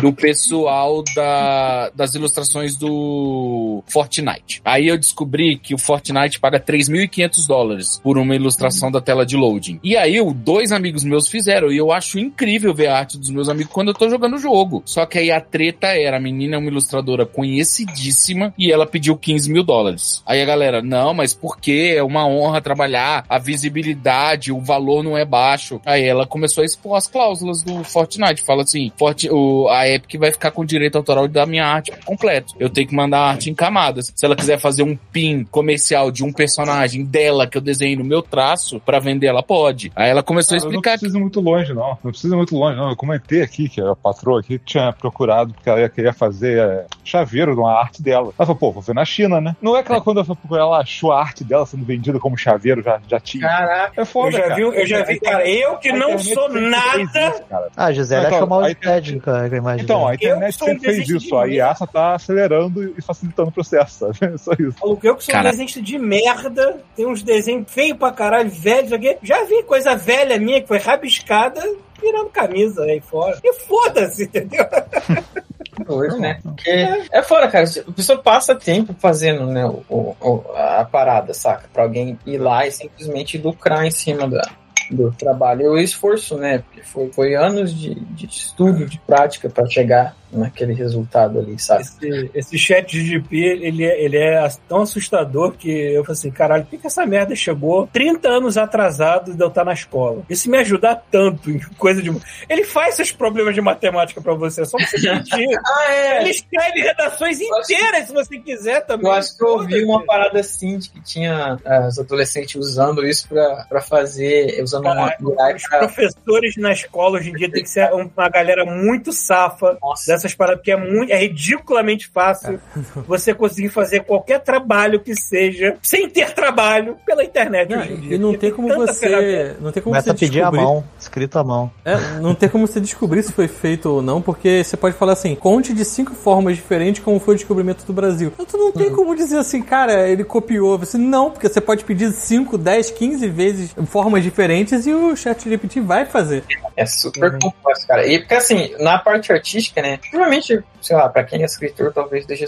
[0.00, 4.60] do pessoal da, das ilustrações do Fortnite.
[4.64, 9.36] Aí eu descobri que o Fortnite paga 3.500 dólares por uma ilustração da tela de
[9.36, 9.78] loading.
[9.82, 13.48] E aí, dois amigos meus fizeram, e eu acho incrível ver a arte dos meus
[13.48, 14.82] amigos quando eu tô jogando o jogo.
[14.86, 19.16] Só que aí a treta era, a menina é uma ilustradora conhecidíssima, e ela pediu
[19.24, 20.22] 15 mil dólares.
[20.26, 21.94] Aí a galera, não, mas por quê?
[21.96, 25.80] É uma honra trabalhar, a visibilidade, o valor não é baixo.
[25.84, 28.42] Aí ela começou a expor as cláusulas do Fortnite.
[28.42, 31.90] Fala assim, Forti- o, a Epic vai ficar com o direito autoral da minha arte
[32.04, 32.54] completo.
[32.58, 34.12] Eu tenho que mandar a arte em camadas.
[34.14, 38.04] Se ela quiser fazer um pin comercial de um personagem dela que eu desenhei no
[38.04, 39.90] meu traço pra vender, ela pode.
[39.96, 41.98] Aí ela começou a Eu não explicar que precisa muito longe, não.
[42.04, 42.90] Não precisa muito longe, não.
[42.90, 46.86] Eu comentei aqui que a patroa aqui tinha procurado porque ela ia querer fazer é,
[47.04, 48.32] chaveiro de uma arte dela.
[48.38, 49.54] Ela falou, pô, vou ver na China, né?
[49.62, 52.36] Não é aquela quando ela foi procurar, ela achou a arte dela sendo vendida como
[52.36, 53.46] chaveiro, já, já tinha.
[53.48, 54.00] Caraca.
[54.00, 54.54] É foda, Eu já cara.
[54.54, 57.00] vi, eu já vi, cara, eu que não sou nada.
[57.00, 57.68] isso, cara.
[57.76, 60.68] Ah, Gisele Então, achou mal aí de tem- técnico a imagem Então, a internet sou
[60.68, 61.36] sempre fez isso.
[61.36, 64.34] A IASA tá acelerando e facilitando o processo, sabe?
[64.34, 64.76] É só isso.
[65.02, 65.48] Eu que sou Cara.
[65.48, 69.16] um desenhista de merda, tem uns desenhos feios pra caralho, velhos aqui.
[69.22, 71.62] Já vi coisa velha minha que foi rabiscada
[72.00, 73.38] virando camisa aí fora.
[73.42, 74.64] E foda-se, entendeu?
[75.88, 76.38] Hoje, né?
[76.42, 77.64] Porque é fora, cara.
[77.88, 79.82] A pessoa passa tempo fazendo, né, o,
[80.20, 81.68] o- a parada, saca?
[81.72, 84.42] Pra alguém ir lá e simplesmente lucrar em cima da,
[84.90, 85.62] do trabalho.
[85.62, 86.62] E o esforço, né?
[86.84, 91.82] Foi, foi anos de, de estudo, de prática pra chegar naquele resultado ali, sabe?
[91.82, 96.64] Esse, esse chat GDP, ele é, ele é tão assustador que eu falei assim, caralho,
[96.64, 100.22] por que, que essa merda chegou 30 anos atrasado de eu estar na escola?
[100.28, 102.12] Isso me ajuda tanto em coisa de...
[102.48, 105.58] Ele faz seus problemas de matemática pra você, é só você pedir.
[105.64, 106.20] Ah, é!
[106.20, 109.06] Ele escreve redações Eu acho- inteiras se você quiser também.
[109.06, 113.06] Eu acho que eu ouvi uma parada assim, de que tinha ah, os adolescentes usando
[113.06, 115.78] isso pra, pra fazer, usando uma Caralho, AI Os pra...
[115.78, 120.34] professores na escola hoje em dia tem que ser uma galera muito safa Nossa, dessas
[120.34, 122.58] paradas, porque é, muito, é ridiculamente fácil
[123.06, 128.00] você conseguir fazer qualquer trabalho que seja sem ter trabalho pela internet Não, hoje em
[128.00, 128.14] dia.
[128.14, 128.92] e não Porque tem como ferramenta.
[128.92, 129.56] você.
[129.60, 131.70] Não tem como você a pedir a mão, escrito à mão.
[131.84, 135.12] É, não tem como você descobrir se foi feito ou não, porque você pode falar
[135.12, 138.32] assim, conte de cinco formas diferentes como foi o descobrimento do Brasil.
[138.34, 140.78] Então tu não tem como dizer assim, cara, ele copiou.
[140.78, 145.48] Você não, porque você pode pedir 5, 10, 15 vezes formas diferentes e o chat
[145.48, 146.44] GPT vai fazer.
[146.76, 147.38] É super Uhum.
[147.40, 148.06] complexo, cara.
[148.06, 149.98] E porque assim, na parte artística, né?
[150.14, 152.44] Provavelmente, sei lá, pra quem é escritor, talvez deixa,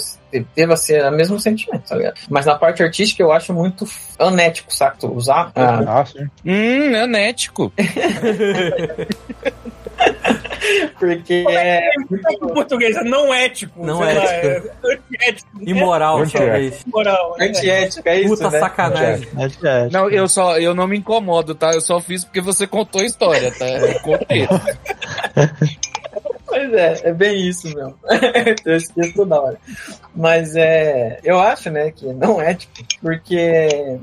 [0.55, 2.15] deva ser o mesmo sentimento, tá ligado?
[2.31, 3.85] Mas na parte artística eu acho muito
[4.19, 4.97] anético, saca?
[5.01, 5.51] Tu usar.
[5.57, 6.29] ah, Ah, sim.
[6.45, 7.73] Hum, é nético.
[10.99, 11.89] porque é.
[12.31, 13.85] Em português é não ético.
[13.85, 14.69] Não lá, ético.
[14.85, 15.49] é antiético.
[15.63, 16.45] Imoral, Antiético.
[16.51, 16.75] talvez.
[16.75, 17.37] É moral.
[17.39, 17.47] né?
[17.47, 18.29] Antiética, é isso.
[18.37, 18.61] Puta né?
[18.61, 19.29] sacanagem.
[19.37, 21.71] É, é, Não, eu só eu não me incomodo, tá?
[21.73, 23.67] Eu só fiz porque você contou a história, tá?
[23.69, 24.47] Eu contei.
[26.57, 27.95] Pois é, é bem isso mesmo.
[28.65, 29.59] eu esqueço toda hora.
[30.15, 31.21] Mas é.
[31.23, 33.99] Eu acho, né, que não é ético, porque.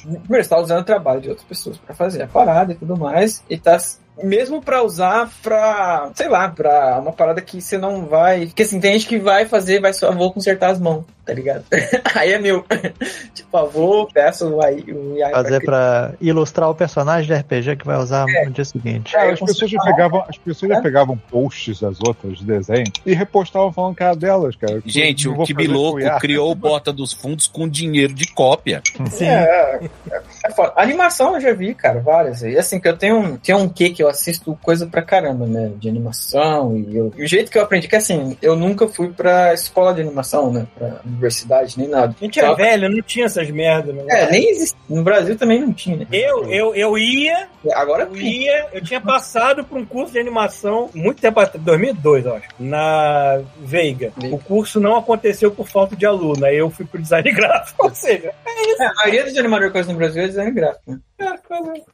[0.00, 2.96] Primeiro, você tá usando o trabalho de outras pessoas pra fazer a parada e tudo
[2.96, 3.76] mais, e tá.
[4.22, 8.46] Mesmo pra usar pra, sei lá, pra uma parada que você não vai.
[8.46, 11.62] Porque assim, tem gente que vai fazer, vai só, vou consertar as mãos, tá ligado?
[12.16, 12.64] Aí é meu.
[13.34, 14.82] tipo, vou, peço o AI,
[15.22, 19.14] AI pra fazer pra ilustrar o personagem de RPG que vai usar no dia seguinte.
[19.14, 23.12] É, As pessoas, já pegavam, as pessoas já pegavam posts das outras de desenho e
[23.12, 24.80] repostavam falando que era delas, cara.
[24.86, 28.80] Gente, o Kibi fazer Louco criou o Bota dos Fundos com dinheiro de cópia.
[29.10, 29.26] Sim.
[29.26, 30.72] É, é, é foda.
[30.76, 32.40] Animação eu já vi, cara, várias.
[32.42, 35.46] E assim, que eu tenho um, tenho um quê que eu assisto coisa pra caramba,
[35.46, 35.70] né?
[35.78, 36.74] De animação.
[36.76, 39.92] E, eu- e o jeito que eu aprendi, que assim, eu nunca fui pra escola
[39.92, 40.66] de animação, né?
[40.78, 42.14] Pra universidade, nem nada.
[42.20, 43.94] A gente era Então, velho, não tinha essas merdas.
[43.94, 44.04] Né?
[44.08, 44.76] É, nem existe.
[44.88, 45.96] No Brasil também não tinha.
[45.98, 46.06] né?
[46.12, 48.42] Eu, eu, eu ia, Agora eu tem.
[48.44, 52.48] ia, eu tinha passado por um curso de animação muito tempo atrás, 2002, eu acho,
[52.58, 54.12] na Veiga.
[54.16, 54.34] Veiga.
[54.34, 57.94] O curso não aconteceu por falta de aluno, aí eu fui pro design gráfico, ou
[57.94, 58.32] seja,
[58.80, 60.98] É, a maioria dos animadores coisas no Brasil é design gráfico, né?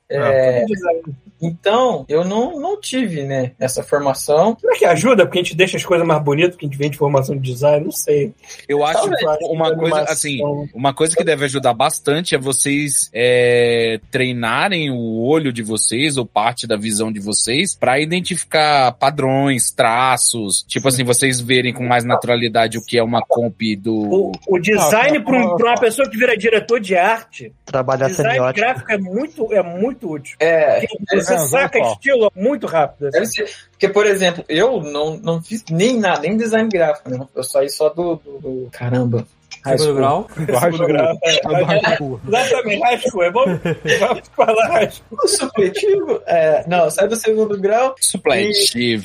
[0.08, 1.02] É design.
[1.40, 4.56] então, eu não, não tive, né, essa formação.
[4.60, 5.24] Será que ajuda?
[5.24, 7.42] Porque a gente deixa as coisas mais bonitas, porque a gente vem de formação de
[7.52, 8.32] design, não sei.
[8.68, 9.20] Eu acho Talvez.
[9.20, 10.12] que uma coisa, Animação.
[10.12, 10.38] assim,
[10.74, 16.26] uma coisa que deve ajudar bastante é vocês é, treinarem o olho de vocês ou
[16.26, 22.04] parte da visão de vocês pra identificar padrões, traços, tipo assim, vocês verem com mais
[22.04, 23.94] naturalidade o que é uma comp do.
[23.94, 28.08] O, o design Ah, para ah, pra uma pessoa que vira diretor de arte, Trabalhar
[28.08, 28.66] design semiótica.
[28.66, 29.13] gráfico é muito,
[29.52, 30.36] é muito útil.
[30.40, 33.08] É, Porque você É, saca estilo muito rápido.
[33.16, 33.44] assim.
[33.70, 37.26] Porque, por exemplo, eu não, não fiz nem nada, nem design gráfico, né?
[37.34, 38.16] Eu saí só do.
[38.16, 39.26] do, do- caramba.
[39.64, 39.94] High school.
[39.94, 40.28] grau.
[40.36, 40.86] Do high school.
[40.86, 41.40] grau, é.
[41.40, 42.20] Do high school.
[42.28, 43.22] Exatamente, high school.
[43.22, 43.60] é, Vamos,
[44.00, 45.18] vamos falar high school.
[45.22, 46.22] O supletivo?
[46.26, 47.94] É, não, sai do segundo grau.
[48.00, 49.04] Supletivo.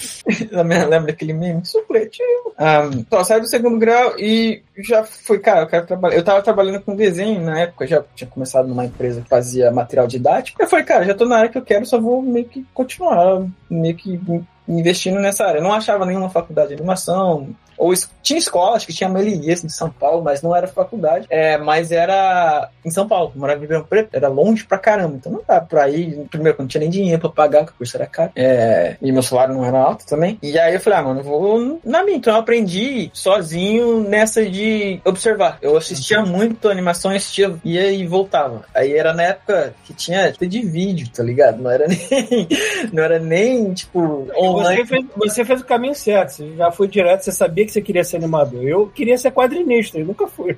[0.51, 1.65] Lembra lembra daquele meme?
[1.65, 2.53] Supletivo.
[2.57, 6.15] Ah, então, sai do segundo grau e já fui, cara, eu quero trabalhar.
[6.15, 10.07] Eu tava trabalhando com desenho na época, já tinha começado numa empresa que fazia material
[10.07, 10.61] didático.
[10.61, 13.45] Eu falei, cara, já tô na área que eu quero, só vou meio que continuar,
[13.69, 14.19] meio que
[14.67, 15.59] investindo nessa área.
[15.59, 17.49] Eu não achava nenhuma faculdade de animação.
[17.79, 21.25] Ou tinha escolas que tinha Melies em São Paulo, mas não era faculdade.
[21.29, 25.15] É, mas era em São Paulo, morava em Ribeirão Preto, era longe pra caramba.
[25.15, 26.27] Então não dá pra ir.
[26.29, 28.31] Primeiro, que não tinha nem dinheiro pra pagar, porque o curso era caro.
[28.35, 30.37] É, e meu salário não era alto também.
[30.43, 32.17] E aí eu falei, ah, mano, vou na minha.
[32.17, 35.57] Então eu aprendi sozinho nessa de observar.
[35.61, 38.65] Eu assistia muito animação, assistia, ia e voltava.
[38.75, 41.61] Aí era na época que tinha de vídeo, tá ligado?
[41.61, 42.47] Não era nem.
[42.91, 44.81] Não era nem, tipo, online.
[44.81, 46.31] Você fez, você fez o caminho certo.
[46.31, 48.63] Você já foi direto, você sabia que você queria ser animador.
[48.63, 50.57] Eu queria ser quadrinista, eu nunca fui.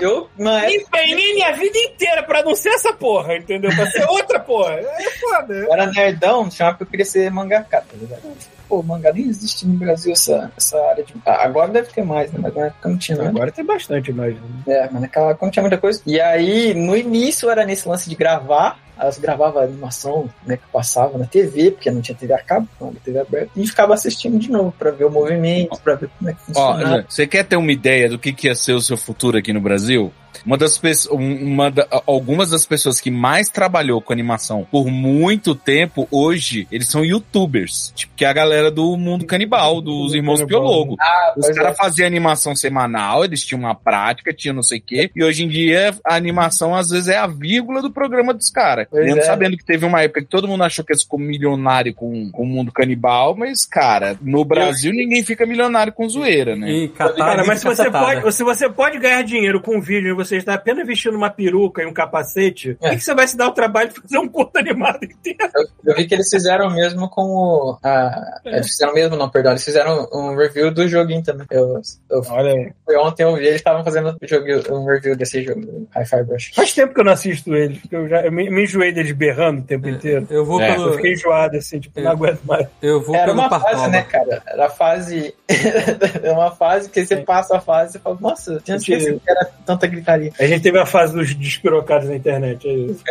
[0.00, 3.70] Eu, na Empenhei minha vida inteira pra não ser essa porra, entendeu?
[3.74, 4.74] Pra ser outra porra.
[4.74, 5.54] É foda.
[5.54, 8.22] eu era nerdão, época que eu queria ser mangaka, tá ligado?
[8.68, 11.14] Pô, mangá nem existe no Brasil essa, essa área de.
[11.26, 12.38] Ah, agora deve ter mais, né?
[12.40, 13.30] Mas na época não tinha nada.
[13.30, 14.36] Agora tem bastante, mas.
[14.66, 16.00] É, mas naquela época não tinha muita coisa.
[16.06, 18.78] E aí, no início era nesse lance de gravar.
[19.00, 22.92] Elas gravavam animação, né, que passava na TV, porque não tinha TV a cabo, não
[22.94, 26.34] TV aberta, e ficava assistindo de novo pra ver o movimento, pra ver como é
[26.34, 27.04] que Ó, funcionava.
[27.08, 29.60] você quer ter uma ideia do que, que ia ser o seu futuro aqui no
[29.60, 30.12] Brasil?
[30.46, 35.54] Uma das pessoas, uma da- algumas das pessoas que mais trabalhou com animação por muito
[35.54, 37.92] tempo, hoje, eles são youtubers.
[37.94, 40.96] Tipo, que é a galera do mundo canibal, dos irmãos Piologo.
[41.00, 41.76] Ah, Os caras é.
[41.76, 45.48] faziam animação semanal, eles tinham uma prática, tinham não sei o quê, e hoje em
[45.48, 48.86] dia a animação às vezes é a vírgula do programa dos caras.
[48.92, 49.22] Mesmo é.
[49.22, 52.42] sabendo que teve uma época que todo mundo achou que eles ficou milionário com, com
[52.42, 56.70] o mundo canibal, mas, cara, no Brasil ninguém fica milionário com zoeira, né?
[56.70, 60.14] E catar Cara, mas se você, pode, se você pode ganhar dinheiro com vídeo e
[60.14, 62.90] você está apenas vestindo uma peruca e um capacete, por É.
[62.90, 65.50] que, que você vai se dar o trabalho de fazer um curto animado inteiro?
[65.84, 67.78] Eu vi que eles fizeram mesmo com o.
[67.82, 69.52] A, Eles fizeram mesmo, não, perdão.
[69.52, 71.46] Eles fizeram um review do joguinho também.
[71.50, 72.72] Eu, eu, Olha aí.
[72.84, 76.50] foi ontem eu vi, eles estavam fazendo um, um review desse jogo, Hi-Fi Brush.
[76.54, 79.12] Faz tempo que eu não assisto eles, porque eu já eu me, me enjoei deles
[79.12, 80.26] berrando o tempo inteiro.
[80.30, 80.70] Eu vou É.
[80.70, 80.92] Eu pelo.
[80.94, 82.66] fiquei enjoado, assim, tipo, não aguento mais.
[82.80, 84.42] Eu vou Era pelo uma fase, né, cara?
[84.46, 85.34] Era a fase.
[86.22, 89.30] é uma fase que você passa a fase e fala, nossa, eu tinha esquecido que
[89.30, 90.32] era tanta gritaria.
[90.38, 93.04] A gente teve a fase dos despirocados na internet, é isso.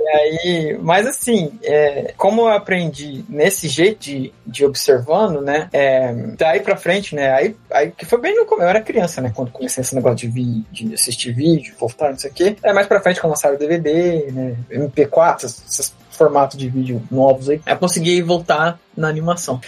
[0.00, 5.68] E aí, mas assim, é, como eu aprendi nesse jeito de, de observando, né?
[5.72, 7.32] É, daí pra frente, né?
[7.32, 9.32] Aí, aí que foi bem no começo, eu era criança, né?
[9.34, 12.56] Quando comecei esse negócio de, vi, de assistir vídeo, voltar, não sei o quê.
[12.62, 14.56] Aí mais pra frente, quando lançaram o DVD, né?
[14.70, 19.60] MP4, esses, formatos de vídeo novos aí, eu consegui voltar na animação.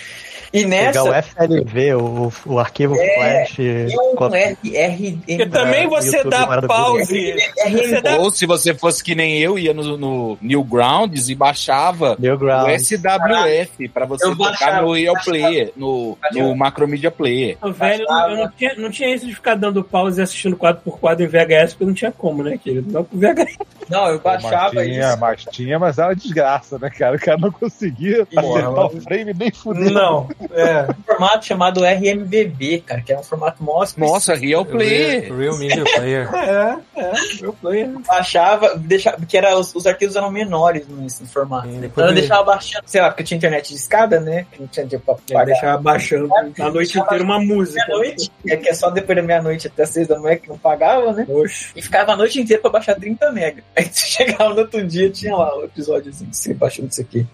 [0.53, 1.03] E nessa.
[1.05, 3.55] Pegar o FLV, o, o arquivo Flash.
[3.57, 5.19] tem um quando- RRM.
[5.27, 7.35] Porque também você YouTube dá pause.
[7.71, 12.17] Você dá Ou se você fosse que nem eu, ia no, no Newgrounds e baixava
[12.19, 12.79] o.
[12.79, 17.57] SWF pra você Eu tocar baixava, no Real Player, no, no Macromedia Player.
[17.73, 20.99] Velho, eu não tinha, não tinha isso de ficar dando pause e assistindo quadro por
[20.99, 22.91] quadro em VHS, porque não tinha como, né, querido?
[22.93, 23.57] Não pro VHS.
[23.89, 25.19] Não, eu baixava mas tinha, isso.
[25.21, 27.17] mas tinha, mas era desgraça, né, cara?
[27.17, 29.91] O cara não conseguia acertar o frame nem fuder.
[29.93, 30.91] Não, é.
[30.91, 35.25] um formato chamado RMVB, cara, que é um formato mó Nossa, Real Player.
[35.25, 36.31] Real, Real Media Player.
[36.41, 37.89] É, é, meu player.
[38.07, 41.69] baixava, deixava, porque era, os, os arquivos eram menores nesse formato.
[41.69, 44.47] Sim, Então eu deixava baixando, sei lá, porque eu tinha internet de escada, né?
[44.51, 45.47] Que não tinha dinheiro pra pagar.
[45.47, 47.85] deixava baixando a noite inteira uma música.
[47.87, 51.13] Meia-noite, é que é só depois da meia-noite até seis da manhã que não pagava,
[51.13, 51.27] né?
[51.29, 51.73] Oxe.
[51.77, 53.63] E ficava a noite inteira pra baixar 30 mega.
[53.77, 57.27] Aí chegava no outro dia, tinha lá o episódio assim, você baixando isso aqui.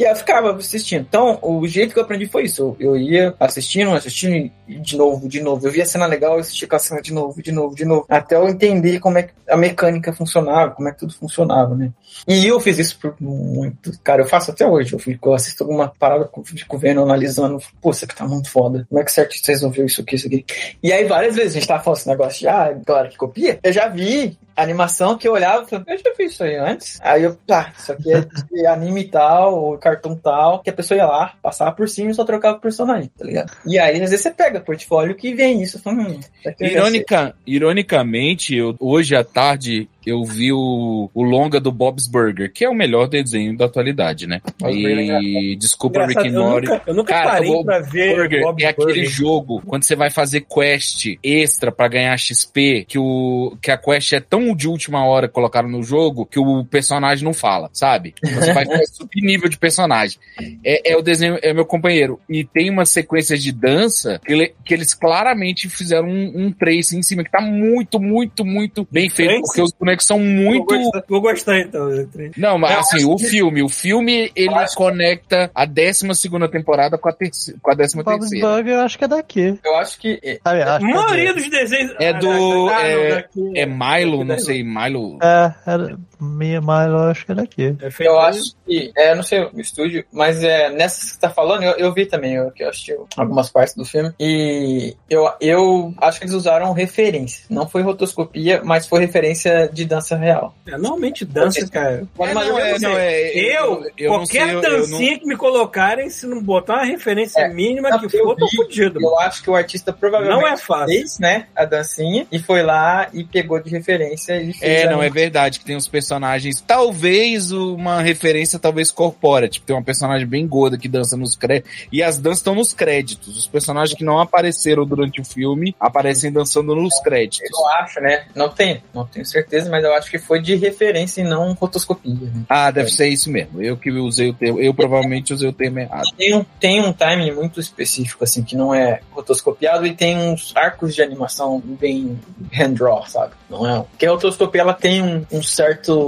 [0.00, 1.02] E eu ficava assistindo.
[1.02, 2.74] Então, o jeito que eu aprendi foi isso.
[2.80, 5.66] Eu, eu ia assistindo, assistindo de novo, de novo.
[5.66, 8.06] Eu via a cena legal, eu assistia a cena de novo, de novo, de novo.
[8.08, 11.92] Até eu entender como é que a mecânica funcionava, como é que tudo funcionava, né?
[12.26, 13.92] E eu fiz isso por muito.
[14.02, 14.94] Cara, eu faço até hoje.
[14.94, 17.58] Eu fico, eu assisto alguma parada, fico vendo, analisando.
[17.82, 18.86] Pô, isso aqui tá muito foda.
[18.88, 20.46] Como é que você resolveu isso aqui, isso aqui?
[20.82, 23.60] E aí, várias vezes, a gente tava falando esse negócio de, ah, claro que copia.
[23.62, 26.98] Eu já vi animação que eu olhava e falava, eu já fiz isso aí antes.
[27.02, 28.20] Aí eu, tá, isso aqui é
[28.52, 32.14] de anime tal, ou cartoon tal, que a pessoa ia lá, passava por cima e
[32.14, 33.52] só trocava o personagem, tá ligado?
[33.66, 35.76] E aí, às vezes, você pega portfólio que vem isso.
[35.78, 36.54] Eu falo, hum, sei.
[36.60, 42.64] Irônica, ironicamente, eu- hoje à tarde eu vi o, o longa do Bob's Burger, que
[42.64, 44.40] é o melhor desenho da atualidade, né?
[44.58, 46.68] Bob's Burger é E desculpa, Rick eu and Morty.
[46.68, 49.08] nunca, eu nunca Cara, parei pra ver Burger Bob é aquele Burger.
[49.10, 54.12] jogo quando você vai fazer quest extra pra ganhar XP, que o que a quest
[54.12, 58.14] é tão de última hora que colocaram no jogo que o personagem não fala, sabe?
[58.22, 60.18] Você vai subir nível de personagem.
[60.64, 62.18] É, é o desenho, é meu companheiro.
[62.28, 66.96] E tem umas sequências de dança que, ele- que eles claramente fizeram um, um trace
[66.96, 70.64] em cima que tá muito, muito, muito bem feito, porque os bonecos são Vou muito
[70.66, 71.88] gostar, vou gostar então.
[72.36, 76.48] não, mas Eu assim, o que- filme, o filme, ele acho- conecta a 12 segunda
[76.48, 78.46] temporada com a, terceira, com a 13 Bob's terceira.
[78.54, 79.58] Burger eu acho que é daqui.
[79.64, 80.20] Eu acho que.
[80.22, 81.40] é, Sabe, A acho que é maioria daqui.
[81.40, 81.94] dos desenhos.
[82.00, 82.28] É do-
[82.68, 85.18] Ah, não, é- daqui- É Milo, não sei, Milo.
[85.22, 87.76] É, é meia Milo, eu acho que é daqui.
[87.80, 91.30] É Eu acho que, é, não sei o estúdio, mas é, nessa que você tá
[91.30, 95.30] falando, eu, eu vi também, eu, que eu assisti algumas partes do filme, e eu,
[95.40, 97.44] eu acho que eles usaram referência.
[97.48, 100.54] Não foi rotoscopia, mas foi referência de dança real.
[100.66, 102.02] É, normalmente dança, cara.
[102.02, 106.42] É, Mas não, é, não, é, Eu, qualquer sei, dancinha que me colocarem, se não
[106.42, 109.00] botar uma referência É, mínima que eu for, tô vi, fudido.
[109.00, 110.86] Eu acho que o artista provavelmente Não é fácil.
[110.86, 115.02] fez, né, a dancinha, e foi lá e pegou de referência e fez É, não,
[115.02, 119.82] é verdade que tem os personagens personagens, talvez uma referência talvez corpórea, tipo, tem uma
[119.82, 123.38] personagem bem gorda que dança nos créditos, e as danças estão nos créditos.
[123.38, 127.48] Os personagens que não apareceram durante o filme aparecem dançando nos créditos.
[127.48, 128.24] Eu acho, né?
[128.34, 132.12] Não tenho, não tenho certeza, mas eu acho que foi de referência e não rotoscopia.
[132.12, 132.42] Né?
[132.48, 133.62] Ah, deve ser isso mesmo.
[133.62, 136.08] Eu que usei o termo, eu provavelmente usei o termo errado.
[136.16, 140.52] Tem um, tem um timing muito específico, assim, que não é rotoscopiado e tem uns
[140.56, 142.18] arcos de animação bem
[142.52, 143.34] hand-draw, sabe?
[143.48, 143.80] Não é?
[143.82, 145.99] Porque a rotoscopia, ela tem um, um certo...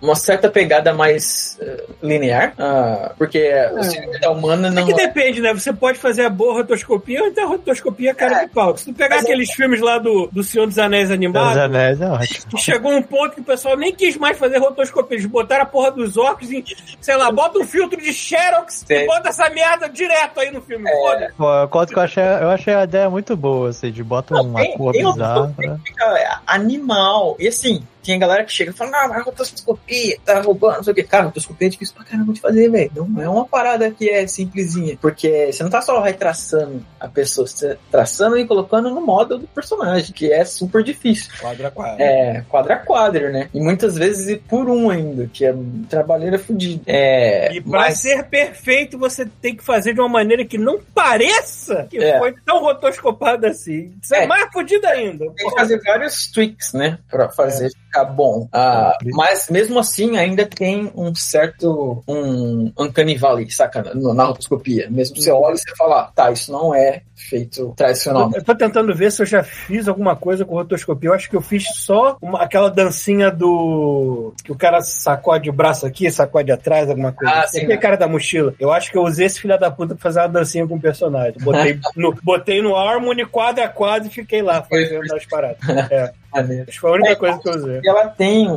[0.00, 4.86] uma certa pegada mais uh, linear, uh, porque o cinema da humana É não...
[4.86, 5.52] que depende, né?
[5.54, 8.76] Você pode fazer a boa rotoscopia ou então a rotoscopia é cara de pau.
[8.76, 12.06] Se tu pegar aqueles filmes lá do, do Senhor dos Anéis Os animados, anéis é
[12.08, 12.58] ótimo.
[12.58, 15.16] chegou um ponto que o pessoal nem quis mais fazer rotoscopia.
[15.16, 16.64] Eles botaram a porra dos orcs em,
[17.00, 19.06] sei lá, bota um filtro de Xerox e Sim.
[19.06, 20.90] bota essa merda direto aí no filme.
[20.90, 21.32] Foda.
[21.36, 24.34] Pô, eu conto que eu achei, eu achei a ideia muito boa, assim, de bota
[24.40, 25.54] uma tem- cor tem um bizarra.
[25.58, 25.78] né?
[25.84, 27.36] fica animal.
[27.38, 30.96] E assim, tem galera que chega e fala, mas rotoscopia, tá roubando, não sei o
[30.96, 31.02] que.
[31.04, 32.90] Cara, rotoscopia é difícil pra caramba de fazer, velho.
[33.08, 34.96] Não é uma parada que é simplesinha.
[35.00, 39.38] Porque você não tá só retraçando a pessoa, você tá traçando e colocando no modo
[39.38, 41.30] do personagem, que é super difícil.
[41.40, 42.04] Quadra quadra.
[42.04, 43.48] É, quadra a quadra, né?
[43.54, 45.54] E muitas vezes e por um ainda, que é
[45.88, 46.82] trabalheira fodida.
[46.86, 50.78] É, E pra mas- ser perfeito, você tem que fazer de uma maneira que não
[50.94, 52.18] pareça que É.
[52.18, 53.92] foi tão rotoscopado assim.
[54.02, 54.26] Isso é, É.
[54.26, 55.26] mais fodido ainda.
[55.36, 56.98] Tem que fazer vários tweaks, né?
[57.10, 58.48] Pra fazer ficar bom.
[58.50, 62.02] Ah, mas mesmo assim, ainda tem um certo.
[62.08, 63.92] Um Uncanny Valley, saca?
[63.94, 64.88] Na rotoscopia.
[64.90, 68.36] Mesmo você olha e você fala, ah, tá, isso não é feito tradicionalmente.
[68.38, 71.10] Eu tô tentando ver se eu já fiz alguma coisa com rotoscopia.
[71.10, 74.34] Eu acho que eu fiz só uma- aquela dancinha do.
[74.44, 77.32] que o cara sacode o braço aqui, sacode atrás, alguma coisa.
[77.32, 77.58] Ah, assim.
[77.58, 77.64] sim.
[77.64, 78.54] Aquele cara da mochila.
[78.58, 80.80] Eu acho que eu usei esse filho da puta pra fazer uma dancinha com o
[80.80, 81.34] personagem.
[81.40, 85.58] Botei no, botei no Harmony quadro a quadro e fiquei lá fazendo as paradas.
[85.90, 87.80] É, acho que foi a única É, coisa que eu usei.
[87.84, 88.48] Ela tem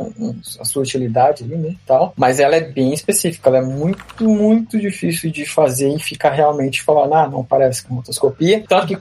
[0.60, 1.74] a sua utilidade ali, né?
[1.86, 3.48] Tal, mas ela é bem específica.
[3.48, 7.96] Ela é muito, muito difícil de fazer e ficar realmente falando, ah, não parece com
[7.96, 8.55] rotoscopia.
[8.60, 8.96] Tanto que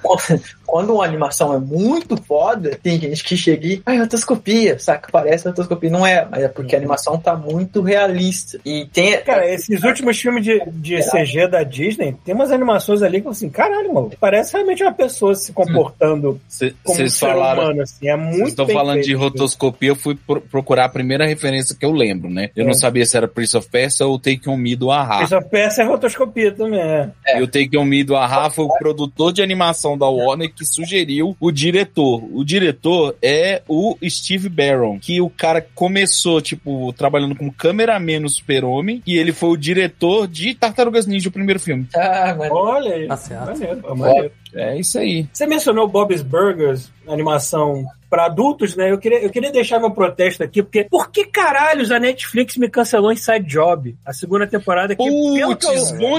[0.76, 5.08] quando, uma animação é muito foda, tem gente que chega e, ah, rotoscopia, saca?
[5.10, 5.90] Parece rotoscopia.
[5.90, 8.60] Não é, mas é porque a animação tá muito realista.
[8.66, 9.18] E tem.
[9.24, 13.32] Cara, esses últimos filmes de, de CG da Disney, tem umas animações ali que eu
[13.32, 16.42] assim, caralho, mano, parece realmente uma pessoa se comportando
[16.84, 17.64] como um Vocês ser falaram.
[17.64, 18.10] humano, assim.
[18.10, 19.20] É Vocês muito estão bem falando de feito.
[19.20, 22.50] rotoscopia, eu fui pro- procurar a primeira referência que eu lembro, né?
[22.54, 22.68] Eu É.
[22.68, 25.22] não sabia se era Prince of Persia ou Take On Me do Ahá.
[25.24, 27.12] Essa peça é rotoscopia também, é.
[27.38, 30.65] E o Take On Me do Ahá foi o produtor de animação da Warner que
[30.66, 32.24] sugeriu o diretor.
[32.32, 38.30] O diretor é o Steve Barron, que o cara começou, tipo, trabalhando como cameraman no
[38.30, 41.88] Super-Homem, e ele foi o diretor de Tartarugas Ninja, o primeiro filme.
[41.96, 43.08] Ah, Olha aí.
[43.08, 43.46] Tá certo.
[43.46, 44.32] Maneiro, maneiro.
[44.54, 45.28] É isso aí.
[45.32, 47.86] Você mencionou Bob's Burgers, animação
[48.16, 48.90] para adultos, né?
[48.92, 52.70] Eu queria, eu queria deixar meu protesto aqui, porque por que caralhos a Netflix me
[52.70, 53.94] cancelou Inside Job?
[54.06, 55.58] A segunda temporada que, pelo que eu,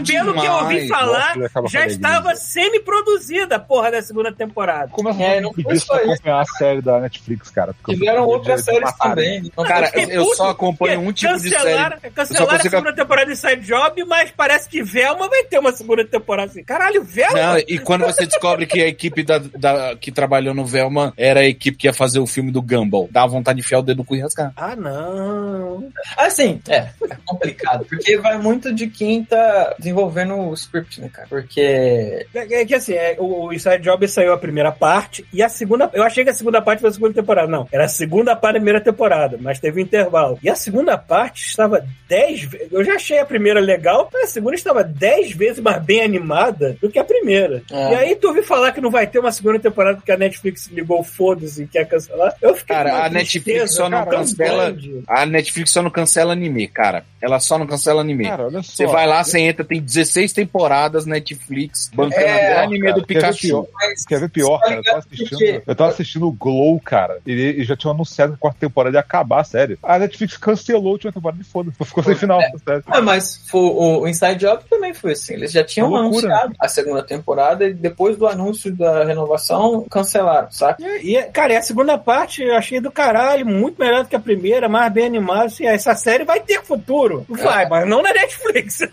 [0.04, 4.88] pelo que eu ouvi falar, com já estava semi-produzida a porra da segunda temporada.
[4.92, 6.10] Começa É, a não foi só isso.
[6.12, 7.74] acompanhar a série da Netflix, cara.
[7.88, 9.38] eu tiveram outras séries também.
[9.46, 11.54] Então, Cara, eu puto, só acompanho um tipo de série.
[11.54, 15.58] cancelaram, Cancelaram consigo- a segunda temporada de Inside Job, mas parece que Velma vai ter
[15.58, 16.62] uma segunda temporada assim.
[16.62, 17.38] Caralho, Velma?
[17.38, 21.40] Não, e quando você descobre que a equipe da, da- que trabalhou no Velma era
[21.40, 23.98] a equipe que ia fazer o filme do Gumball, dá vontade de enfiar o dedo
[23.98, 24.52] no cu e rasgar.
[24.56, 25.88] Ah, não.
[26.16, 31.28] Assim, é, é complicado, porque vai muito de quem tá desenvolvendo o script, né, cara?
[31.28, 32.26] Porque.
[32.34, 35.48] É, é que assim, é, o, o Inside Job saiu a primeira parte e a
[35.48, 35.90] segunda.
[35.92, 37.48] Eu achei que a segunda parte foi a segunda temporada.
[37.48, 40.38] Não, era a segunda parte da primeira temporada, mas teve um intervalo.
[40.42, 42.68] E a segunda parte estava dez vezes.
[42.72, 46.76] Eu já achei a primeira legal, mas a segunda estava dez vezes mais bem animada
[46.80, 47.62] do que a primeira.
[47.70, 47.92] É.
[47.92, 50.66] E aí tu ouviu falar que não vai ter uma segunda temporada porque a Netflix
[50.68, 52.34] ligou foda-se e quer cancelar.
[52.40, 55.02] Eu fiquei Cara, a Netflix só não tão cancela- grande.
[55.06, 57.04] A Netflix só não cancela anime, cara.
[57.20, 58.24] Ela só não cancela anime.
[58.24, 58.72] Cara, olha só.
[58.72, 63.14] Você vai lá, você entra, tem 16 temporadas Netflix bancando É, anime cara, do quer
[63.14, 63.40] ver Pikachu.
[63.40, 63.66] pior?
[64.08, 64.76] Quer ver pior, cara?
[64.76, 67.18] Eu tava assistindo, eu tava assistindo o Glow, cara.
[67.26, 69.78] E, e já tinha anunciado que a quarta temporada ia acabar a série.
[69.82, 71.76] A Netflix cancelou a última temporada e foda-se.
[71.84, 72.50] Ficou sem final É.
[72.64, 72.82] série.
[72.86, 75.34] Ah, mas foi- o, o Inside Job também foi assim.
[75.34, 80.82] Eles já tinham anunciado a segunda temporada e depois do anúncio da renovação, cancelaram, saca?
[81.02, 84.20] E, cara, e a segunda parte eu achei do caralho, muito melhor do que a
[84.20, 85.44] primeira, mais bem animada.
[85.44, 87.24] Assim, essa série vai ter futuro.
[87.28, 88.80] Vai, mas não na Netflix.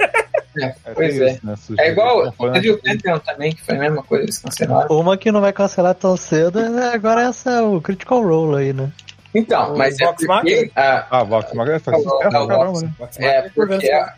[0.55, 1.31] É, É, pois é.
[1.31, 2.77] isso, né, É igual, Tá teve o.
[2.77, 4.99] Pantheon também, que foi a mesma coisa, eles cancelaram.
[4.99, 8.71] Uma que não vai cancelar tão cedo, né, agora é essa, o Critical Role aí,
[8.71, 8.91] né?
[9.35, 10.71] Então, O mas é Vox porque Machina?
[10.75, 12.81] a, Ah, Vox Machina faz É o- sucesso é o pra caramba, Vox.
[12.81, 12.91] né?
[13.19, 14.13] É, porque a-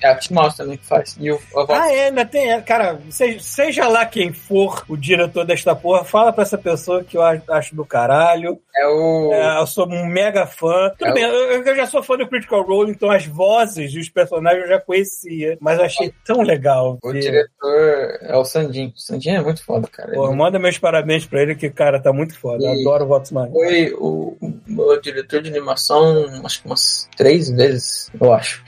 [0.00, 1.16] é a Atmos também que faz.
[1.18, 2.52] E o, a Vox Ah, é, ainda tem.
[2.52, 7.02] é, Cara, seja, seja lá quem for o diretor desta porra, fala pra essa pessoa
[7.04, 8.58] que eu acho do caralho.
[8.78, 9.30] é o.
[9.32, 10.90] É, eu sou um mega fã.
[10.98, 13.92] Tudo É o- bem, eu, eu já sou fã do Critical Role, então as vozes
[13.94, 15.56] e os personagens eu já conhecia.
[15.60, 16.98] Mas eu achei tão legal.
[17.02, 17.20] O ver.
[17.20, 18.92] diretor é o Sandin.
[18.94, 20.12] O Sandin é muito foda, cara.
[20.12, 22.64] Pô, Ele manda meus parabéns pra ele, que, cara, tá muito foda.
[22.64, 23.54] Eu E- adoro o Vox Machina.
[23.54, 28.62] foi o, o meu diretor de animação, acho que umas três vezes, eu acho.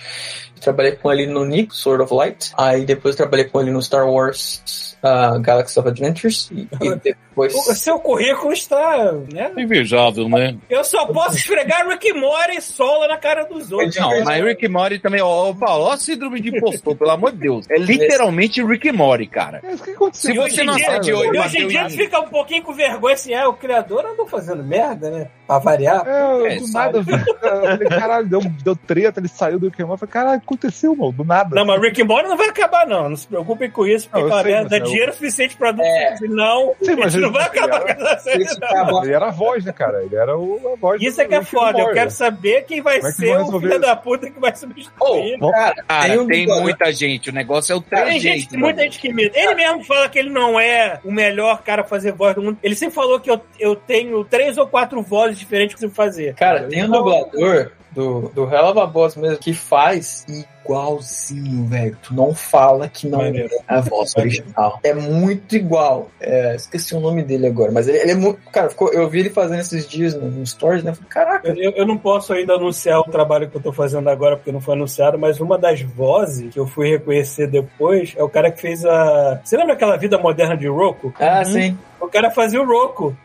[0.60, 2.52] Trabalhei com ele no Nick, Sword of Light.
[2.56, 6.50] Aí depois trabalhei com ele no Star Wars uh, Galaxy of Adventures.
[6.52, 7.54] E, e depois.
[7.54, 9.52] O seu currículo está, né?
[9.56, 10.56] Invejável, né?
[10.68, 13.94] Eu só posso esfregar Rick and Morty solo na cara dos outros.
[13.96, 17.30] Não, mas Rick e Morty também, ó, Paulo, ó a síndrome de impostor, pelo amor
[17.32, 17.66] de Deus.
[17.70, 19.60] É literalmente Rick e Morty, cara.
[19.62, 20.32] É isso que aconteceu.
[20.32, 22.62] Se você não dia- acende olho, E hoje em dia em- tu fica um pouquinho
[22.64, 25.28] com vergonha assim, ah, o criador andou fazendo merda, né?
[25.46, 26.04] Pra variar.
[26.06, 29.92] É, É, do nada, eu falei, caralho, deu, deu treta, ele saiu do Pokémon.
[29.94, 31.12] Eu falei, caralho, o aconteceu, mano?
[31.12, 31.54] Do nada.
[31.54, 33.10] Não, mas Rick and Morty não vai acabar, não.
[33.10, 35.88] Não se preocupem com isso, porque Não, sei, merda dá eu- dinheiro suficiente pra adulto.
[35.88, 36.16] É.
[36.28, 38.44] Não, Sim, a mas não vai acabar com essa série.
[38.44, 39.04] É.
[39.04, 40.02] Ele era a voz, né, cara?
[40.02, 41.78] Ele era o, a voz Isso do- é que é Rick foda.
[41.80, 44.40] Eu quero saber quem vai Como é que ser vão o filho da puta que
[44.40, 45.36] vai substituir.
[45.40, 48.40] Oh, cara, Cara, tem um tem muita gente, o negócio é o Tem trejeito.
[48.40, 49.38] gente, muita gente que imita.
[49.38, 52.58] Ele mesmo fala que ele não é o melhor cara a fazer voz do mundo.
[52.62, 56.34] Ele sempre falou que eu, eu tenho três ou quatro vozes diferentes que eu fazer.
[56.34, 61.96] Cara, tem um dublador do, do Hell of a Boss mesmo que faz igualzinho, velho.
[62.02, 63.48] Tu não fala que não Maneiro.
[63.68, 64.78] é a voz original.
[64.84, 66.08] É muito igual.
[66.20, 68.38] É, esqueci o nome dele agora, mas ele, ele é muito.
[68.52, 70.90] Cara, ficou- eu vi ele fazendo esses dias no, no Stories, né?
[70.90, 71.48] Eu falei, caraca.
[71.48, 74.52] Eu, eu- eu não posso ainda anunciar o trabalho que eu tô fazendo agora, porque
[74.52, 78.50] não foi anunciado, mas uma das vozes que eu fui reconhecer depois é o cara
[78.50, 79.40] que fez a.
[79.42, 81.12] Você lembra aquela vida moderna de Roku?
[81.18, 81.76] Ah, sim.
[82.00, 83.16] O cara fazia o Roku.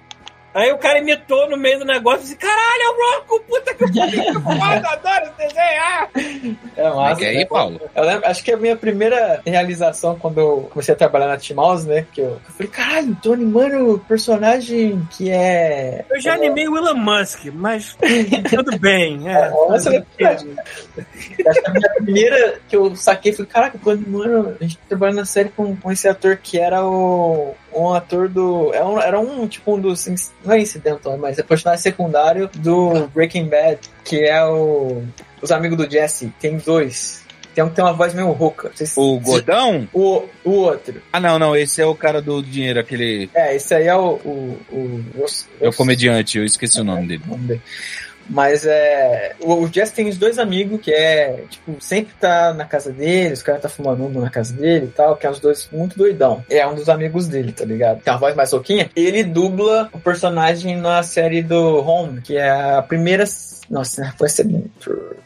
[0.54, 3.74] Aí o cara imitou no meio do negócio e disse: Caralho, é o Roku, puta
[3.74, 5.82] que pariu, foda, adoro esse desenho.
[5.82, 6.08] ah."
[6.76, 7.16] É Mas massa.
[7.16, 7.46] que aí, né?
[7.46, 7.82] Paulo?
[7.96, 11.88] Eu lembro, acho que a minha primeira realização quando eu comecei a trabalhar na T-Mouse,
[11.88, 12.06] né?
[12.12, 16.06] Que eu, eu falei, caralho, tô animando o personagem que é.
[16.10, 17.96] Eu já animei o Elon Musk, mas
[18.50, 19.30] tudo bem.
[19.30, 20.50] É, Nossa, é verdade.
[21.48, 24.58] Acho que a minha primeira que eu saquei foi, caraca, tô animando.
[24.60, 27.56] A gente trabalhando na série com, com esse ator que era o.
[27.76, 28.74] Um ator do.
[28.74, 30.08] Era um, era um tipo um dos.
[30.44, 35.04] Não é incidental, mas é personagem secundário do Breaking Bad, que é o.
[35.42, 36.34] Os amigos do Jesse.
[36.40, 37.22] Tem dois.
[37.54, 38.72] Tem um que tem uma voz meio rouca.
[38.74, 39.88] Se- O gordão?
[39.94, 41.02] O, o outro.
[41.12, 43.30] Ah, não, não, esse é o cara do dinheiro, aquele.
[43.34, 44.14] É, esse aí é o.
[44.26, 45.26] o, o,
[45.62, 47.22] É o comediante, eu esqueci o nome dele.
[47.28, 47.62] Vamos ver.
[48.30, 49.36] Mas é.
[49.40, 53.44] O, Jess tem os dois amigos que é, tipo, sempre tá na casa dele, os
[53.44, 56.44] caras tá fumando um na casa dele e tal, que é os dois muito doidão.
[56.50, 58.02] É um dos amigos dele, tá ligado?
[58.02, 58.90] Tem uma voz mais rouquinha.
[58.96, 63.26] Ele dubla o personagem na série do Home, que é a primeira.
[63.70, 64.66] Nossa, foi a segunda,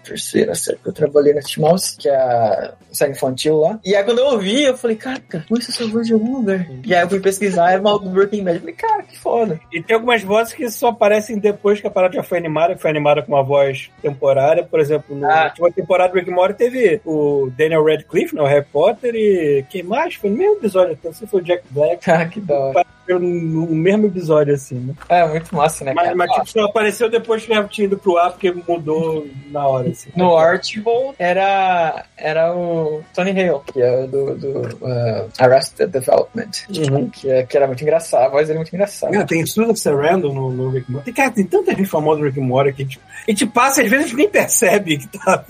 [0.04, 3.80] terceira série que eu trabalhei na T-Mouse, que é a série infantil lá.
[3.84, 6.66] E aí quando eu ouvi, eu falei, caraca, conheço essa voz de algum lugar.
[6.86, 8.56] E aí eu fui pesquisar, é mal do Breaking Bad.
[8.58, 9.60] Eu falei, cara, que foda.
[9.74, 12.82] E tem algumas vozes que só aparecem depois que a parada já foi animada, que
[12.82, 14.64] foi animada com uma voz temporária.
[14.64, 15.46] Por exemplo, na Ah.
[15.48, 19.66] última temporada do Rick and Morty teve o Daniel Radcliffe, né, o Harry Potter, e
[19.70, 20.16] quem mais?
[20.16, 22.04] Foi no mesmo episódio, até se foi o Jack Black.
[22.06, 22.86] Cara, que da hora.
[23.08, 24.94] No mesmo episódio, assim, né?
[25.10, 28.18] É, muito massa, né, Mas, mas tipo, só apareceu depois que já tinha ido pro
[28.18, 30.10] ar, porque mudou na hora, assim.
[30.16, 36.50] No Archibald era, era o Tony Hale, que é o do, do uh, Arrested Development,
[36.70, 37.10] Uhum.
[37.10, 39.12] que, é- que era muito engraçado, a voz dele é muito engraçada.
[39.14, 41.06] Cara, tem Susan Sarandon no, no Rick Morty.
[41.06, 43.90] Tem, cara, tem tanta gente famosa no Rick Morty que tipo, a gente passa, às
[43.90, 45.44] vezes a gente nem percebe que tá.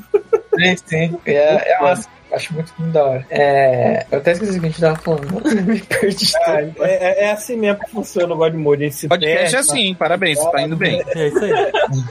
[0.57, 1.17] Sim, sim.
[1.25, 2.09] É, é massa.
[2.31, 3.25] Acho muito, muito da hora.
[3.29, 5.41] É, eu até esqueci o que a gente tava falando.
[5.65, 6.31] Me perdi.
[6.45, 8.83] Ah, é, é- é assim mesmo que funciona o God Mode.
[8.85, 11.01] A gente Podcast é assim, parabéns, você tá indo bem.
[11.15, 11.51] É isso aí.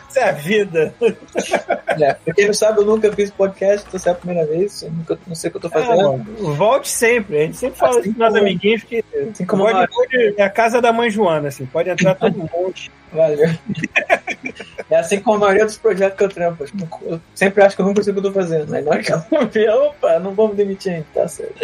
[0.09, 0.95] Isso é a vida.
[1.99, 4.83] É, pra quem não sabe, eu nunca fiz podcast, então essa é a primeira vez.
[4.83, 5.97] Eu nunca, não sei o que eu tô fazendo.
[5.97, 7.39] mano, volte sempre.
[7.39, 9.63] A gente sempre fala Assim assim como- amiguinhos que assim o como.
[9.65, 9.89] Mode
[10.37, 11.65] é a casa da mãe Joana, assim.
[11.65, 12.75] Pode entrar todo mundo.
[13.17, 13.49] Valeu.
[14.89, 16.65] É assim como a maioria dos projetos que eu trampo.
[17.03, 18.71] eu, sempre acho que eu nunca sei o que eu tô fazendo.
[18.71, 21.55] Mas na hora que eu ver, opa, não vamos demitir ainda, tá certo.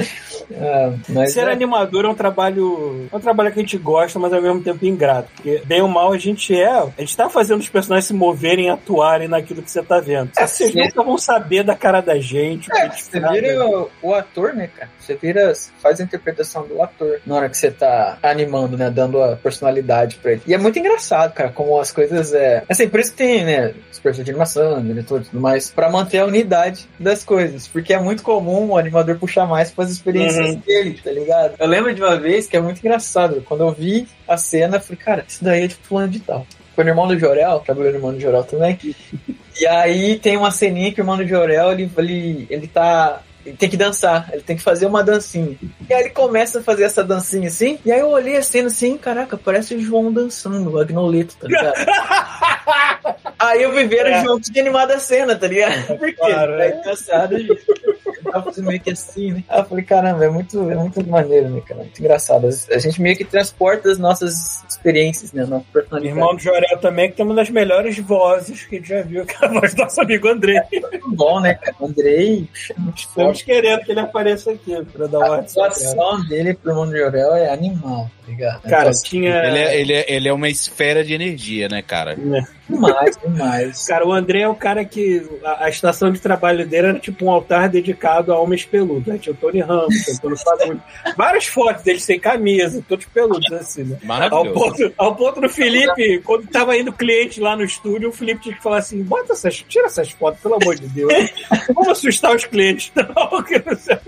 [0.54, 3.08] Ah, Ser é, animador é um trabalho.
[3.12, 5.28] É um trabalho que a gente gosta, mas ao mesmo tempo ingrato.
[5.36, 6.68] Porque, bem ou mal, a gente é.
[6.72, 10.30] A gente tá fazendo os personagens se moverem atuarem naquilo que você tá vendo.
[10.36, 10.80] É, Vocês sim.
[10.80, 12.68] nunca vão saber da cara da gente.
[12.72, 14.90] É, gente você vira o, o ator, né, cara?
[14.98, 18.90] Você vira, faz a interpretação do ator na hora que você tá animando, né?
[18.90, 20.42] Dando a personalidade pra ele.
[20.46, 22.62] E é muito engraçado, cara, como as coisas é.
[22.69, 23.74] Assim, por isso que tem, né?
[24.02, 27.69] Professores de animação, diretor e tudo mais, pra manter a unidade das coisas.
[27.69, 30.56] Porque é muito comum o animador puxar mais para as experiências Uhum.
[30.66, 31.55] dele, tá ligado?
[31.59, 33.43] Eu lembro de uma vez que é muito engraçado.
[33.47, 36.44] Quando eu vi a cena, eu falei, cara, isso daí é de fulano de tal.
[36.74, 38.78] Foi no irmão do Jorel, trabalhou no irmão do Jorel também.
[39.60, 43.20] E aí tem uma ceninha que o irmão do Jorel, ele, ele, ele tá.
[43.44, 45.56] Ele tem que dançar, ele tem que fazer uma dancinha.
[45.89, 48.69] E aí ele começa a fazer essa dancinha assim, e aí eu olhei a cena
[48.69, 51.74] assim, caraca, parece o João dançando, o Agnoleto, tá ligado?
[53.39, 54.23] aí eu viveram É.
[54.23, 55.86] juntos de animada a cena, tá ligado?
[55.86, 56.12] Por quê?
[56.12, 56.70] Claro, é.
[56.82, 57.59] cansado, ele
[58.43, 59.44] fazendo meio que assim, né?
[59.51, 61.81] Eu falei, caramba, é muito, é muito maneiro, né, cara?
[61.81, 62.47] Muito engraçado.
[62.47, 65.44] A gente meio que transporta as nossas experiências, né?
[65.44, 66.16] Nossa personalidade.
[66.16, 69.24] Irmão do Jorel também, que tem uma das melhores vozes que a gente já viu,
[69.27, 70.66] que é a voz do nosso amigo André.
[70.70, 71.77] muito bom, né, cara?
[71.81, 72.99] Andrei, muito.
[72.99, 76.99] Estamos querendo que ele apareça aqui pra dar A uma atuação dele pro Mundo de
[76.99, 78.62] Jorel é animal, ligado?
[78.62, 79.35] Cara, Atuação tinha.
[79.44, 82.16] Ele é, ele, é, ele é uma esfera de energia, né, cara?
[82.69, 83.86] demais, demais.
[83.93, 87.24] Cara, o André é o cara que a, a estação de trabalho dele era tipo
[87.24, 89.07] um altar dedicado a homens peludos.
[89.07, 89.19] Né?
[89.19, 90.82] Tinha o Tony Ramos, tinha o Tony Fagundes.
[91.16, 93.99] Várias fotos deles sem camisa, todos peludos assim, né?
[94.01, 94.53] Ao Maravilhoso.
[94.53, 98.55] ponto, ao ponto do Felipe, quando tava indo cliente lá no estúdio, o Felipe tinha
[98.55, 101.12] que falar assim: bota essas, tira essas fotos, pelo amor de Deus.
[101.74, 103.99] Vamos assustar os clientes, não, que não sei.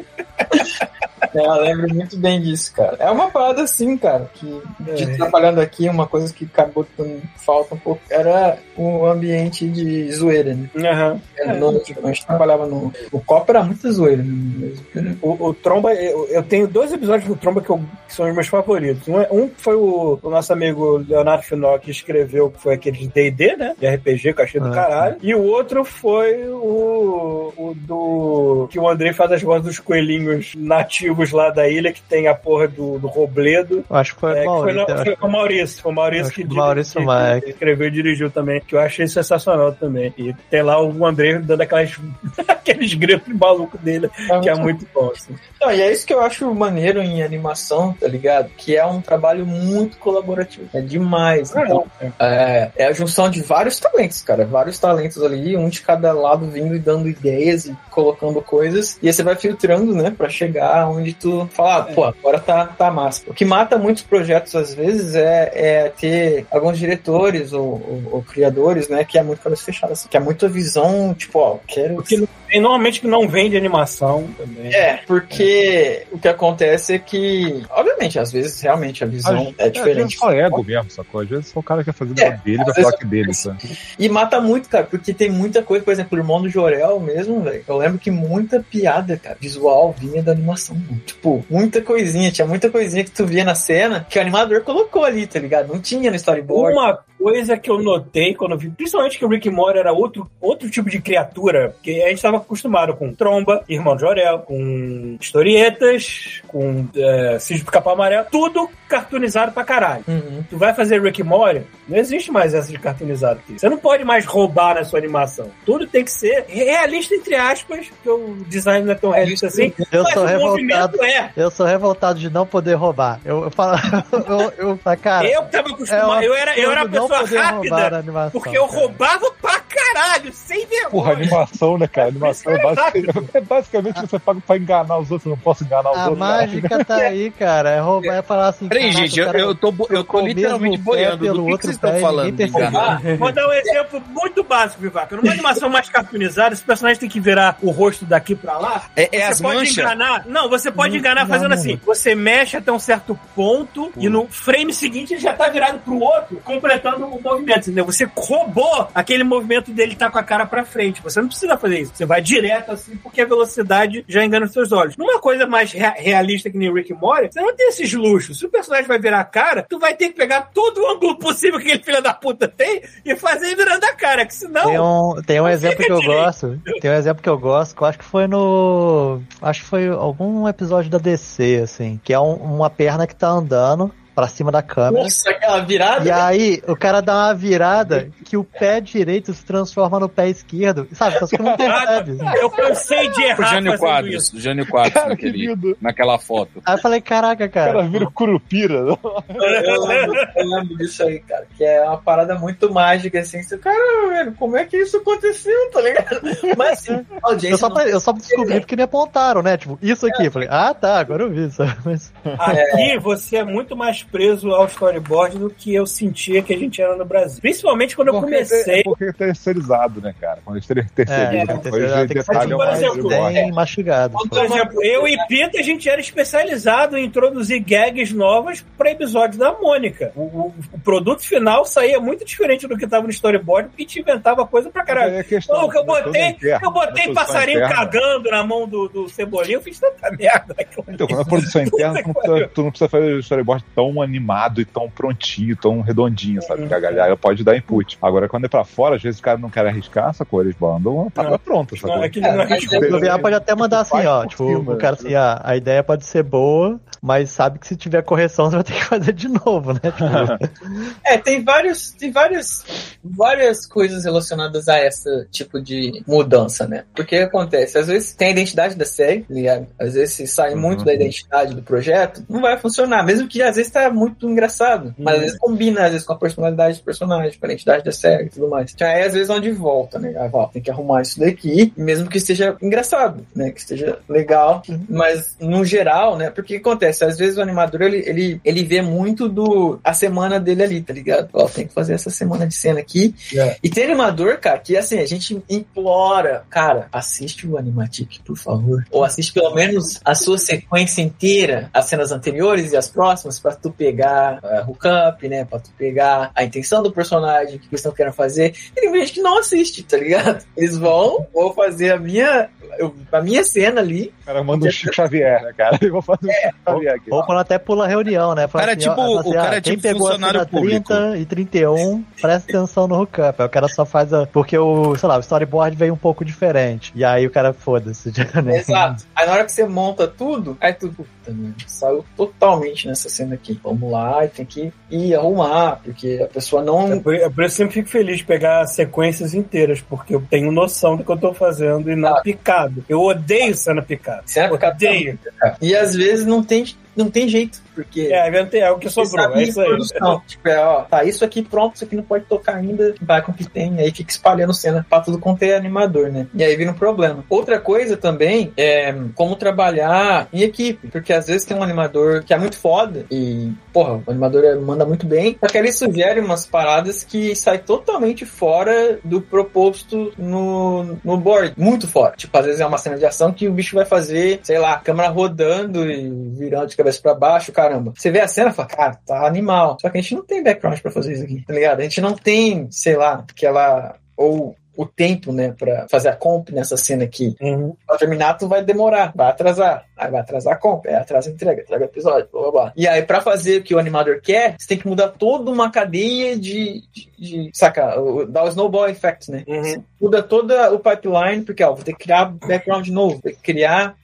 [1.34, 2.96] É, eu lembro muito bem disso, cara.
[3.00, 4.46] É uma parada assim, cara, que
[4.94, 5.16] de É.
[5.16, 10.54] trabalhando aqui, uma coisa que acabou dando falta um pouco era o ambiente de zoeira,
[10.54, 10.68] né?
[10.90, 11.20] Aham.
[11.58, 11.70] No-
[12.04, 12.92] a gente trabalhava no.
[13.10, 14.84] O copo era muita zoeira mesmo.
[15.20, 18.34] O, o Tromba, eu, eu tenho dois episódios do Tromba que, eu- que são os
[18.34, 19.08] meus favoritos.
[19.08, 22.98] Um, é- um foi o, o nosso amigo Leonardo Finó que escreveu, que foi aquele
[22.98, 23.74] de DD, né?
[23.78, 25.16] De RPG, que eu achei do Ah, caralho.
[25.20, 28.68] E o outro foi o, o do.
[28.70, 32.34] que o Andrei faz as vozes dos coelhinhos nativos lá da ilha, que tem a
[32.34, 33.84] porra do, do Robledo.
[33.88, 34.96] Eu acho que foi É, o que foi, Maurício.
[34.96, 35.82] não, foi o Maurício.
[35.82, 39.06] Foi o Maurício que, que Maurício que- que escreveu e dirigiu também, que eu achei
[39.06, 40.12] sensacional também.
[40.18, 41.92] E tem lá o Andrei dando aquelas,
[42.48, 44.08] aqueles gritos malucos dele,
[44.42, 45.10] que é muito bom.
[45.14, 45.34] Assim.
[45.60, 48.50] Não, e é isso que eu acho maneiro em animação, tá ligado?
[48.56, 50.68] Que é um trabalho muito colaborativo.
[50.74, 51.50] É demais.
[51.50, 51.86] Então,
[52.18, 54.44] é, é a junção de vários talentos, cara.
[54.44, 58.98] Vários talentos ali, um de cada lado vindo e dando ideias e colocando coisas.
[59.02, 60.10] E aí você vai filtrando, né?
[60.24, 63.22] Pra chegar onde tu fala, ah, pô, agora tá, tá massa.
[63.26, 68.22] O que mata muitos projetos, às vezes, é, é ter alguns diretores ou, ou- ou
[68.22, 69.05] criadores, né?
[69.05, 70.09] Que é muito cabeça fechada, assim.
[70.09, 71.96] Que é muita visão, tipo, ó, quero...
[71.96, 74.72] Porque tem normalmente que não vende animação também.
[74.72, 79.70] É, porque o que acontece é que, obviamente, às vezes realmente a visão é É,
[79.70, 80.16] diferente.
[80.16, 81.20] só ego mesmo, sacou?
[81.20, 83.59] Às vezes só o cara quer fazer o É, dele vezes falar que dele, sabe?
[83.98, 87.40] E mata muito, cara, porque tem muita coisa, por exemplo, o irmão do Jorel mesmo,
[87.42, 87.62] velho.
[87.66, 90.77] Eu lembro que muita piada, cara, visual vinha da animação.
[90.77, 91.01] mano.
[91.05, 95.05] Tipo, muita coisinha, tinha muita coisinha que tu via na cena que o animador colocou
[95.05, 95.69] ali, tá ligado?
[95.69, 96.77] Não tinha no storyboard.
[96.77, 100.31] Uma coisa que eu notei quando eu vi, principalmente que o Rick Mori era outro,
[100.39, 105.16] outro tipo de criatura, porque a gente estava acostumado com Tromba, Irmão de Jorel, com
[105.19, 110.05] historietas, com é, Cisne Capão Amarelo, tudo cartoonizado pra caralho.
[110.07, 110.45] Uhum.
[110.51, 113.59] Tu vai fazer Rick Mori, não existe mais essa de cartoonizado aqui.
[113.59, 115.51] Você não pode mais roubar na sua animação.
[115.65, 119.73] Tudo tem que ser realista, entre aspas, porque o design não é tão realista assim.
[119.91, 121.05] Eu mas sou o revoltado.
[121.05, 121.31] é.
[121.36, 123.20] Eu sou revoltado de não poder roubar.
[123.24, 123.76] Eu, eu falo.
[124.59, 125.26] eu, eu, cara.
[125.26, 128.05] eu tava é um acostumado, eu era, eu era uma pessoa rápida.
[128.32, 129.60] Porque eu roubava pra
[129.94, 130.90] caralho, sem vergonha.
[130.90, 132.08] Porra, animação, né, cara?
[132.08, 135.90] Animação é, basic- é basicamente você paga pra enganar os outros, eu não posso enganar
[135.90, 136.18] os A outros.
[136.18, 137.70] mágica tá aí, cara.
[137.70, 138.68] É roubar, é falar assim.
[138.68, 141.18] Peraí, gente, eu, cara eu tô, eu tô literalmente boiando.
[141.24, 142.34] pelo Do que, que outro vocês estão falando?
[142.76, 145.16] Ah, vou dar um exemplo muito básico, Vivaca.
[145.16, 148.84] Numa animação mais cartoonizada, esse personagem tem que virar o rosto daqui pra lá.
[148.96, 149.78] É, é você as pode manchas?
[149.78, 150.26] enganar.
[150.26, 151.56] Não, você pode Não, enganar não, fazendo não.
[151.56, 151.80] assim.
[151.84, 155.98] Você mexe até um certo ponto e no frame seguinte ele já tá virado pro
[155.98, 157.84] outro, completando o movimento, entendeu?
[157.84, 161.02] Você roubou aquele movimento dele tá com a cara pra frente.
[161.02, 161.93] Você não precisa fazer isso.
[161.94, 164.97] Você vai direto assim, porque a velocidade já engana os seus olhos.
[164.97, 168.39] Numa coisa mais rea- realista que nem Rick e Morty, você não tem esses luxos.
[168.39, 171.19] Se o personagem vai virar a cara, tu vai ter que pegar todo o ângulo
[171.19, 174.65] possível que aquele filho da puta tem e fazer ele virando a cara, que senão...
[174.65, 176.24] Tem um, tem um exemplo que eu direito.
[176.24, 176.61] gosto.
[176.81, 179.20] Tem um exemplo que eu gosto, que eu acho que foi no.
[179.43, 182.01] Acho que foi algum episódio da DC, assim.
[182.05, 185.05] Que é um- uma perna que tá andando pra cima da câmera.
[185.05, 186.07] Nossa, aquela virada.
[186.07, 190.28] E aí, o cara dá uma virada que o pé direito se transforma no pé
[190.28, 190.86] esquerdo.
[190.93, 191.19] Sabe?
[191.19, 192.19] Só que não percebe.
[192.41, 196.19] Eu cansei de O errar Jânio fazendo Quadros, o Jânio Quadros Cara, que naquele, naquela
[196.19, 196.62] foto.
[196.65, 197.89] Aí eu falei, caraca, O cara cara.
[197.89, 198.74] vira o Curupira.
[198.74, 201.47] Eu lembro, eu lembro disso aí, cara.
[201.57, 203.43] Que é uma parada muito mágica, assim.
[203.43, 206.20] Você, cara, velho, como é que isso aconteceu, tá ligado?
[206.57, 207.59] Mas assim, a Eu audiência.
[207.59, 209.57] só, não- eu só descobri porque me apontaram, né?
[209.57, 210.27] Tipo, isso aqui.
[210.27, 211.51] Eu falei, ah, tá, agora eu vi.
[211.51, 211.74] Sabe?
[211.85, 216.59] Mas, Aqui você é muito mais preso ao storyboard do que eu sentia que a
[216.59, 217.40] gente era no Brasil.
[217.40, 218.81] Principalmente quando eu Porque comecei.
[218.81, 220.39] É porque é terceirizado, né, cara?
[220.44, 222.97] Quando eles ter- terceirizam, É, depois terceiro, de tem que detalhe ser por mais exemplo,
[222.98, 223.35] storyboard.
[223.35, 224.18] bem mastigado.
[224.28, 229.39] Por exemplo, eu e Pita, a gente era especializado em introduzir gags novas para episódios
[229.39, 230.12] da Mônica.
[230.14, 234.01] O, o- o produto final saía muito diferente do que estava no storyboard, porque te
[234.01, 235.14] inventava coisa pra caralho.
[235.16, 237.74] É questão Pô, que eu toda botei, interna, eu botei da produção passarinho interna.
[237.74, 240.55] cagando na mão do, do Cebolinha, eu fiz tanta merda.
[240.89, 243.64] Então, quando a produção é interna, tu não, precisa, tu não precisa fazer o storyboard
[243.74, 246.60] tão animado e tão prontinho, tão redondinho, sabe?
[246.62, 247.98] Porque a galera pode dar input.
[248.02, 250.40] Agora, quando é pra fora, às vezes o cara não quer arriscar, sacou?
[250.42, 252.02] Eles mandam uma parada pronta, Não, sacou?
[252.02, 252.86] aquele é ridículo.
[252.86, 255.82] O Gabriel pode até mandar assim, ó, tipo, cima, o cara assim, ah, a ideia
[255.82, 259.28] pode ser boa, mas sabe que se tiver correção você vai ter que fazer de
[259.28, 259.80] novo, né?
[259.84, 260.04] Tipo,
[261.04, 262.64] É, tem vários, tem vários,
[263.02, 266.84] várias coisas relacionadas a esse tipo de mudança, né?
[266.94, 269.66] Porque acontece, às vezes tem a identidade da série, tá ligado?
[269.78, 270.84] Às vezes se sai muito Uhum.
[270.86, 275.15] da identidade do projeto, não vai funcionar, mesmo que às vezes tá muito engraçado, mas
[275.15, 278.24] às vezes combina às vezes com a personalidade do personagem, com a identidade da série
[278.24, 278.73] e tudo mais.
[278.73, 280.15] Então aí às vezes onde volta, né?
[280.16, 283.51] Ah, ó, tem que arrumar isso daqui, mesmo que esteja engraçado, né?
[283.51, 286.31] Que esteja legal, mas no geral, né?
[286.31, 290.62] Porque acontece, às vezes o animador ele, ele, ele vê muito do a semana dele
[290.62, 291.28] ali, tá ligado?
[291.32, 293.15] Ó, tem que fazer essa semana de cena aqui.
[293.35, 293.56] É.
[293.62, 298.85] E tem animador, cara, que assim, a gente implora, cara, assiste o Animatic, por favor.
[298.90, 303.55] Ou assiste pelo menos a sua sequência inteira, as cenas anteriores e as próximas, pra
[303.55, 305.44] tu pegar uh, hookup, né?
[305.44, 308.55] Pra tu pegar a intenção do personagem, o que eles estão querendo fazer.
[308.76, 310.44] E tem gente que não assiste, tá ligado?
[310.56, 312.48] Eles vão, vou fazer a minha,
[312.78, 314.12] eu- a minha cena ali.
[314.22, 315.78] O cara manda um Chico Xavier, né, cara?
[315.80, 317.10] Eu vou fazer um Chico Xavier aqui.
[317.12, 318.46] ou quando até pula a reunião, né?
[318.48, 320.10] Fala Cara, assim, ó, tipo, fala assim, o cara ah, é quem tipo pegou a
[320.12, 320.86] funcionário cena público.
[320.94, 323.42] 30 e 31, presta atenção no hookup.
[323.42, 324.26] Aí o cara só faz a...
[324.26, 326.92] Porque o, sei lá, o storyboard veio um pouco diferente.
[326.94, 328.59] E aí o cara, foda-se, né?
[328.59, 329.05] Exato.
[329.14, 333.34] Aí na hora que você monta tudo, aí tu, puta, mano, saiu totalmente nessa cena
[333.34, 333.55] aqui.
[333.65, 337.01] Vamos lá, e tem que ir arrumar, porque a pessoa É não.
[337.01, 340.53] por, é por isso eu sempre fico feliz de pegar sequências inteiras, porque eu tenho
[340.53, 342.20] noção do que eu tô fazendo e não Ah.
[342.20, 342.85] picado.
[342.89, 344.23] Eu odeio cena picada.
[344.27, 345.19] Cena picada Odeio.
[345.62, 348.09] E às vezes não tem, não tem jeito, porque.
[348.12, 349.36] É, inventei algo que sobrou.
[349.36, 349.66] É isso aí.
[349.66, 350.22] produção.
[350.26, 353.32] Tipo, é, ó, tá isso aqui pronto, isso aqui não pode tocar ainda, vai com
[353.32, 356.26] o que tem, aí fica espalhando cena pra tudo quanto é animador, né?
[356.34, 357.24] E aí vira um problema.
[357.28, 362.32] Outra coisa também é como trabalhar em equipe, porque às vezes tem um animador que
[362.32, 366.20] é muito foda e, porra, o animador é- manda muito bem, só que ele sugere
[366.20, 372.14] umas paradas que sai totalmente fora do proposto no, no board, muito fora.
[372.16, 374.74] Tipo, às vezes é uma cena de ação que o bicho vai fazer, sei lá,
[374.74, 377.93] a câmera rodando e virando de cabeça pra baixo, caramba.
[377.97, 379.78] Você vê a cena e fala, cara, tá animal.
[379.81, 381.81] Só que a gente não tem background pra fazer isso aqui, tá ligado?
[381.81, 383.97] A gente não tem, sei lá, aquela.
[384.16, 387.36] Ou o tempo, né, pra fazer a comp nessa cena aqui.
[387.41, 387.77] Uhum.
[387.86, 389.85] Pra terminar, tu vai demorar, vai atrasar.
[389.97, 392.73] Aí vai atrasar a comp, aí atrasa a entrega, entrega o episódio, blá blá blá.
[392.77, 395.70] E aí, pra fazer o que o animador quer, você tem que mudar toda uma
[395.70, 396.82] cadeia de.
[396.93, 398.01] de, de saca?
[398.01, 399.45] O, dá o snowball effect, né?
[399.47, 399.85] Uhum.
[400.01, 403.43] muda toda o pipeline, porque ó, vou ter que criar background novo, vou ter que
[403.43, 403.95] criar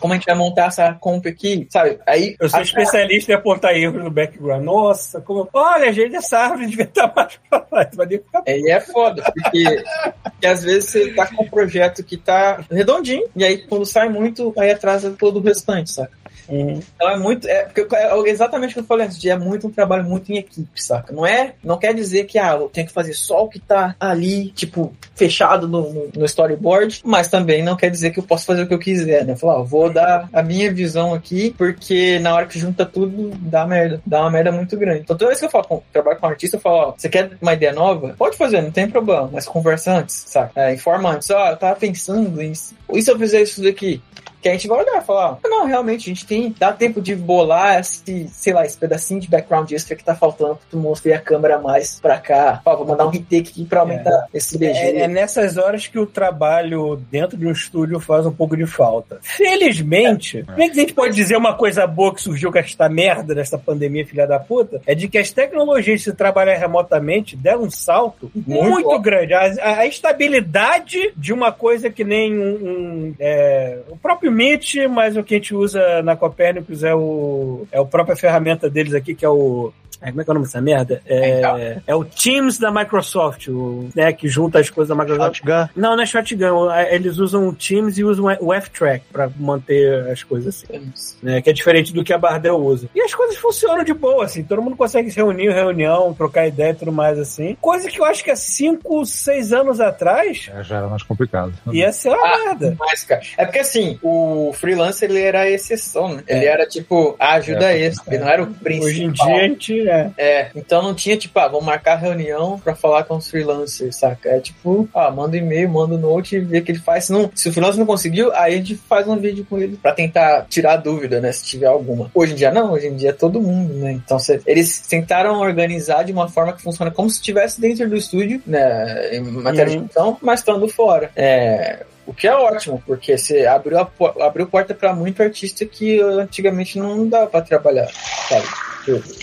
[0.00, 1.98] como a gente vai montar essa comp aqui, sabe?
[2.06, 4.64] Aí Eu sou a- especialista em apontar erros no background.
[4.64, 5.48] Nossa, como.
[5.52, 7.88] Olha, gente, essa árvore devia estar mais pra lá.
[7.94, 8.42] Vai ficar.
[8.46, 9.82] Aí é foda, porque,
[10.22, 14.08] porque às vezes você tá com um projeto que tá redondinho, e aí quando sai
[14.08, 16.18] muito, aí atrasa todo o restante, saca?
[16.50, 16.80] Uhum.
[16.94, 17.48] Então é muito.
[17.48, 20.38] É, porque é exatamente o que eu falei antes, é muito um trabalho muito em
[20.38, 21.12] equipe, saca?
[21.12, 21.54] Não é.
[21.62, 25.68] Não quer dizer que ah, tenho que fazer só o que tá ali, tipo, fechado
[25.68, 28.78] no, no, storyboard, mas também não quer dizer que eu posso fazer o que eu
[28.78, 29.36] quiser, né?
[29.36, 33.66] Falar, ó, vou dar a minha visão aqui, porque na hora que junta tudo, dá
[33.66, 34.02] merda.
[34.04, 35.00] Dá uma merda muito grande.
[35.00, 37.08] Então toda vez que eu falo com, trabalho com um artista, eu falo, ó, você
[37.08, 38.14] quer uma ideia nova?
[38.18, 40.52] Pode fazer, não tem problema, mas conversa antes, saca?
[40.56, 42.52] É, informa antes, ó, eu tava pensando em.
[42.92, 44.02] E se eu fizer isso daqui?
[44.40, 47.00] Que a gente vai olhar e falar, ah, não, realmente, a gente tem, dá tempo
[47.00, 50.76] de bolar esse, sei lá, esse pedacinho de background extra que tá faltando pra tu
[50.78, 52.60] mostrar a câmera mais pra cá.
[52.64, 54.78] Ó, vou mandar um retake aqui pra aumentar esse BG.
[54.78, 58.66] É, é nessas horas que o trabalho dentro de um estúdio faz um pouco de
[58.66, 59.18] falta.
[59.22, 62.88] Felizmente, como é que a gente pode dizer uma coisa boa que surgiu com esta
[62.88, 64.80] merda dessa pandemia, filha da puta?
[64.86, 69.00] É de que as tecnologias de trabalhar remotamente deram um salto muito, bom.
[69.00, 69.34] grande.
[69.34, 74.88] A, a- a estabilidade de uma coisa que nem um, um, é, o próprio Meet,
[74.88, 78.94] mas o que a gente usa na Copernicus é o é a própria ferramenta deles
[78.94, 81.02] aqui, que é o é, como é que é o nome dessa merda?
[81.06, 85.38] É, é o Teams da Microsoft, o, né, que junta as coisas da Microsoft.
[85.38, 85.68] Shotgun.
[85.76, 86.70] Não, não é Shotgun.
[86.70, 90.92] é- Eles usam o Teams e usam o F-Track pra manter as coisas assim.
[91.22, 92.88] Né, que é diferente do que a Bardell usa.
[92.94, 94.42] E as coisas funcionam de boa, assim.
[94.42, 97.56] Todo mundo consegue se reunir em reunião, trocar ideia e tudo mais, assim.
[97.60, 101.52] Coisa que eu acho que há 5, 6 anos atrás É, já era mais complicado.
[101.72, 102.76] ia ser uma Ah, merda.
[102.78, 106.22] Mas, cara, é porque assim, o freelancer ele era a exceção, né?
[106.26, 108.88] Ele era tipo a ajuda É, extra, ele não era o principal.
[108.88, 110.10] Hoje em dia a gente é.
[110.16, 114.28] É, então não tinha tipo, ah, vamos marcar reunião pra falar com os freelancers, saca?
[114.30, 117.04] É tipo, ah, manda um e-mail, manda um note e vê o que ele faz.
[117.06, 119.76] Se, não, se o freelancer não conseguiu, aí a gente faz um vídeo com ele
[119.76, 121.32] pra tentar tirar dúvida, né?
[121.32, 122.10] Se tiver alguma.
[122.14, 123.92] Hoje em dia não, hoje em dia é todo mundo, né?
[123.92, 127.96] Então cê- eles tentaram organizar de uma forma que funciona como se estivesse dentro do
[127.96, 129.16] estúdio, né?
[129.16, 129.78] Em matéria Uhum.
[129.80, 131.10] de edição, mas estando fora.
[131.16, 131.84] É.
[132.06, 133.88] O que é ótimo, porque você abriu, a,
[134.26, 137.88] abriu porta pra muito artista que antigamente não dava pra trabalhar,
[138.28, 138.46] sabe?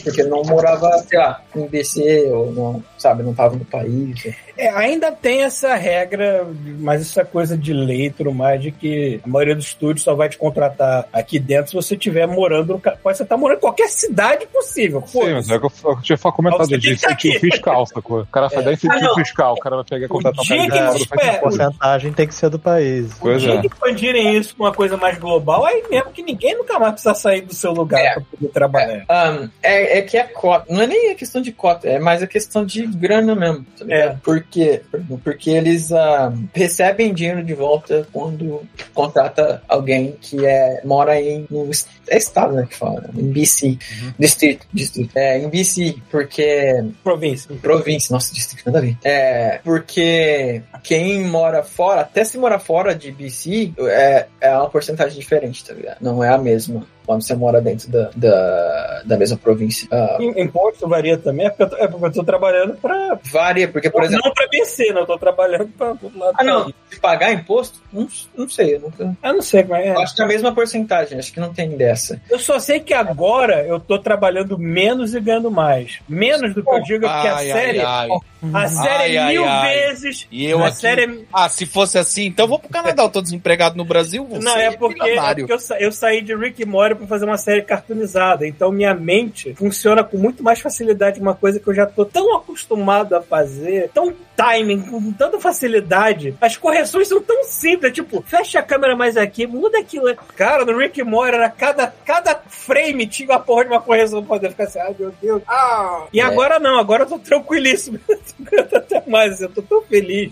[0.04, 4.24] Porque- não morava, sei lá, em BC ou não, sabe, não tava no país.
[4.58, 6.48] É, ainda tem essa regra,
[6.80, 10.16] mas isso é coisa de lei e mais, de que a maioria dos estúdios só
[10.16, 12.80] vai te contratar aqui dentro se você estiver morando no.
[12.80, 15.04] Pode você estar morando em qualquer cidade possível.
[15.06, 17.40] Sim, mas é o que eu, eu tinha comentado de tá incentivo aqui.
[17.40, 18.22] fiscal, sacou?
[18.22, 18.62] O cara vai É.
[18.64, 21.40] dar incentivo Ah, fiscal, o cara vai pegar e contratar um dia cara esperam- A
[21.40, 23.12] porcentagem tem que ser do país.
[23.14, 23.62] O Pois dia é.
[23.62, 27.14] que expandirem isso pra uma coisa mais global, aí mesmo que ninguém nunca mais precisa
[27.14, 28.14] sair do seu lugar É.
[28.14, 29.06] pra poder trabalhar.
[29.10, 30.66] Um, é, é que é cota.
[30.74, 33.66] Não é nem a questão de cota, é mais a questão de grana mesmo.
[33.78, 33.86] Tá?
[33.90, 34.10] É.
[34.24, 34.82] Por quê?
[35.24, 38.62] Porque eles ah, recebem dinheiro de volta quando
[38.94, 41.46] contrata alguém que é, mora em.
[41.50, 41.70] No,
[42.08, 42.68] é estado, né?
[42.70, 43.10] Que fala, né?
[43.16, 43.78] em BC.
[44.18, 45.12] Distrito, distrito.
[45.16, 47.56] É, em BC, porque Província.
[47.62, 48.98] Província, nossa, distrito nada a ver.
[49.04, 55.20] É, porque quem mora fora, até se mora fora de BC, é, é uma porcentagem
[55.20, 55.98] diferente, tá ligado?
[56.02, 59.88] Não é a mesma quando você mora dentro da, da, da mesma província.
[59.92, 63.18] Ah, Im- Imposto varia também, é porque eu tô, é porque eu tô trabalhando pra.
[63.24, 66.36] varia, porque, por exemplo, não pra BC, não, eu tô trabalhando pra todo lado.
[66.38, 69.16] ah, não, se pagar imposto, não, não sei, eu nunca.
[69.24, 69.90] Eu não sei como é.
[70.04, 72.22] Acho que é a mesma porcentagem, acho que não tem dessa.
[72.30, 76.00] Eu só sei que agora eu tô trabalhando menos e ganhando mais.
[76.10, 77.80] Menos do que eu digo, porque a Ai, série.
[77.80, 78.18] ai, ai.
[78.54, 79.74] A série Ai, é mil ai, ai.
[79.76, 80.28] vezes.
[80.32, 80.78] E eu a aqui.
[80.78, 83.04] série é Ah, se fosse assim, então eu vou pro Canadá.
[83.04, 84.26] Eu tô desempregado no Brasil.
[84.26, 86.96] Vou Não, ser é porque, é porque eu, sa- eu saí de Rick e Morty
[86.96, 88.46] pra fazer uma série cartoonizada.
[88.48, 91.20] Então minha mente funciona com muito mais facilidade.
[91.20, 96.36] Uma coisa que eu já tô tão acostumado a fazer, tão timing, com tanta facilidade.
[96.40, 97.92] As correções são tão simples.
[97.94, 100.16] Tipo, fecha a câmera mais aqui, muda aquilo.
[100.36, 104.20] Cara, no Rick e Morty era cada, cada frame tinha uma porra de uma correção
[104.24, 105.42] pra poder ficar assim, ai meu Deus.
[105.48, 106.06] Ah!
[106.14, 106.24] E É.
[106.24, 108.00] agora não, agora eu tô tranquilíssimo.
[108.76, 110.32] Até mais, eu tô tão feliz.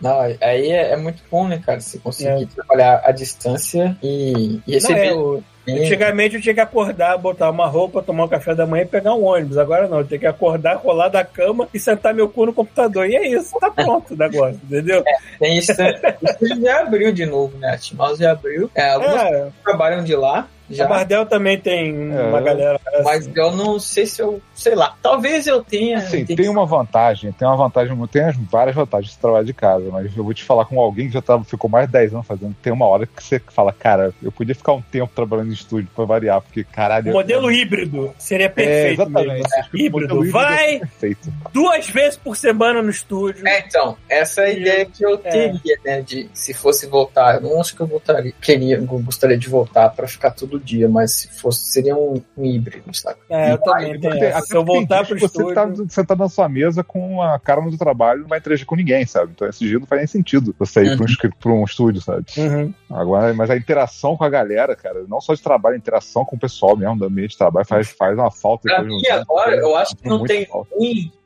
[0.00, 1.78] Não, aí é, é muito bom, né, cara?
[1.80, 2.46] Você conseguir É.
[2.46, 4.32] trabalhar à distância e,
[4.66, 5.06] e Não, receber.
[5.08, 5.78] é, o- bem.
[5.84, 9.14] Antigamente eu tinha que acordar, botar uma roupa, tomar um café da manhã e pegar
[9.14, 9.58] um ônibus.
[9.58, 13.06] Agora não, eu tenho que acordar, rolar da cama e sentar meu cu no computador.
[13.10, 15.04] E é isso, tá pronto o negócio, entendeu?
[15.38, 17.68] Tem isso, isso já abriu de novo, né?
[17.74, 18.70] A Timos já abriu.
[18.74, 20.86] É, alguns É, trabalham de lá a já.
[20.86, 22.42] Bardel também tem uma É.
[22.42, 22.80] galera.
[23.04, 24.40] Mas eu não sei se eu.
[24.54, 24.94] Sei lá.
[25.02, 25.98] Talvez eu tenha.
[25.98, 29.54] Assim, tenha tem uma vantagem, tem uma vantagem, tem as- várias vantagens de trabalhar de
[29.54, 32.12] casa, mas eu vou te falar com alguém que já tava, ficou mais de 10
[32.14, 32.54] anos fazendo.
[32.62, 35.88] Tem uma hora que você fala, cara, eu podia ficar um tempo trabalhando em estúdio
[35.94, 37.10] pra variar, porque caralho.
[37.10, 39.02] O modelo híbrido seria é, perfeito.
[39.02, 39.48] exatamente.
[39.70, 40.30] que o Híbrido.
[40.30, 41.32] Vai é perfeito.
[41.52, 43.46] duas vezes por semana no estúdio.
[43.46, 45.30] É, então, essa é a ideia que eu É.
[45.30, 46.02] teria, né?
[46.02, 50.06] De se fosse voltar, eu não acho que eu voltaria, queria, gostaria de voltar pra
[50.06, 53.18] ficar todo dia, mas se fosse, seria um, um híbrido, sabe?
[53.28, 55.54] É, eu também Até tenho até Se eu voltar pro você estúdio.
[55.54, 59.04] tá sentado na sua mesa com a cara no trabalho, não vai interagir com ninguém,
[59.06, 59.32] sabe?
[59.34, 61.30] Então esse dia não faz nem sentido você ir pra, um, Uhum.
[61.40, 62.24] pra um estúdio, sabe?
[62.38, 62.72] Uhum.
[62.90, 66.36] Agora, mas a interação com a galera, cara, não só de trabalho, a interação com
[66.36, 68.62] o pessoal mesmo do ambiente de trabalho faz, faz uma falta.
[68.68, 70.70] Pra mim, agora, eu acho que não tem falta.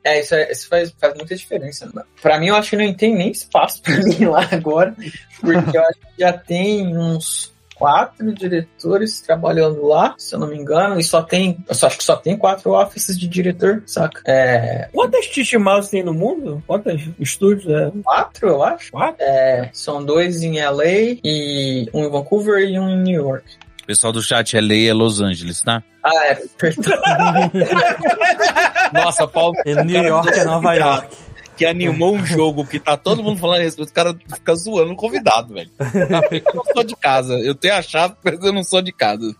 [0.03, 1.89] É, isso, é- isso faz, faz muita diferença.
[1.93, 2.03] Né?
[2.21, 4.95] Pra mim, eu acho que não tem nem espaço pra mim lá agora,
[5.41, 10.57] porque eu acho que já tem uns quatro diretores trabalhando lá, se eu não me
[10.57, 11.57] engano, e só tem.
[11.67, 14.21] Eu só acho que só tem quatro offices de diretor, saca?
[14.25, 14.89] É.
[14.91, 16.63] Quantas Tish Mouse tem no mundo?
[16.65, 17.67] Quantos estúdios?
[17.67, 17.91] É?
[18.03, 18.91] Quatro, eu acho.
[18.91, 19.17] Quatro?
[19.19, 23.45] É, são dois em LA e um em Vancouver e um em New York.
[23.83, 25.83] O pessoal do chat é lei é Los Angeles, tá?
[26.03, 26.93] Ah, é, perdão.
[28.93, 29.53] Nossa, Paulo.
[29.63, 31.15] New York é Nova York.
[31.55, 34.95] Que animou um jogo que tá todo mundo falando isso, os caras ficam zoando o
[34.95, 35.69] convidado, velho.
[36.31, 37.33] Eu não sou de casa.
[37.39, 39.35] Eu tenho a chave, mas eu não sou de casa.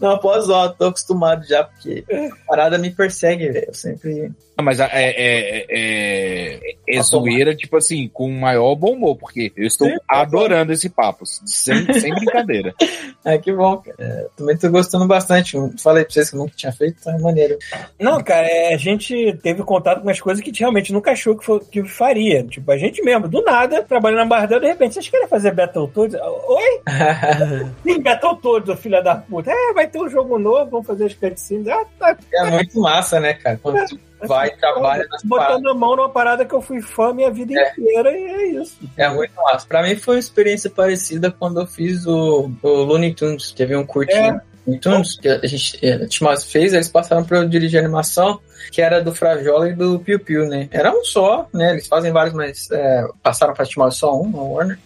[0.00, 3.66] Não, posso zoar, tô acostumado já, porque a parada me persegue, velho.
[3.68, 4.32] Eu sempre.
[4.58, 9.52] Ah, Mas é, é, é, é zoeira, tipo assim, com o maior bom humor, porque
[9.54, 12.74] eu estou Sim, adorando esse papo, sem, sem brincadeira.
[13.26, 13.96] É que bom, cara.
[13.98, 15.56] É, também tô gostando bastante.
[15.82, 17.58] Falei pra vocês que eu nunca tinha feito, tá maneiro.
[17.98, 21.10] Não, cara, é, a gente teve contato com umas coisas que a gente realmente nunca
[21.10, 22.42] achou que, que faria.
[22.44, 26.16] Tipo, a gente mesmo, do nada, trabalhando na Bardel, de repente, vocês querem fazer Battletoads?
[26.20, 26.80] Oi?
[27.82, 29.50] Sim, Battletoads, ô filha da puta.
[29.50, 31.68] É, vai ter um jogo novo, vamos fazer as cutscenes.
[31.68, 32.16] Ah, tá.
[32.32, 33.58] É muito massa, né, cara?
[33.62, 35.56] Quando tu vai e trabalha nas paradas.
[35.56, 38.78] Botando a mão numa parada que eu fui fã minha vida inteira e é isso.
[38.96, 39.66] É muito massa.
[39.66, 43.52] Pra mim foi uma experiência parecida quando eu fiz o, o Looney Tunes.
[43.52, 44.24] Teve um curtinho.
[44.24, 44.40] Looney
[44.80, 48.40] Tunes, que a gente, é, a Timaz fez, eles passaram pra eu dirigir a animação,
[48.72, 50.68] que era do Frajola e do Piu Piu, né?
[50.72, 51.72] Era um só, né?
[51.72, 54.78] Eles fazem vários, mas é, passaram pra Timaz só um, a Warner.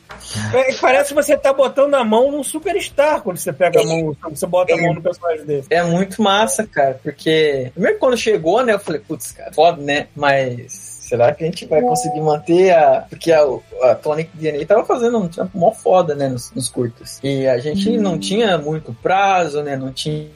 [0.52, 4.14] É, parece que você tá botando a mão num superstar quando você pega a mão,
[4.20, 5.68] quando você bota a mão no personagem desse.
[5.70, 10.08] É muito massa, cara, porque primeiro quando chegou, né, eu falei, putz, cara, foda, né?
[10.14, 13.04] Mas será que a gente vai conseguir manter a.
[13.10, 13.44] Porque a,
[13.82, 17.18] a Tonic DNA tava fazendo um trampo mó foda, né, nos, nos curtas.
[17.22, 19.76] E a gente não tinha muito prazo, né?
[19.76, 20.26] Não tinha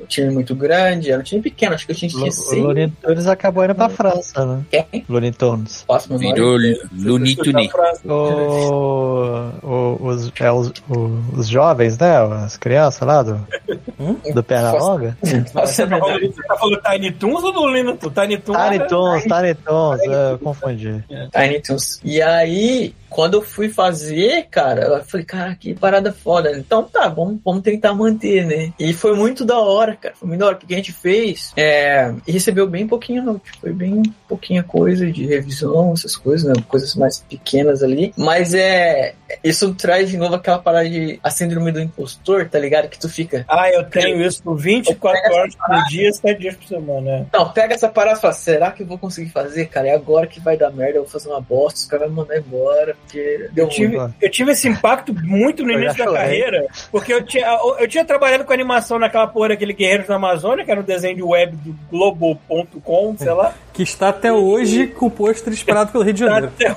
[0.00, 2.62] um time muito grande, era um time pequeno, acho que a gente tinha O seis.
[2.62, 4.62] Looney Tunes acabou indo pra França, né?
[4.70, 5.04] Quem?
[5.08, 5.84] Looney Tunes.
[5.86, 6.56] Próximo Virou
[6.92, 7.70] Looney Tunes.
[8.04, 12.16] O, o- os, é, os, o- os jovens, né?
[12.44, 13.40] As crianças lá do,
[14.34, 15.16] do Pernalonga.
[15.54, 15.86] Nossa, é.
[16.28, 17.96] Você tá falando Tiny Toons ou do Lino?
[17.96, 18.58] Tiny Toons?
[18.58, 21.04] Tiny Toons, Tiny Toons, é, eu confundi.
[21.32, 22.00] Tiny Toons.
[22.04, 26.52] E aí, quando eu fui fazer, cara, eu falei, cara, que parada foda.
[26.56, 28.72] Então tá, vamos, vamos tentar manter, né?
[28.78, 30.14] E foi muito da hora, cara.
[30.14, 33.50] Foi muito da hora, porque a gente fez é, e recebeu bem pouquinho note.
[33.60, 36.62] Foi bem pouquinha coisa de revisão, essas coisas, né?
[36.68, 38.14] Coisas mais pequenas ali.
[38.16, 39.14] Mas é.
[39.44, 42.88] Isso traz de novo aquela parada de a síndrome do impostor, tá ligado?
[42.88, 43.44] Que tu fica.
[43.48, 47.00] Ah, eu tenho isso por 24 horas por dia, 7 dias por semana.
[47.00, 47.26] né?
[47.32, 49.88] Não, pega essa parada e fala, será que eu vou conseguir fazer, cara?
[49.88, 52.38] É agora que vai dar merda, eu vou fazer uma bosta, os caras vão mandar
[52.38, 54.14] embora, porque deu Eu tive, ruim.
[54.20, 57.46] eu tive esse impacto muito no Eu início da carreira, porque eu tinha,
[57.78, 61.16] eu tinha trabalhado com animação naquela porra daquele Guerreiros da Amazônia, que era um desenho
[61.16, 63.54] de web do Globo.com, sei lá.
[63.72, 66.46] Que está até hoje com o pôster esperado pelo Rio de Janeiro.
[66.48, 66.68] até,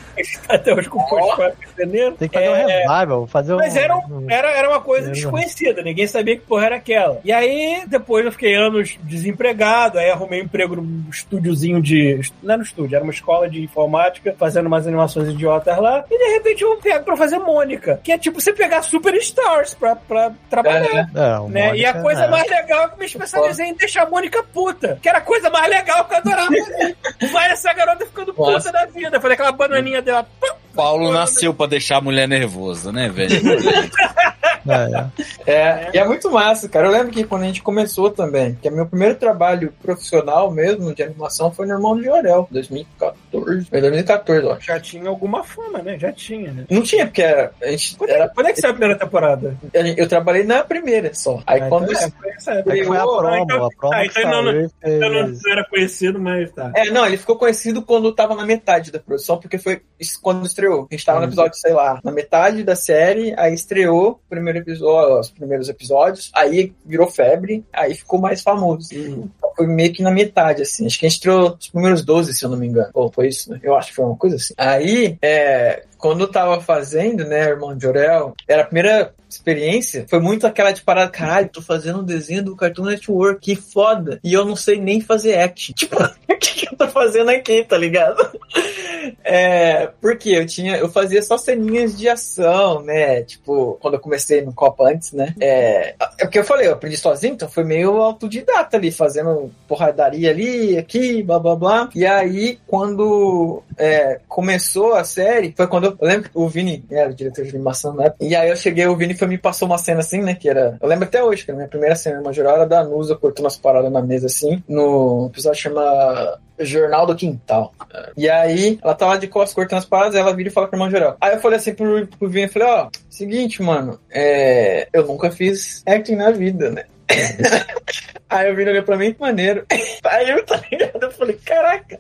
[0.48, 2.16] tá até hoje com o post para janeiro.
[2.18, 3.58] Tem que fazer um É, revival, fazer um.
[3.58, 7.20] Mas era, um- era, era uma coisa desconhecida, ninguém sabia que porra era aquela.
[7.26, 12.20] E aí, depois eu fiquei anos desempregado, aí arrumei um emprego num estúdiozinho de.
[12.42, 16.04] Não era um estúdio, era uma escola de informática, fazendo umas animações idiotas lá.
[16.12, 19.96] E de repente eu pego pra fazer Mônica, que é tipo você pegar superstars pra,
[19.96, 21.10] pra trabalhar.
[21.16, 21.76] É, o Né?
[21.78, 22.28] E a Mônica, coisa né?
[22.28, 25.00] mais legal é que eu me especializei em deixar a Mônica puta.
[25.02, 26.98] Que era a coisa mais legal que eu adorava fazer.
[27.32, 28.72] Vai essa garota ficando puta Nossa.
[28.72, 29.22] da vida.
[29.22, 30.28] Fazer aquela bananinha dela.
[30.76, 33.40] Paulo nasceu pra deixar a mulher nervosa, né, velho?
[34.68, 35.54] É, é.
[35.54, 36.88] É, e é muito massa, cara.
[36.88, 40.94] Eu lembro que quando a gente começou também, que é meu primeiro trabalho profissional mesmo
[40.94, 43.66] de animação foi no Irmão de Orel, 2014.
[43.66, 44.66] Foi 2014, eu acho.
[44.66, 45.98] Já tinha alguma fama, né?
[46.00, 46.66] Já tinha, né?
[46.70, 49.00] Não tinha, porque era, a gente Quando é, era, quando é que saiu a primeira
[49.00, 49.58] temporada?
[49.98, 51.40] eu trabalhei na primeira só.
[51.46, 51.92] Aí Ah, quando.
[51.92, 55.42] então é, foi foi a Ah, promo, então- a promo ah, que então não, fez.
[55.44, 56.72] não era conhecido, mas tá.
[56.76, 59.82] É, não, ele ficou conhecido quando tava na metade da produção, porque foi
[60.22, 60.88] quando estreou.
[60.90, 64.53] A gente tava no episódio, sei lá, na metade da série, aí estreou o primeiro
[64.60, 68.90] episódio, os primeiros episódios, aí virou febre, aí ficou mais famoso.
[68.94, 70.86] Então foi meio que na metade, assim.
[70.86, 72.92] Acho que a gente estreou os primeiros 12, se eu não me engano.
[72.94, 73.60] Pô, foi isso, né?
[73.64, 74.54] Eu acho que foi uma coisa assim.
[74.58, 80.20] Aí, é, quando eu tava fazendo, né, Irmão de Orel, era a primeira experiência, foi
[80.20, 84.34] muito aquela de parada, caralho, tô fazendo um desenho do Cartoon Network, que foda, e
[84.34, 85.74] eu não sei nem fazer action.
[85.84, 88.18] Tipo, o que, que eu tô fazendo aqui, tá ligado?
[89.24, 93.24] É, porque eu tinha, eu fazia só ceninhas de ação, né?
[93.24, 95.34] Tipo, quando eu comecei no Copa antes, né?
[95.42, 100.30] É, é porque eu falei, eu aprendi sozinho, então foi meio autodidata ali, fazendo porradaria
[100.30, 101.90] ali, aqui, blá blá blá.
[101.96, 106.84] E aí, quando é, começou a série, foi quando eu, eu lembro que o Vini
[106.90, 109.38] era o diretor de animação na época, e aí eu cheguei, o Vini foi, me
[109.38, 110.36] passou uma cena assim, né?
[110.36, 113.16] Que era, eu lembro até hoje, que a minha primeira cena, uma jurada da Nusa
[113.16, 117.74] cortando as paradas na mesa assim, no episódio chama Jornal do Quintal.
[118.16, 120.78] E aí, ela tá lá de costas cortando as paradas, ela vira e fala pro
[120.78, 121.18] irmão geral.
[121.20, 125.32] Aí eu falei assim pro, pro Vini, eu falei, ó, seguinte, mano, é, eu nunca
[125.32, 126.84] fiz acting na vida, né?
[128.34, 129.64] Aí o Vini olhou pra mim, maneiro.
[130.04, 131.04] Aí eu, tá ligado?
[131.04, 132.00] Eu falei, caraca,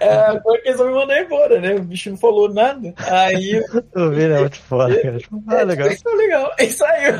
[0.00, 1.74] é, agora que eles vão me mandar embora, né?
[1.74, 2.92] O bicho não falou nada.
[2.98, 3.64] Aí eu
[3.96, 5.18] O Vini é muito foda, cara.
[5.18, 5.88] Tipo, ah, legal.
[5.88, 6.52] isso é legal.
[6.58, 7.14] Aí saiu.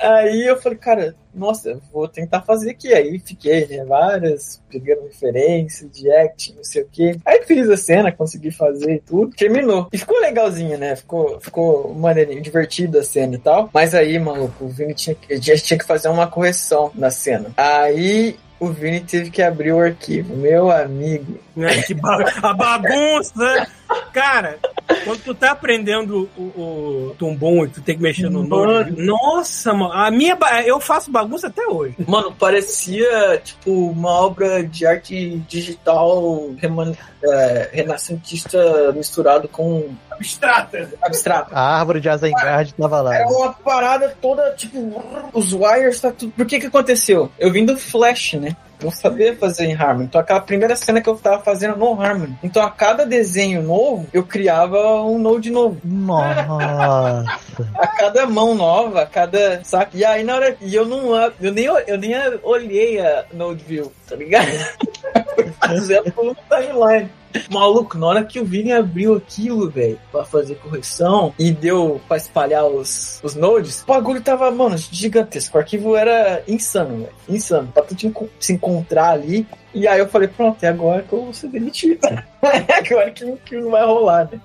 [0.00, 2.92] Aí eu falei, cara, nossa, vou tentar fazer aqui.
[2.92, 3.84] Aí fiquei, né?
[3.84, 7.16] Várias, pegando referência de acting, não sei o quê.
[7.24, 9.34] Aí fiz a cena, consegui fazer e tudo.
[9.36, 9.88] Terminou.
[9.92, 10.96] E ficou legalzinho, né?
[10.96, 13.70] Ficou, ficou maneirinho, divertida a cena e tal.
[13.72, 17.10] Mas aí, maluco, o Vini tinha que, a gente tinha que fazer uma correção na
[17.10, 17.50] cena.
[17.56, 20.34] Aí o Vini teve que abrir o arquivo.
[20.36, 21.38] Meu amigo.
[21.54, 21.82] Né?
[21.82, 23.66] Que ba- a bagunça!
[24.12, 24.58] Cara,
[25.04, 28.90] quando tu tá aprendendo o, o tumbum e tu tem que mexer no nome.
[28.92, 29.92] Nossa, mano.
[29.92, 31.94] A minha, ba- eu faço bagunça até hoje.
[32.06, 40.90] Mano, parecia tipo uma obra de arte digital reman- é, renascentista misturado com Abstrata.
[41.00, 41.50] abstrato.
[41.54, 43.14] A árvore de Azengard tava lá.
[43.14, 45.00] Era uma parada toda, tipo,
[45.32, 46.32] os wires, tá tudo.
[46.32, 47.30] Por que que aconteceu?
[47.38, 48.56] Eu vim do Flash, né?
[48.82, 50.04] Não sabia fazer em Harmony.
[50.04, 52.36] Então, aquela primeira cena que eu tava fazendo no Harmony.
[52.42, 55.80] Então, a cada desenho novo, eu criava um node novo.
[55.84, 57.24] Nossa.
[57.74, 59.96] A cada mão nova, a cada saco.
[59.96, 60.56] E aí, na hora.
[60.60, 61.12] E eu não.
[61.40, 62.14] Eu nem, eu nem
[62.44, 64.48] olhei a node view, tá ligado?
[65.34, 67.10] Fui fazendo no timeline.
[67.50, 72.16] Maluco, na hora que o Vini abriu aquilo, velho, pra fazer correção e deu pra
[72.16, 75.56] espalhar os, os nodes, o bagulho tava, mano, gigantesco.
[75.56, 77.14] O arquivo era insano, velho.
[77.28, 77.68] Insano.
[77.68, 78.10] Pra tu te
[78.40, 79.46] se encontrar ali.
[79.74, 82.00] E aí eu falei, pronto, é agora que eu vou ser demitido.
[82.40, 84.40] É agora que, que não vai rolar, né?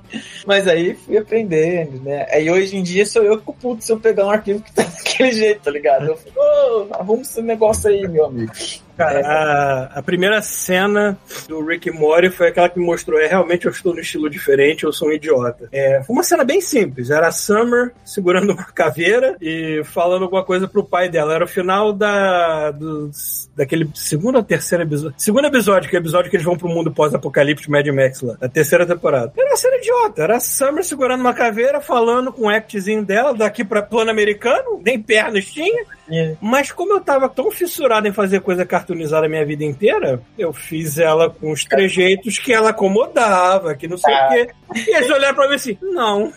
[0.48, 2.26] Mas aí fui aprendendo, né?
[2.32, 4.74] Aí hoje em dia sou eu que fico puto se eu pegar um arquivo que
[4.74, 4.82] tá
[5.14, 6.08] daquele jeito, tá ligado?
[6.08, 8.52] Eu falo, ô, arruma esse negócio aí, meu amigo.
[8.98, 11.18] Cara, a, a primeira cena
[11.48, 14.84] do Rick Morty foi aquela que me mostrou, é realmente eu estou no estilo diferente,
[14.84, 15.68] eu sou um idiota.
[15.72, 20.44] É, foi uma cena bem simples, era a Summer segurando uma caveira e falando alguma
[20.44, 21.34] coisa pro pai dela.
[21.34, 23.10] Era o final da, do,
[23.56, 25.13] daquele segundo ou terceiro episódio.
[25.16, 28.34] Segundo episódio, que é o episódio que eles vão pro mundo pós-apocalipse Mad Max lá,
[28.36, 29.32] da terceira temporada.
[29.38, 33.34] Era uma cena idiota, era a Summer segurando uma caveira, falando com o actzinho dela,
[33.34, 35.86] daqui pra plano americano, nem pernas tinha.
[36.42, 40.52] Mas como eu tava tão fissurado em fazer coisa cartoonizada a minha vida inteira, eu
[40.52, 44.50] fiz ela com os trejeitos que ela acomodava, que não sei o quê.
[44.76, 46.32] E eles olharam pra mim assim, não.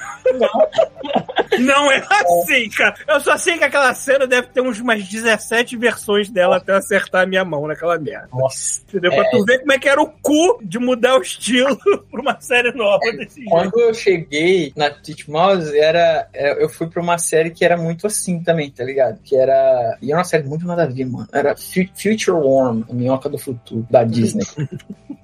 [1.58, 2.94] Não é assim, cara.
[3.08, 7.22] Eu só sei que aquela cena deve ter uns, umas 17 versões dela até acertar
[7.22, 8.28] a minha mão naquela merda.
[8.32, 8.82] Nossa.
[8.88, 9.12] Entendeu?
[9.12, 11.78] Pra tu ver como é que era o cu de mudar o estilo
[12.10, 13.50] pra uma série nova desse jeito.
[13.50, 17.76] Quando eu cheguei na Tite Mouse, era, é, eu fui pra uma série que era
[17.76, 19.18] muito assim também, tá ligado?
[19.22, 19.55] Que era.
[20.02, 21.26] E era uma série muito nada a ver, mano.
[21.32, 24.44] Era Fu- Future Worm, minhoca do futuro, da Disney.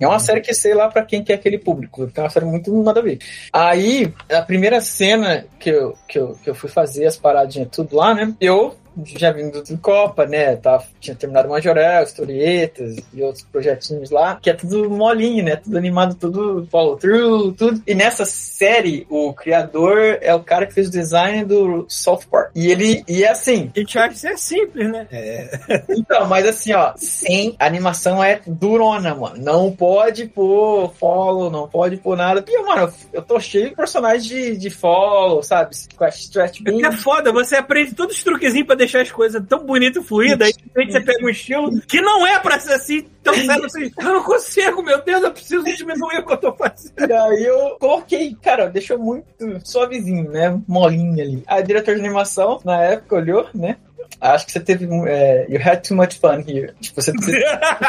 [0.00, 2.46] é uma série que sei lá pra quem que é aquele público, é uma série
[2.46, 3.18] muito nada a ver.
[3.52, 7.96] Aí, a primeira cena que eu, que eu, que eu fui fazer as paradinhas tudo
[7.96, 8.34] lá, né?
[8.40, 8.74] Eu
[9.04, 10.56] já vindo do Copa, né?
[10.56, 15.56] Tava, tinha terminado Majorel, historietas e outros projetinhos lá, que é tudo molinho, né?
[15.56, 17.82] Tudo animado, tudo follow through, tudo.
[17.86, 22.50] E nessa série, o criador é o cara que fez o design do South Park.
[22.54, 25.06] E ele, e é assim, A que isso é simples, né?
[25.90, 29.36] então, mas assim, ó, sem a animação é durona, mano.
[29.42, 32.42] Não pode pôr follow, não pode pôr nada.
[32.42, 35.74] Porque, mano, eu tô cheio de personagens de, de follow, sabe?
[35.98, 39.42] Quest Stretch É que é foda, você aprende todos os truquezinhos pra deixar as coisas
[39.48, 42.58] tão bonitas e fluídas, aí de repente você pega um estilo que não é pra
[42.58, 46.32] ser assim, então sabe assim, eu não consigo, meu Deus, eu preciso diminuir o que
[46.32, 46.92] eu tô fazendo.
[47.08, 49.26] E aí eu coloquei, cara, deixou muito
[49.64, 50.60] suavezinho, né?
[50.66, 51.42] Molinho ali.
[51.46, 53.76] A diretora de animação, na época, olhou, né?
[54.20, 54.86] Acho que você teve.
[55.06, 56.72] É, you had too much fun here.
[56.80, 57.42] Tipo, você teve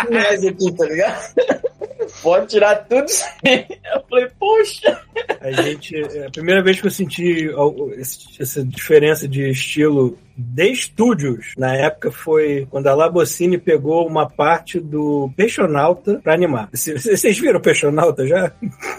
[0.10, 1.34] mais aqui, tá ligado?
[2.22, 3.66] Pode tirar tudo isso aí.
[3.94, 5.02] Eu falei, poxa.
[5.40, 7.50] A gente, é a primeira vez que eu senti
[8.40, 14.80] essa diferença de estilo de estúdios, na época foi quando a Labocine pegou uma parte
[14.80, 16.70] do Peixonauta pra animar.
[16.74, 18.52] Vocês viram o Peixonauta já?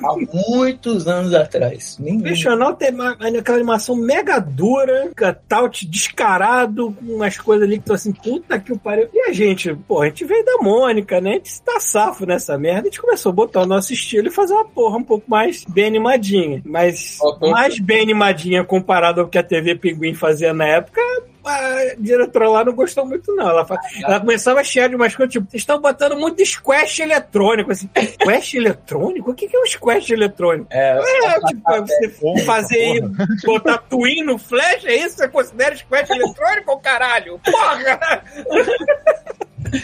[0.02, 1.98] Há muitos anos atrás.
[2.00, 5.10] O Peixonauta é uma- aquela animação mega dura,
[5.48, 9.08] taut descarado, com umas coisas ali que estão assim, puta que o pariu.
[9.12, 11.30] E a gente, pô, a gente veio da Mônica, né?
[11.30, 12.82] A gente tá safo nessa merda.
[12.82, 15.64] A gente começou a botar o nosso estilo e fazer uma porra um pouco mais
[15.68, 16.62] bem animadinha.
[16.64, 21.00] Mas mais bem animadinha comparado ao que a TV Pinguim fazia na época,
[21.44, 23.48] a diretora lá não gostou muito, não.
[23.48, 27.00] Ela, fa- ela começava a chiar de umas coisas, tipo, vocês estão botando muito squash
[27.00, 27.88] eletrônico, assim.
[28.20, 29.30] Squash eletrônico?
[29.30, 30.66] O que que é um squash eletrônico?
[30.70, 33.26] É, É, tipo, você Porra, fazer, porra.
[33.44, 35.16] botar twin no flash, é isso?
[35.16, 37.40] Você considera squash eletrônico ou caralho?
[37.44, 38.22] Porra!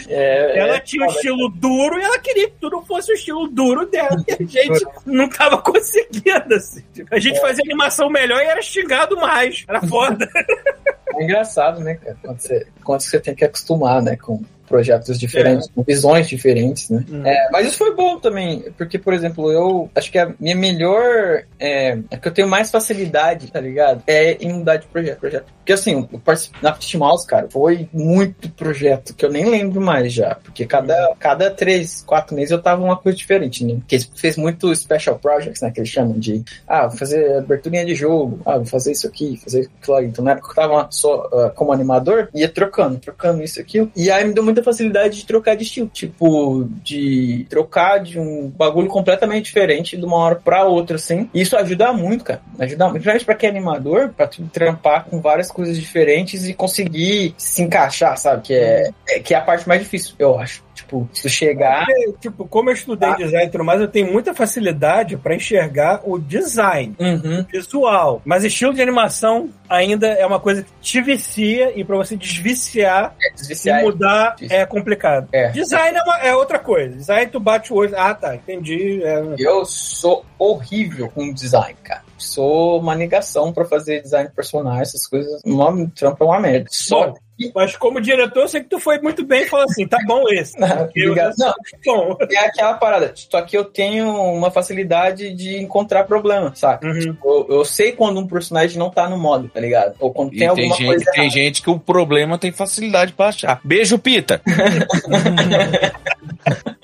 [0.07, 3.47] é, Ela é, tinha um estilo duro e ela queria que tudo fosse o estilo
[3.47, 4.23] duro dela.
[4.27, 6.83] E a gente não tava conseguindo, assim.
[7.09, 9.65] A gente fazia animação melhor e era xingado mais.
[9.67, 10.27] Era foda.
[11.15, 12.17] É engraçado, né, cara?
[12.21, 17.03] Quando você, quando você tem que acostumar, né, com projetos diferentes, com visões diferentes, né?
[17.25, 21.43] É, mas isso foi bom também, porque, por exemplo, eu acho que a minha melhor.
[21.59, 24.03] É, é que eu tenho mais facilidade, tá ligado?
[24.07, 25.19] É em mudar de projeto.
[25.19, 25.45] projeto.
[25.57, 29.81] Porque assim, eu participei na Fit Mouse, cara, foi muito projeto que eu nem lembro
[29.81, 30.35] mais já.
[30.35, 33.75] Porque cada, cada três, quatro meses eu tava uma coisa diferente, né?
[33.75, 35.71] Porque fez muito special projects, né?
[35.71, 39.39] Que eles chamam de ah, vou fazer aberturinha de jogo, ah, vou fazer isso aqui,
[39.43, 40.07] fazer aquilo ali.
[40.07, 43.91] Então na época eu tava só ah, como animador, ia trocando, trocando isso aquilo.
[43.95, 45.87] E aí me deu muita facilidade de trocar de estilo.
[45.93, 51.29] Tipo, de trocar de um bagulho completamente diferente de uma hora pra outra, assim.
[51.33, 52.41] E isso ajuda muito, cara.
[52.59, 52.93] Ajuda muito.
[52.95, 57.61] Principalmente pra quem é animador, pra tu trampar com várias coisas diferentes e conseguir se
[57.61, 58.41] encaixar, sabe?
[58.43, 60.63] Que é, é- que é a parte mais difícil, eu acho.
[60.81, 61.85] Tipo, se tu chegar.
[61.85, 66.01] Porque, tipo, como eu estudei design e tudo mais, eu tenho muita facilidade pra enxergar
[66.03, 67.45] o design Uhum.
[67.51, 68.21] visual.
[68.25, 73.13] Mas estilo de animação ainda é uma coisa que te vicia e pra você desviciar
[73.21, 73.81] É, e desviciar.
[73.83, 74.57] mudar difícil.
[74.57, 75.27] é complicado.
[75.31, 75.49] É.
[75.49, 76.95] Design é, uma- é outra coisa.
[76.95, 77.93] Design tu bate o olho.
[77.95, 79.01] Ah, tá, entendi.
[79.03, 82.01] É, Eu sou horrível com design, cara.
[82.21, 85.41] Sou uma negação pra fazer design de personagem, essas coisas.
[85.45, 86.67] Uma trampa é uma merda.
[86.69, 87.13] Só Bom,
[87.55, 90.23] Mas como diretor, eu sei que tu foi muito bem e falou assim: tá bom
[90.29, 90.55] esse.
[90.95, 91.33] Eu, Obrigado.
[91.37, 91.53] Não,
[91.85, 92.17] bom.
[92.29, 93.11] é aquela parada.
[93.15, 96.87] Só que eu tenho uma facilidade de encontrar problema, saca?
[96.87, 97.17] Uhum.
[97.23, 99.95] Eu, eu sei quando um personagem não tá no modo, tá ligado?
[99.99, 103.13] Ou quando E tem tem, alguma gente, coisa tem gente que o problema tem facilidade
[103.13, 103.59] pra achar.
[103.63, 104.41] Beijo, Pita.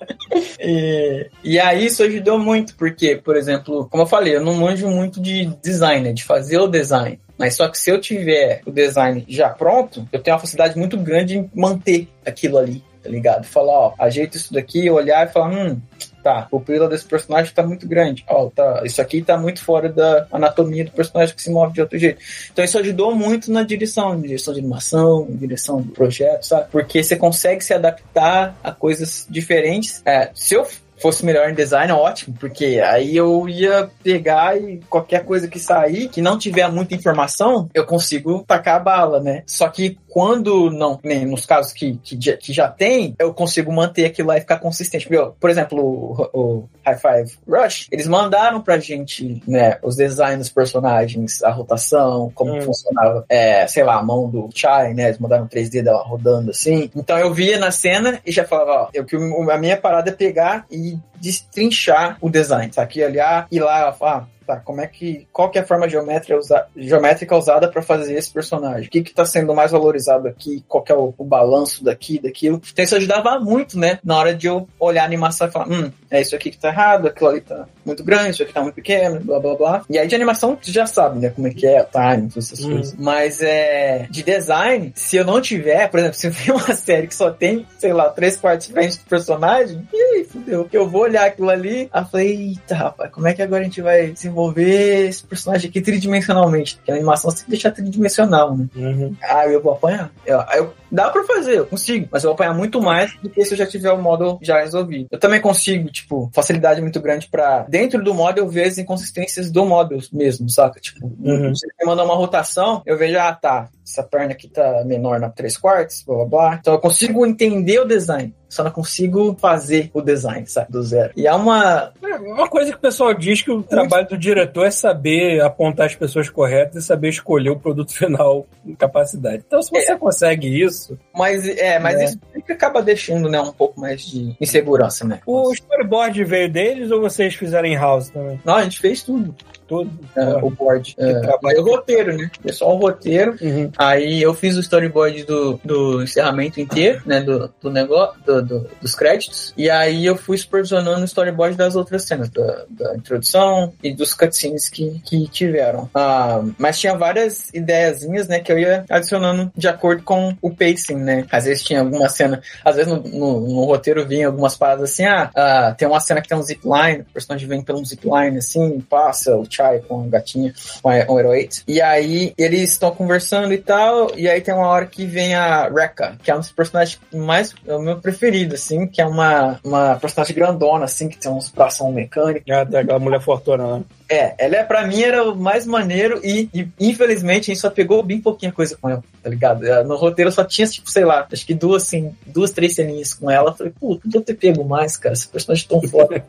[0.59, 4.87] E, e aí isso ajudou muito, porque, por exemplo, como eu falei, eu não manjo
[4.89, 7.19] muito de design, né, de fazer o design.
[7.37, 10.97] Mas só que se eu tiver o design já pronto, eu tenho uma facilidade muito
[10.97, 13.45] grande em manter aquilo ali, tá ligado?
[13.45, 15.79] Falar, ó, ajeita isso daqui, olhar e falar, hum,
[16.27, 18.25] tá, a pupila desse personagem tá muito grande.
[18.27, 21.81] Ó, tá, isso aqui tá muito fora da anatomia do personagem que se move de
[21.81, 22.19] outro jeito.
[22.51, 26.67] Então isso ajudou muito na direção, na direção de animação, direção do projeto, sabe?
[26.69, 30.01] Porque você consegue se adaptar a coisas diferentes.
[30.05, 30.67] É, se eu
[30.99, 36.09] fosse melhor em design, ótimo, porque aí eu ia pegar e qualquer coisa que sair,
[36.09, 39.43] que não tiver muita informação, eu consigo tacar a bala, né?
[39.45, 43.71] Só que quando não, nem nos casos que, que, já- que já tem, eu consigo
[43.71, 45.07] manter aquilo lá e ficar consistente.
[45.39, 50.49] Por exemplo, o, o High Five Rush, eles mandaram pra gente, né, os designs dos
[50.49, 52.61] personagens, a rotação, como Hum.
[52.61, 56.89] funcionava, é, sei lá, a mão do Chai, né, eles mandaram 3D dela rodando assim.
[56.95, 59.05] Então eu via na cena e já falava, ó, eu,
[59.51, 60.86] a minha parada é pegar e
[61.19, 62.83] destrinchar o design, tá?
[62.83, 66.37] Aqui olhar e lá, ah, tá, como é que, qual que é a forma geométrica,
[66.37, 68.87] usa, geométrica usada para fazer esse personagem?
[68.87, 70.63] O que que tá sendo mais valorizado aqui?
[70.67, 72.61] Qual que é o, o balanço daqui, daquilo?
[72.71, 73.99] Então isso ajudava muito, né?
[74.03, 76.69] Na hora de eu olhar a animação e falar, hum, é isso aqui que tá
[76.69, 79.85] errado, aquilo ali tá muito grande, isso aqui tá muito pequeno, blá blá blá.
[79.89, 81.29] E aí de animação tu já sabe, né?
[81.29, 82.71] Como é que é, time, todas essas Hum.
[82.71, 82.95] coisas.
[82.97, 84.07] Mas é.
[84.09, 87.31] De design, se eu não tiver, por exemplo, se eu ver uma série que só
[87.31, 90.67] tem, sei lá, três quartos frente do personagem, e aí, fudeu.
[90.71, 93.63] Eu vou olhar aquilo ali, aí eu falei, eita, rapaz, como é que agora a
[93.65, 96.75] gente vai desenvolver esse personagem aqui tridimensionalmente?
[96.75, 98.67] Porque a animação você tem que deixar tridimensional, né?
[98.75, 99.15] Uhum.
[99.23, 100.11] Ah, eu vou apanhar.
[100.25, 102.07] Eu, eu- dá pra fazer, eu consigo.
[102.11, 104.59] Mas eu vou apanhar muito mais do que se eu já tiver o modo já
[104.61, 105.07] resolvido.
[105.11, 109.51] Eu também consigo, tipo, facilidade muito grande pra dentro do modo eu ver as inconsistências
[109.51, 110.79] do modo mesmo, saca?
[110.79, 111.53] Tipo, Uhum.
[111.55, 115.29] se me mandar uma rotação, eu vejo, ah, tá, essa perna aqui tá menor na
[115.29, 116.57] 3 quartos, blá blá blá.
[116.59, 118.33] Então eu consigo entender o design.
[118.49, 120.71] Só não consigo fazer o design, sabe?
[120.71, 121.11] Do zero.
[121.15, 121.91] E é uma.
[122.01, 125.87] É, Uma coisa que o pessoal diz que o trabalho do diretor é saber apontar
[125.87, 129.43] as pessoas corretas e saber escolher o produto final com capacidade.
[129.45, 132.05] Então, se você consegue isso, Mas é, mas É.
[132.05, 132.19] isso
[132.49, 135.19] acaba deixando, né, um pouco mais de insegurança, né?
[135.25, 138.39] o storyboard veio deles ou vocês fizeram em house também?
[138.43, 139.35] Não, a gente fez tudo.
[139.67, 139.91] Tudo?
[140.15, 140.95] é, o board.
[140.97, 141.61] É, trabalho.
[141.61, 142.29] o roteiro, né?
[142.41, 143.35] Foi só o roteiro.
[143.41, 143.71] Uhum.
[143.77, 147.21] Aí eu fiz o storyboard do, do encerramento inteiro, né?
[147.21, 149.53] Do, do negócio, do- do- dos créditos.
[149.57, 154.13] E aí eu fui supervisionando o storyboard das outras cenas, da, da introdução e dos
[154.13, 155.89] cutscenes que, que tiveram.
[155.93, 158.39] Ah, mas tinha várias ideiazinhas, né?
[158.39, 161.25] Que eu ia adicionando de acordo com o pacing, né?
[161.31, 165.05] Às vezes tinha alguma cena, às vezes no, no- no roteiro vinha algumas paradas assim,
[165.05, 168.79] ah, ah, tem uma cena que tem um zipline, o personagem vem pelo zipline assim,
[168.89, 171.63] passa o Chai com a gatinha, com a 108.
[171.67, 175.67] E aí eles estão conversando e tal, e aí tem uma hora que vem a
[175.67, 179.59] Rekka, que é um dos personagens mais, é o meu preferido, assim, que é uma,
[179.63, 182.51] uma personagem grandona, assim, que tem uns bração mecânicos.
[182.51, 183.81] Ah, tá, aquela mulher fortuna lá.
[184.09, 187.69] É, ela é, pra mim era o mais maneiro e, e, infelizmente a gente só
[187.69, 189.67] pegou bem pouquinha coisa com ela, tá ligado?
[189.67, 193.13] É, No roteiro só tinha, tipo, sei lá, acho que duas, assim, duas, três ceninhas
[193.13, 193.53] com ela.
[193.53, 196.23] Falei, pô, podia ter pego mais, cara, esse personagem é tão foda.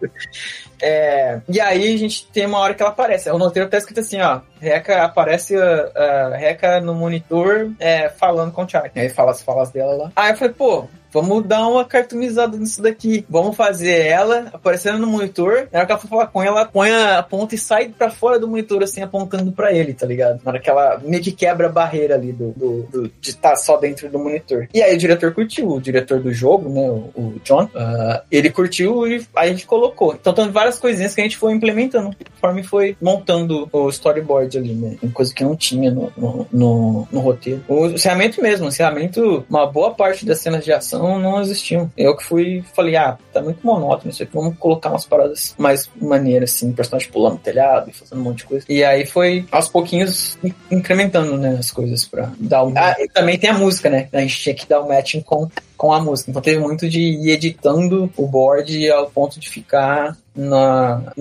[0.83, 3.31] É, e aí a gente tem uma hora que ela aparece.
[3.31, 4.41] O roteiro tá escrito assim, ó.
[4.61, 8.91] Reca aparece a, a Reca no monitor é, falando com o Chai.
[8.95, 10.13] Aí fala as falas dela lá.
[10.17, 13.25] Aí eu falei, pô, vamos dar uma cartoonizada nisso daqui.
[13.29, 15.69] Vamos fazer ela aparecendo no monitor.
[15.73, 18.39] Na hora que ela for falar com ela, põe a ponta e sai pra fora
[18.39, 20.41] do monitor, assim, apontando pra ele, tá ligado?
[20.45, 23.57] Na hora que ela meio que quebra a barreira ali do, do, do- de estar
[23.57, 24.69] só dentro do monitor.
[24.73, 28.51] E aí o diretor curtiu, o diretor do jogo, né, o, o John, ah, ele
[28.51, 30.15] curtiu e a gente colocou.
[30.15, 34.75] Então tem várias coisinhas que a gente foi implementando conforme foi montando o storyboard ali,
[34.75, 34.97] né?
[35.01, 37.63] Tem coisa que não tinha no, no, no, no roteiro.
[37.69, 41.91] O encerramento mesmo, o encerramento, uma boa parte das cenas de ação não existiam.
[41.97, 45.89] Eu que fui, falei, ah, tá muito monótono isso aqui, vamos colocar umas paradas mais
[46.01, 48.67] maneiras, assim, personagem pulando no telhado e fazendo um monte de coisa.
[48.69, 52.73] E aí foi, aos pouquinhos, in- incrementando, né, as coisas pra dar o...
[52.77, 54.09] Ah, e também tem a música, né?
[54.13, 55.49] A gente tinha que dar o matching com
[55.79, 56.29] com a música.
[56.31, 61.13] Então teve muito de ir editando o board ao ponto de ficar na,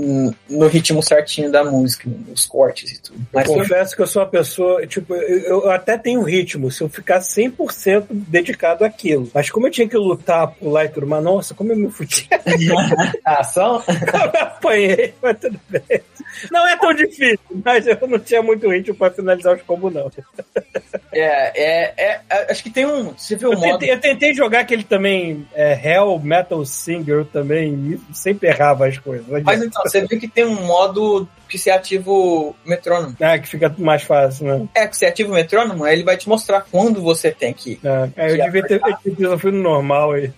[0.49, 3.19] no ritmo certinho da música, os cortes e tudo.
[3.31, 6.81] Mas foi- Confesso que eu sou uma pessoa, tipo, eu, eu até tenho ritmo, se
[6.81, 9.29] eu ficar 100% dedicado àquilo.
[9.33, 12.27] Mas como eu tinha que lutar, pular e tudo, mas nossa, como eu me fudi.
[13.23, 16.01] a ação, Como eu apanhei, mas tudo bem.
[16.51, 20.11] Não é tão difícil, mas eu não tinha muito ritmo pra finalizar os combos, não.
[21.11, 23.13] é, é, é- é- Acho que tem um.
[23.17, 23.71] Você viu o Eu modo.
[23.79, 28.97] tentei, eu tentei jogar aquele também, é, Hell Metal Singer também, e sempre errava as
[28.97, 29.25] coisas.
[29.43, 33.15] Mas então, você viu que tem um modo que você ativa o metrônomo.
[33.21, 34.67] Ah, que fica mais fácil, né?
[34.75, 37.71] É, que você ativa o metrônomo, aí ele vai te mostrar quando você tem que
[37.73, 37.79] ir.
[37.83, 40.31] É, é, eu devia ter feito isso, eu fui no normal aí.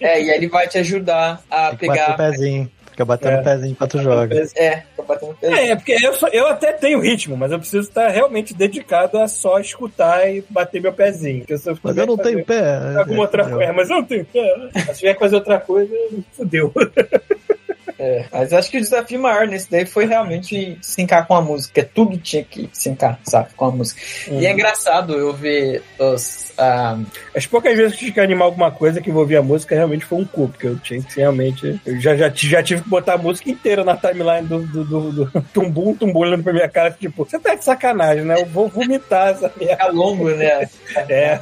[0.00, 2.16] É, e aí ele vai te ajudar a pegar.
[2.16, 2.70] pezinho.
[2.96, 3.40] Fica batendo É.
[3.40, 4.48] o pezinho enquanto tu joga.
[4.56, 5.54] É, pra bater no peso.
[5.54, 9.28] É, é porque eu, eu até tenho ritmo, mas eu preciso estar realmente dedicado a
[9.28, 11.40] só escutar e bater meu pezinho.
[11.40, 12.62] Porque se eu Mas eu não tenho pé.
[12.96, 13.58] Alguma outra Entendeu?
[13.58, 14.56] coisa, mas eu não tenho pé.
[14.56, 14.70] né?
[14.94, 15.94] Se tiver que fazer outra coisa,
[16.32, 16.72] fudeu.
[17.98, 21.88] É, mas acho que o desafio maior nesse daí foi realmente sincar com a música.
[21.94, 24.00] Tudo tinha que sincar, sabe, com a música.
[24.28, 24.40] Uhum.
[24.40, 26.54] E é engraçado eu ver os.
[27.34, 30.04] As poucas vezes que eu tive que animar alguma coisa que envolvia a música, realmente
[30.04, 31.80] foi um cu, porque eu tinha que realmente.
[31.84, 35.12] Eu já, já, já tive que botar a música inteira na timeline do, do, do,
[35.12, 38.40] do tumbum, tumbum olhando pra minha cara, tipo, você tá de sacanagem, né?
[38.40, 39.84] Eu vou vomitar essa merda.
[39.84, 40.68] é longo, né?
[41.08, 41.40] É.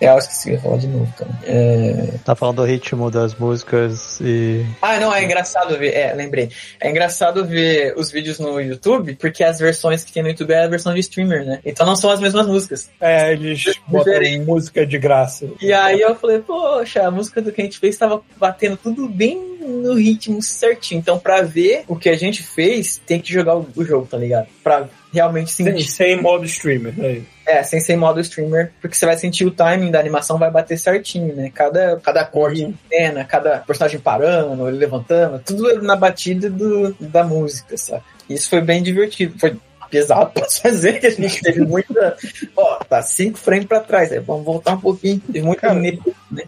[0.00, 1.30] É, eu acho que você ia falar de novo, cara.
[1.44, 2.14] É...
[2.24, 4.64] Tá falando do ritmo das músicas e.
[4.80, 5.94] Ah, não, é engraçado ver.
[5.94, 6.50] É, lembrei.
[6.80, 10.64] É engraçado ver os vídeos no YouTube, porque as versões que tem no YouTube é
[10.64, 11.60] a versão de streamer, né?
[11.64, 12.88] Então não são as mesmas músicas.
[13.00, 14.44] É, eles botam Diferente.
[14.46, 15.48] música de graça.
[15.60, 19.08] E aí eu falei, poxa, a música do que a gente fez tava batendo tudo
[19.08, 20.98] bem no ritmo certinho.
[20.98, 24.16] Então, pra ver o que a gente fez, tem que jogar o, o jogo, tá
[24.16, 24.46] ligado?
[24.62, 25.90] Pra realmente Sem, sentir.
[25.90, 26.94] sem modo streamer.
[26.96, 27.22] né?
[27.46, 30.78] É, sem ser modo streamer, porque você vai sentir o timing da animação vai bater
[30.78, 31.50] certinho, né?
[31.52, 37.24] Cada, cada corte de cena, cada personagem parando, ele levantando, tudo na batida do, da
[37.24, 38.04] música, sabe?
[38.28, 39.36] Isso foi bem divertido.
[39.38, 39.56] Foi
[39.90, 42.16] pesado pra fazer, que a gente teve muita.
[42.56, 45.20] Ó, tá cinco frames pra trás, aí vamos voltar um pouquinho.
[45.20, 45.98] Teve muito Cara, né?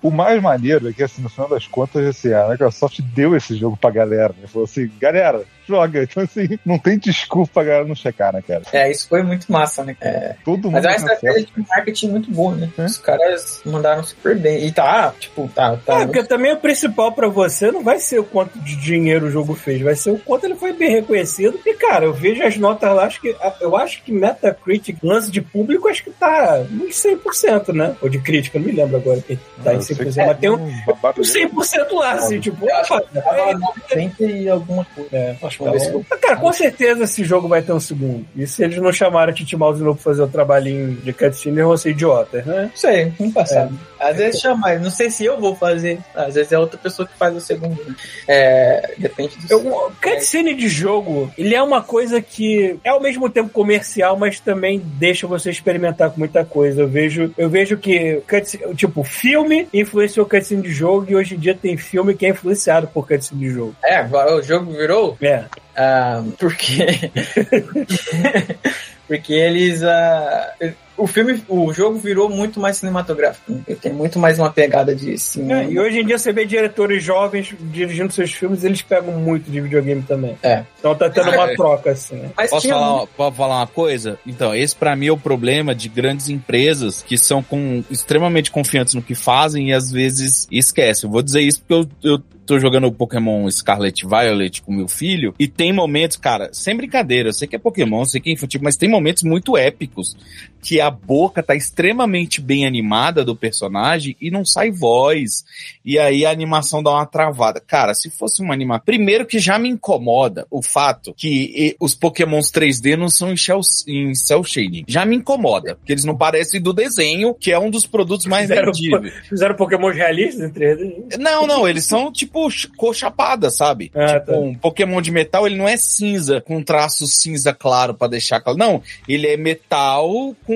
[0.01, 3.57] O mais maneiro é que, assim, no final das contas, assim, a Microsoft deu esse
[3.57, 4.33] jogo pra galera.
[4.41, 4.47] Né?
[4.47, 6.03] Falou assim, galera, joga.
[6.03, 8.63] Então, assim, não tem desculpa pra galera não checar, né, cara?
[8.73, 9.97] É, isso foi muito massa, né?
[10.01, 11.15] É, Todo mundo mas é uma acesso.
[11.15, 12.71] estratégia de marketing muito boa, né?
[12.79, 12.85] É.
[12.85, 14.67] Os caras mandaram super bem.
[14.67, 15.77] E tá, tipo, tá.
[15.85, 19.27] tá É, porque também o principal pra você não vai ser o quanto de dinheiro
[19.27, 21.59] o jogo fez, vai ser o quanto ele foi bem reconhecido.
[21.65, 25.41] E, cara, eu vejo as notas lá, acho que eu acho que Metacritic, lance de
[25.41, 27.97] público, acho que tá uns 100%, né?
[28.01, 30.39] Ou de crítica, não me lembro agora que tá em Eu sei 100%, que mas
[30.39, 30.73] tem um, um
[31.19, 35.11] um 100% lá, assim, tipo, opa, que tava 90 e alguma coisa.
[35.13, 38.25] é, Acho que então, talvez- cara, com certeza esse jogo vai ter um segundo.
[38.37, 41.13] E se eles não chamaram a Titi Mouse de novo pra fazer o trabalhinho de
[41.13, 42.63] cutscene, eles vão ser idiotas, né?
[42.71, 43.79] Não sei, não passado.
[44.01, 45.99] Às vezes chama, não sei se eu vou fazer.
[46.15, 47.81] Às vezes é outra pessoa que faz o segundo.
[47.87, 47.95] né?
[48.27, 49.53] É, depende do.
[49.53, 54.41] Eu, cutscene de jogo, ele é uma coisa que é ao mesmo tempo comercial, mas
[54.41, 56.83] também deixa você experimentar com muita coisa.
[56.83, 61.39] Eu vejo, eu vejo que cutscene- tipo, filme influenciou cutscene de jogo e hoje em
[61.39, 63.77] dia tem filme que é influenciado por cutscene de jogo.
[63.85, 65.17] É, agora o jogo virou.
[65.23, 65.42] É.
[65.77, 67.11] ah, porque.
[69.17, 69.83] porque eles.
[69.83, 70.53] ah,
[70.97, 73.51] o filme, o jogo virou muito mais cinematográfico.
[73.53, 73.61] né?
[73.67, 75.63] Ele tem muito mais uma pegada de cinema.
[75.63, 79.51] É, e hoje em dia você vê diretores jovens dirigindo seus filmes, eles pegam muito
[79.51, 80.37] de videogame também.
[80.43, 80.65] É.
[80.79, 81.55] Então tá tendo uma É.
[81.57, 82.17] troca, assim.
[82.17, 82.31] né?
[82.37, 84.19] Mas Posso tinha falar, muito- posso falar uma coisa?
[84.27, 88.95] Então, esse pra mim é o problema de grandes empresas que são com, extremamente confiantes
[88.95, 91.09] no que fazem e às vezes esquecem.
[91.09, 94.89] Eu vou dizer isso porque eu, eu tô jogando o Pokémon Scarlet Violet com meu
[94.89, 98.31] filho e tem momentos, cara, sem brincadeira, eu sei que é Pokémon, eu sei que
[98.31, 100.17] é infantil, mas tem momentos muito épicos
[100.63, 105.45] que a boca tá extremamente bem animada do personagem e não sai voz.
[105.85, 107.61] E aí a animação dá uma travada.
[107.61, 108.85] Cara, se fosse uma animação.
[108.87, 113.61] Primeiro que já me incomoda o fato que os Pokémons 3D não são em cel,
[113.89, 114.85] em cel shading.
[114.87, 118.49] Já me incomoda, porque eles não parecem do desenho, que é um dos produtos mais
[118.49, 119.13] Fizeram, vendidos.
[119.29, 121.17] fizeram Pokémon realistas em 3D?
[121.19, 123.91] Não, não, eles são tipo ch- cor chapada, sabe?
[123.95, 124.39] Ah, tipo, tá.
[124.39, 128.57] um Pokémon de metal, ele não é cinza, com traço cinza claro pra deixar claro.
[128.59, 130.52] Não, ele é metal com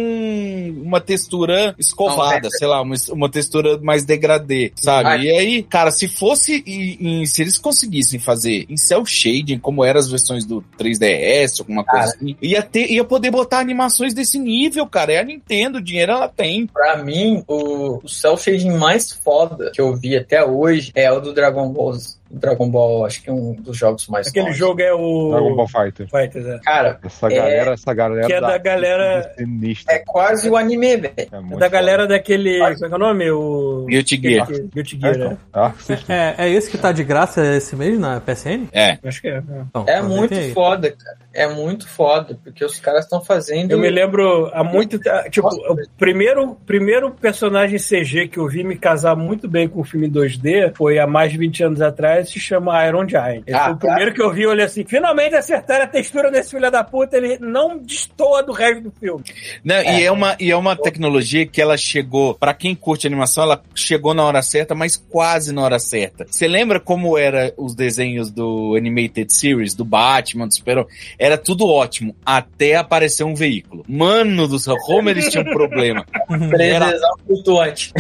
[0.82, 5.09] uma textura escovada, Não, sei lá, uma, uma textura mais degradê, sabe?
[5.09, 5.16] Ah.
[5.16, 9.85] E aí, cara, se fosse, em, em- se eles conseguissem fazer em cel shading, como
[9.85, 12.16] eram as versões do 3DS, alguma coisa Cara.
[12.16, 15.12] assim, ia, ter, ia poder botar animações desse nível, cara.
[15.12, 16.66] É a Nintendo, o dinheiro ela tem.
[16.66, 21.20] Pra mim, o, o cel shading mais foda que eu vi até hoje é o
[21.20, 21.97] do Dragon Ball.
[22.38, 24.58] Dragon Ball, acho que é um dos jogos mais Aquele novos.
[24.58, 25.30] jogo é o.
[25.30, 26.08] Dragon Ball Fighter.
[26.08, 26.58] Fighters, é.
[26.58, 28.26] Cara, Essa galera, essa galera.
[28.26, 29.94] que é da galera- Sinistra.
[29.94, 31.14] é quase o anime, velho.
[31.16, 32.14] É É da galera foda.
[32.14, 32.58] daquele.
[32.58, 33.30] Como é que é o nome?
[33.30, 33.86] O.
[33.88, 34.46] Guilty Gear.
[34.74, 35.36] Guilty Gear, né?
[35.52, 36.16] Ah, System.
[36.16, 38.68] É, é esse que tá de graça esse mês na PSN?
[38.72, 38.98] É.
[39.04, 39.36] Acho que é.
[39.36, 39.42] é.
[39.68, 40.52] Então, É aproveitem muito aí.
[40.52, 41.16] foda, cara.
[41.32, 43.70] É muito foda, porque os caras estão fazendo.
[43.70, 44.98] Eu me lembro há muito.
[45.30, 49.84] Tipo, o primeiro, primeiro personagem CG que eu vi me casar muito bem com o
[49.84, 53.43] filme 2D foi há mais de 20 anos atrás, se chama Iron Giant.
[53.47, 56.31] Esse Ah, foi o primeiro que eu vi, eu olhei assim, finalmente acertaram a textura
[56.31, 59.24] desse filho da puta, ele não destoa do resto do filme.
[59.65, 63.44] Não, E, é uma, e é uma tecnologia que ela chegou, pra quem curte animação,
[63.44, 66.27] ela chegou na hora certa, mas quase na hora certa.
[66.28, 70.86] Você lembra como era os desenhos do Animated Series, do Batman, do Super
[71.19, 73.85] Era tudo ótimo, até aparecer um veículo.
[73.89, 76.05] Mano do céu, como eles tinham problema.
[76.61, 77.93] Era- 3D flutuante.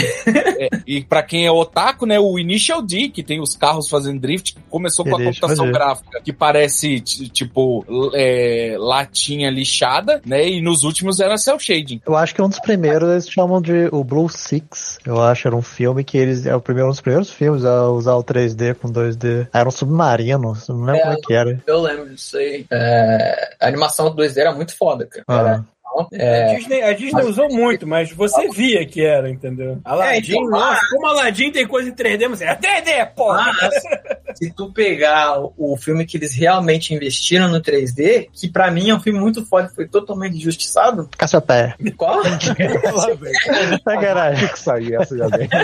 [0.58, 4.05] É, e pra quem é otaku, né, o Initial D, que tem os carros fazendo
[4.18, 5.72] drift, que começou com a computação fazer.
[5.72, 7.84] gráfica, que parece, tipo,
[8.14, 12.00] é, latinha lixada, né, e nos últimos era cel shading.
[12.06, 14.98] Eu acho que um dos primeiros eles chamam de o Blue Six.
[15.04, 16.46] Eu acho era um filme que eles.
[16.46, 19.48] É o primeiro, um dos primeiros filmes a usar o 3D com 2D.
[19.52, 21.00] Ah, Era um submarino, não lembro É.
[21.00, 21.62] como é que era.
[21.66, 22.66] Eu lembro disso aí.
[22.70, 25.24] É, a animação do 2D era muito foda, cara.
[25.28, 25.38] Ah.
[25.38, 25.64] Era-
[26.00, 29.78] A é, Disney, a Disney usou muito, mas você via que era, entendeu?
[29.84, 33.52] Aladdin, então, nossa, como Aladdin tem coisa em 3D, mas é 3D, porra!
[33.60, 38.90] Mas, se tu pegar o- filme que eles realmente investiram no 3D, que pra mim
[38.90, 41.08] é um filme muito foda, foi totalmente injustiçado.
[41.16, 41.74] Cassiopeia.
[41.96, 42.22] Qual?
[43.84, 44.48] Sacanagem.
[44.48, 45.48] que sair essa já vem.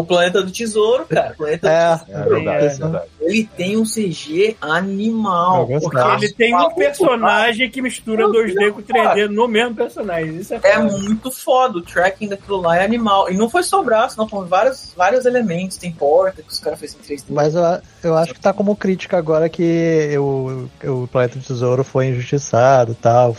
[0.00, 1.32] o, Planeta do Tesouro, cara.
[1.32, 1.96] O Planeta É.
[1.96, 2.30] do É Tesouro.
[2.34, 3.04] verdade, é verdade.
[3.20, 5.66] Ele tem um CG animal.
[5.66, 10.36] Porque ele tem um personagem que mistura 2D com 3D no mesmo personagem.
[10.36, 13.30] Isso é, É muito foda, o tracking daquilo lá é animal.
[13.30, 15.76] E não foi só o braço, não, foram vários, vários elementos.
[15.76, 17.24] Tem porta que os caras fez em 3D.
[17.30, 17.62] Mas eu,
[18.02, 22.92] eu acho que tá como crítica agora que o, o Planeta do Tesouro foi injustiçado
[22.92, 23.36] e tal.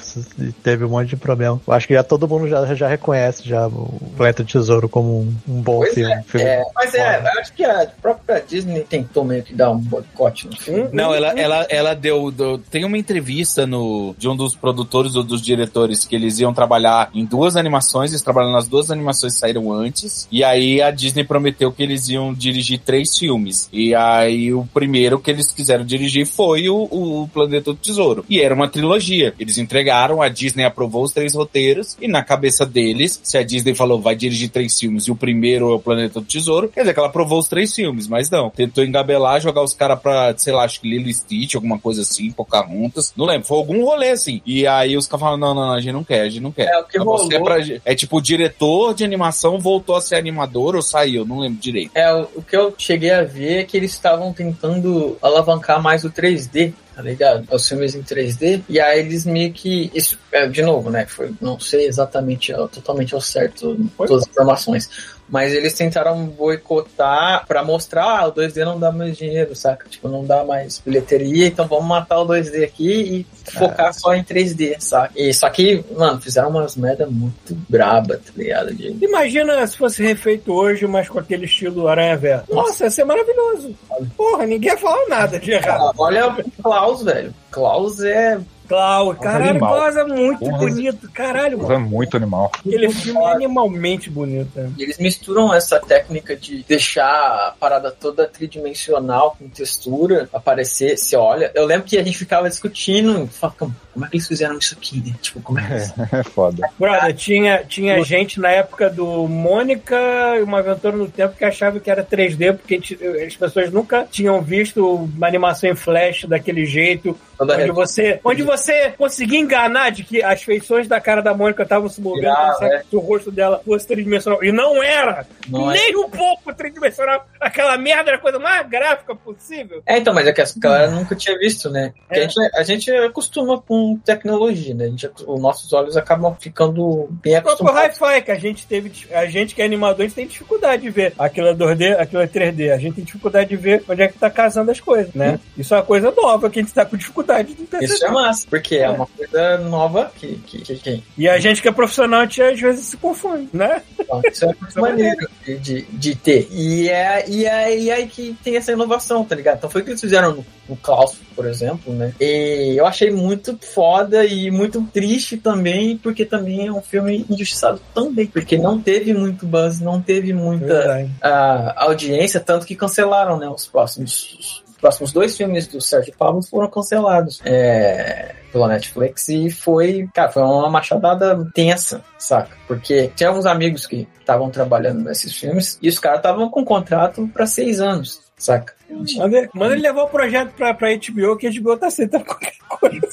[0.64, 1.60] Teve um monte de problema.
[1.68, 5.20] Eu acho que já todo mundo já, já reconhece já o Planeta do Tesouro como
[5.20, 6.24] um, um bom Pois filme.
[6.24, 9.78] filme É, mas é, eu acho que a própria Disney tentou meio que dar um
[9.78, 10.90] boicote no filme.
[10.92, 15.24] Não, ela, ela, ela deu, deu- Tem uma entrevista no, de um dos produtores ou
[15.24, 19.40] dos diretores que eles iam trabalhar em duas animações, eles trabalharam nas duas animações que
[19.40, 23.70] saíram antes, e aí a Disney prometeu que eles iam dirigir três filmes.
[23.72, 28.26] E aí o primeiro que eles quiseram dirigir foi o, o Planeta do Tesouro.
[28.30, 29.34] E era uma trilogia.
[29.40, 33.74] Eles entregaram, a Disney aprovou os três roteiros, e na cabeça deles, se a Disney
[33.76, 36.35] falou vai dirigir três filmes e o primeiro é o Planeta do Tesouro,
[36.74, 38.50] quer dizer que ela aprovou os três filmes, mas não.
[38.50, 42.32] Tentou engabelar, jogar os caras pra, sei lá, acho que Lilo Stitch, alguma coisa assim,
[42.32, 43.14] Pocahontas.
[43.16, 44.42] Não lembro, foi algum rolê assim.
[44.46, 46.52] E aí os caras falaram, não, não, não, a gente não quer, a gente não
[46.52, 46.68] quer.
[46.68, 49.96] É, o que Então, você é, rolou- pra- é tipo, o diretor de animação voltou
[49.96, 51.92] a ser animador ou saiu, não lembro direito.
[51.96, 56.10] É, o, que eu cheguei a ver é que eles estavam tentando alavancar mais o
[56.12, 57.48] 3D, tá ligado?
[57.52, 58.62] Os filmes em 3D.
[58.70, 59.92] E aí eles meio que.
[59.94, 61.06] Isso, é, de novo, né?
[61.06, 64.90] Foi, não sei exatamente, ó, totalmente ao certo todas as informações.
[65.28, 69.88] Mas eles tentaram boicotar pra mostrar, ah, o 2D não dá mais dinheiro, saca?
[69.90, 74.24] Tipo, não dá mais bilheteria, então vamos matar o 2D aqui e focar só em
[74.24, 75.12] 3D, saca?
[75.16, 78.74] E, só que, mano, fizeram umas merda muito braba, tá ligado?
[78.74, 82.54] De, Imagina se fosse refeito hoje, mas com aquele estilo Aranha Verso.
[82.54, 83.76] Nossa, ia ser maravilhoso.
[84.16, 85.90] Porra, ninguém ia falar nada de errado.
[85.90, 87.34] Ah, Olha o Klaus, velho.
[87.50, 88.40] Klaus é.
[88.68, 89.74] Klaus, caralho, animal.
[89.76, 90.58] Klaus é muito Porra.
[90.58, 91.10] bonito.
[91.12, 91.74] Caralho, mano.
[91.74, 92.52] é muito animal.
[92.60, 94.50] Aquele filme é animalmente bonito.
[94.56, 94.72] né?
[94.78, 101.52] Eles misturam essa técnica de deixar a parada toda tridimensional, com textura, aparecer, se olha.
[101.54, 103.58] Eu lembro que a gente ficava discutindo, falava,
[103.94, 105.16] como é que eles fizeram isso aqui, né?
[105.22, 105.94] Tipo, como é que eles...
[106.16, 106.70] É foda.
[106.80, 109.96] Brother, tinha, tinha gente na época do Mônica
[110.38, 112.80] e uma aventura no tempo que achava que era 3D, porque
[113.26, 118.44] as pessoas nunca tinham visto uma animação em flash daquele jeito, Toda onde você, onde
[118.44, 118.55] você
[118.98, 122.84] conseguir enganar de que as feições da cara da Mônica estavam se movendo, Ah, é.
[122.90, 124.44] que o rosto dela fosse tridimensional.
[124.44, 125.26] E não era!
[125.48, 125.74] Não é.
[125.76, 127.26] Nem um pouco tridimensional.
[127.40, 129.82] Aquela merda era a coisa mais gráfica possível.
[129.86, 131.94] É, então, mas é que essa galera nunca tinha visto, né?
[132.10, 132.20] É.
[132.20, 134.86] a, gente, a gente acostuma com tecnologia, né?
[134.86, 137.98] A gente, os nossos olhos acabam ficando bem O próprio acostumados.
[138.02, 138.92] Hi-Fi, que a gente teve.
[139.14, 142.22] A gente que é animador, a gente tem dificuldade de ver aquilo é 2D, aquilo
[142.22, 142.72] é 3D.
[142.74, 145.40] A gente tem dificuldade de ver onde é que tá casando as coisas, né?
[145.58, 147.94] Isso é uma coisa nova que a gente tá com dificuldade de perceber.
[147.94, 151.62] Isso é massa, porque é uma coisa nova que, que, que, que E a gente
[151.62, 153.82] que é profissional, às vezes se confunde, né?
[154.00, 156.48] Então, isso é muito maneiro de, de, ter.
[156.52, 159.58] E é, e, é, e é aí que tem essa inovação, tá ligado?
[159.58, 162.14] Então foi o que eles fizeram no, no Klaus, por exemplo, né?
[162.20, 167.82] E eu achei muito foda e muito triste também, porque também é um filme injustiçado
[167.94, 173.48] também, porque não teve muito buzz, não teve muita ah, audiência, tanto que cancelaram, né?
[173.48, 174.64] Os próximos.
[174.86, 177.42] Os próximos dois filmes do Sérgio Pablo foram cancelados.
[177.44, 182.56] É, pela Netflix e foi, cara, foi uma machadada tensa, saca?
[182.68, 187.28] Porque tinha alguns amigos que estavam trabalhando nesses filmes e os caras estavam com contrato
[187.34, 188.74] pra seis anos, saca?
[189.18, 192.26] Manda ele, manda ele levar o projeto pra, pra HBO, que a HBO tá aceitando
[192.26, 193.08] qualquer coisa.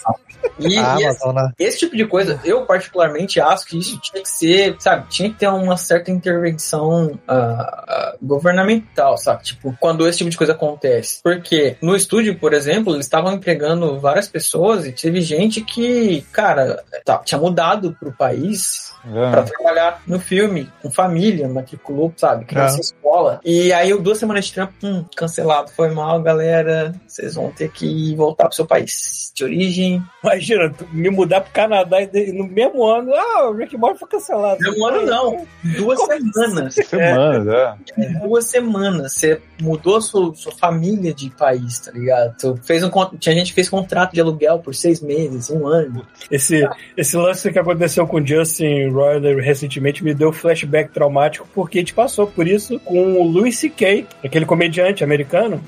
[0.59, 1.51] E, A e Amazon, né?
[1.59, 5.39] esse tipo de coisa, eu particularmente acho que isso tinha que ser, sabe, tinha que
[5.39, 9.45] ter uma certa intervenção ah, ah, governamental, sabe?
[9.45, 11.21] Tipo, quando esse tipo de coisa acontece.
[11.23, 16.83] Porque no estúdio, por exemplo, eles estavam empregando várias pessoas e teve gente que, cara,
[17.05, 19.43] tá, tinha mudado pro país pra É.
[19.43, 22.81] trabalhar no filme, com família, matriculou, sabe, criança É.
[22.81, 23.41] escola.
[23.45, 28.15] E aí, duas semanas de trampo, hum, cancelado, foi mal, galera, vocês vão ter que
[28.17, 30.03] voltar pro seu país de origem.
[30.23, 34.59] Imagina, me mudar pro Canadá e no mesmo ano, ah, o Rick Morty foi cancelado.
[34.61, 35.47] Não, ano não,
[35.77, 36.75] duas semanas.
[36.75, 37.75] Semanas, é.
[38.21, 39.13] duas semanas.
[39.15, 42.37] Você mudou sua, sua família de país, tá ligado?
[42.39, 46.07] Tu fez um, tinha gente que fez contrato de aluguel por seis meses, um ano.
[46.31, 51.81] Esse, esse lance que aconteceu com Justin Roiler recentemente me deu flashback traumático, porque a
[51.81, 55.61] gente passou por isso com o Louis C.K., aquele comediante americano.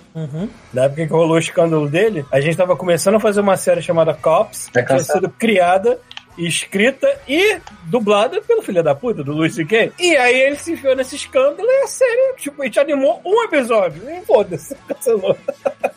[0.73, 3.83] Na época que rolou o escândalo dele, a gente tava começando a fazer uma série
[3.83, 5.99] chamada Cops, que tinha sido criada,
[6.39, 9.93] escrita e dublada pelo filho da puta, do Louis C.K.
[9.99, 13.43] E aí ele se enfiou nesse escândalo e a série, tipo, a gente animou um
[13.45, 14.03] episódio.
[14.11, 15.37] E foda-se, cancelou.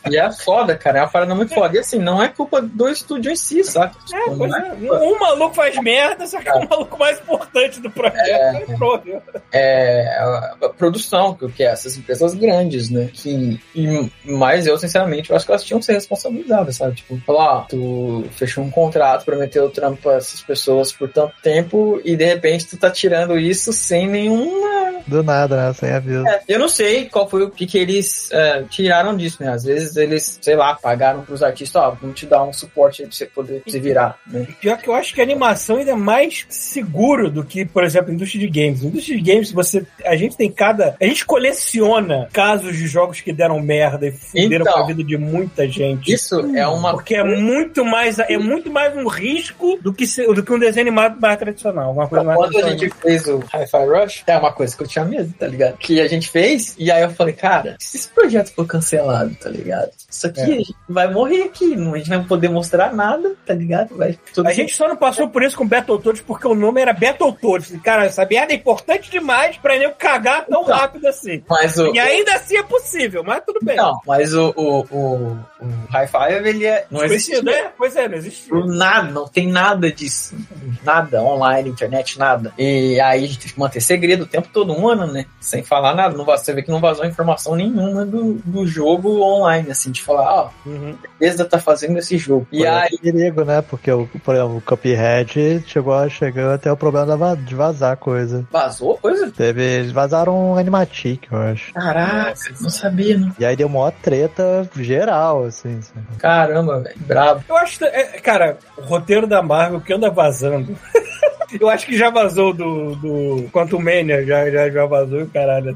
[0.09, 0.99] E é foda, cara.
[0.99, 1.76] É uma parada muito foda.
[1.76, 3.95] E assim, não é culpa do estúdio em si, saca?
[4.14, 5.01] É, Tipo, pois não é.
[5.01, 8.18] Um, maluco faz merda, só que é o maluco mais importante do projeto.
[8.19, 9.22] É, pronto.
[9.51, 13.09] é a, produção, que, é essas empresas grandes, né?
[13.11, 16.95] Que, e, mas eu, sinceramente, eu acho que elas tinham que ser responsabilizadas, sabe?
[16.95, 22.16] Tipo, falar, ó, tu fechou um contrato, prometeu pra essas pessoas por tanto tempo e
[22.16, 24.78] de repente tu tá tirando isso sem nenhuma.
[25.08, 25.74] Do nada, né?
[25.74, 26.28] Sem aviso.
[26.28, 29.49] É, eu não sei qual foi o que, que eles é, tiraram disso, né?
[29.54, 33.08] Às vezes eles, sei lá, pagaram pros artistas, ó, vamos te dar um suporte aí
[33.08, 34.45] pra você poder se virar, né?
[34.60, 38.12] Pior que eu acho que a animação ainda é mais seguro do que, por exemplo,
[38.12, 38.84] a indústria de games.
[38.84, 40.95] A indústria de games, você, a gente tem cada.
[40.99, 44.74] A gente coleciona casos de jogos que deram merda e fuderam Então.
[44.74, 46.12] com a vida de muita gente.
[46.12, 46.91] Isso é uma.
[46.91, 50.60] Porque é muito mais é muito mais um risco do que, se- do que um
[50.60, 51.91] desenho animado mais tradicional.
[51.91, 54.88] Uma coisa mais Quando a gente fez o Hi-Fi Rush, é uma coisa que eu
[54.88, 55.77] tinha medo, tá ligado?
[55.77, 59.49] Que a gente fez, e aí eu falei, cara, se esse projeto for cancelado, tá
[59.49, 59.89] ligado?
[60.10, 60.44] Isso aqui É.
[60.44, 63.95] a gente vai morrer aqui, não, a gente não vai poder mostrar nada, tá ligado?
[63.95, 67.73] Vai A gente só não passou por isso com Battletoads porque o nome era Battletoads.
[67.84, 70.76] Cara, essa merda é importante demais pra nem cagar tão Então.
[70.76, 71.44] rápido assim.
[71.49, 71.94] Mas o.
[71.94, 73.76] E ainda assim é possível, mas tudo bem.
[73.77, 76.85] Não, mas o, o, o, o High-Five, ele é.
[76.89, 77.31] Não existe.
[77.31, 77.72] Desconhecido, né?
[77.77, 78.49] Pois é, não existe.
[78.52, 80.36] Nada, não tem nada disso.
[80.84, 82.54] Nada, online, internet, nada.
[82.58, 85.26] E aí a gente teve que manter segredo o tempo todo, um ano, né?
[85.40, 86.16] Sem falar nada.
[86.18, 90.34] Não, você vê que não vazou informação nenhuma do, do jogo online, assim, de falar,
[90.34, 90.96] ó, Uhum.
[91.04, 92.48] a Bethesda tá fazendo esse jogo.
[92.52, 93.62] E Foi aí, perigo, né?
[93.62, 98.46] Porque, o, por exemplo, o Cuphead chegou, a- chegou até o problema de vazar coisa.
[98.52, 99.32] vazou coisa?
[99.32, 101.74] Teve, eles vazaram um Animatic, eu acho.
[101.74, 103.32] Caraca, não sabia, não.
[103.40, 105.78] E aí deu maior treta geral, assim.
[105.80, 105.94] assim.
[106.18, 107.44] Caramba, velho, brabo.
[107.48, 110.78] Eu acho que, é, cara, o roteiro da Marvel que anda vazando.
[111.61, 115.74] Eu acho que já vazou do, do Quantum Mania, já, já, já vazou o caralho.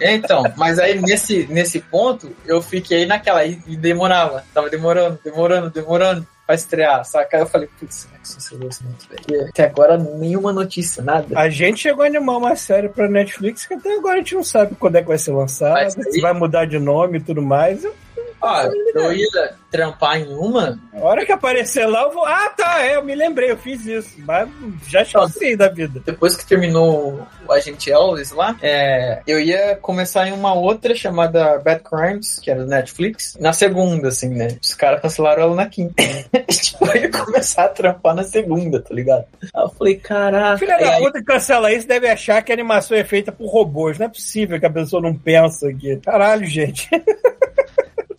[0.00, 4.42] É, Então, mas aí nesse, nesse ponto, eu fiquei naquela e, e demorava.
[4.52, 7.36] Tava demorando, demorando, demorando pra estrear, saca?
[7.36, 9.48] Aí eu falei, putz, será que cancelou esse velho?
[9.48, 11.38] Até agora nenhuma notícia, nada.
[11.38, 14.42] A gente chegou a animar uma série pra Netflix que até agora a gente não
[14.42, 17.84] sabe quando é que vai ser lançada, se vai mudar de nome e tudo mais.
[17.84, 17.94] Eu-
[18.40, 18.62] Ó,
[18.94, 22.24] eu ia trampar em uma, A hora que aparecer lá, eu vou.
[22.24, 24.14] Ah, tá, é, eu me lembrei, eu fiz isso.
[24.18, 24.48] Mas
[24.88, 26.00] já esqueci da vida.
[26.04, 31.58] depois que terminou o Agente Elvis lá, é, eu ia começar em uma outra chamada
[31.58, 34.48] Bad Crimes, que era do Netflix, na segunda, assim, né?
[34.62, 36.02] Os caras cancelaram ela na quinta.
[36.50, 39.26] tipo, eu ia começar a trampar na segunda, tá ligado?
[39.42, 40.58] Aí eu falei, caraca.
[40.58, 43.98] Filha da puta que cancela isso deve achar que a animação é feita por robôs.
[43.98, 45.96] Não é possível que a pessoa não pensa aqui.
[45.96, 46.88] Caralho, gente.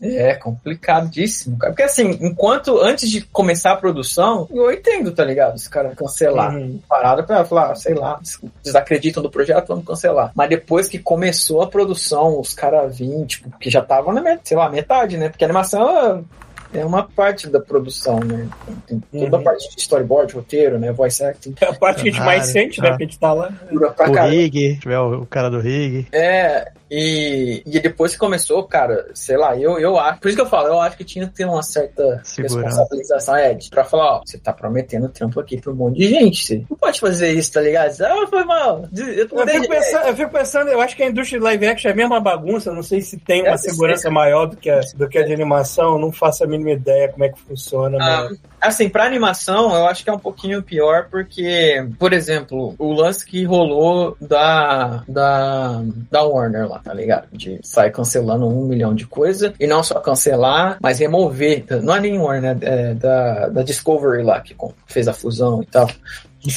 [0.02, 1.72] É complicadíssimo, cara.
[1.74, 5.56] Porque assim, enquanto antes de começar a produção, eu entendo, tá ligado?
[5.56, 6.56] Os caras cancelar.
[6.56, 6.80] Uhum.
[6.88, 8.20] Parada pra falar, sei lá,
[8.64, 10.32] desacreditam do projeto, vamos cancelar.
[10.36, 14.42] Mas depois que começou a produção, os caras vinham, tipo, porque já estavam na, met-
[14.48, 15.30] sei lá, metade, né?
[15.30, 16.26] Porque a animação
[16.74, 18.48] é uma parte da produção, né?
[18.88, 19.44] Tem toda a Uhum.
[19.44, 20.92] parte de storyboard, roteiro, né?
[20.92, 21.56] Voice acting.
[21.62, 22.90] É a parte que a gente mais sente, né?
[22.90, 22.98] Ah.
[22.98, 23.52] Que a gente tá lá.
[23.70, 24.26] Pra O caramba.
[24.28, 26.08] Rig, tiver o, o cara do Rig.
[26.12, 30.20] É, e, e depois que começou, cara, sei lá, eu, eu acho.
[30.20, 32.62] Por isso que eu falo, eu acho que tinha que ter uma certa Segurança.
[32.68, 36.46] responsabilização, Ed, pra falar, ó, você tá prometendo trampo aqui pra um monte de gente.
[36.46, 37.94] Você não pode fazer isso, tá ligado?
[38.02, 38.86] Ah, foi mal.
[38.96, 41.90] Eu, Eu fico, pensando, eu fico pensando, eu acho que a indústria de live action
[41.90, 42.72] é a mesma bagunça.
[42.72, 44.10] Não sei se tem uma Deve segurança ser.
[44.10, 46.00] maior do que, a, do que a de animação.
[46.00, 47.98] Não faço a mínima ideia como é que funciona.
[48.02, 52.74] Ah, mas- Assim, pra animação, eu acho que é um pouquinho pior, porque, por exemplo,
[52.80, 55.82] o lance que rolou da, da,
[56.12, 57.28] da Warner lá, tá ligado?
[57.32, 61.66] De sair cancelando um milhão de coisa, e não só cancelar, mas remover.
[61.82, 64.56] Não é nem Warner, é da, da Discovery lá, que
[64.86, 65.90] fez a fusão e tal.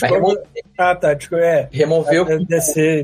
[0.02, 0.36] Remo-
[0.78, 1.16] Ah, tá.
[1.16, 1.68] Tipo, é.
[1.72, 2.24] removeu,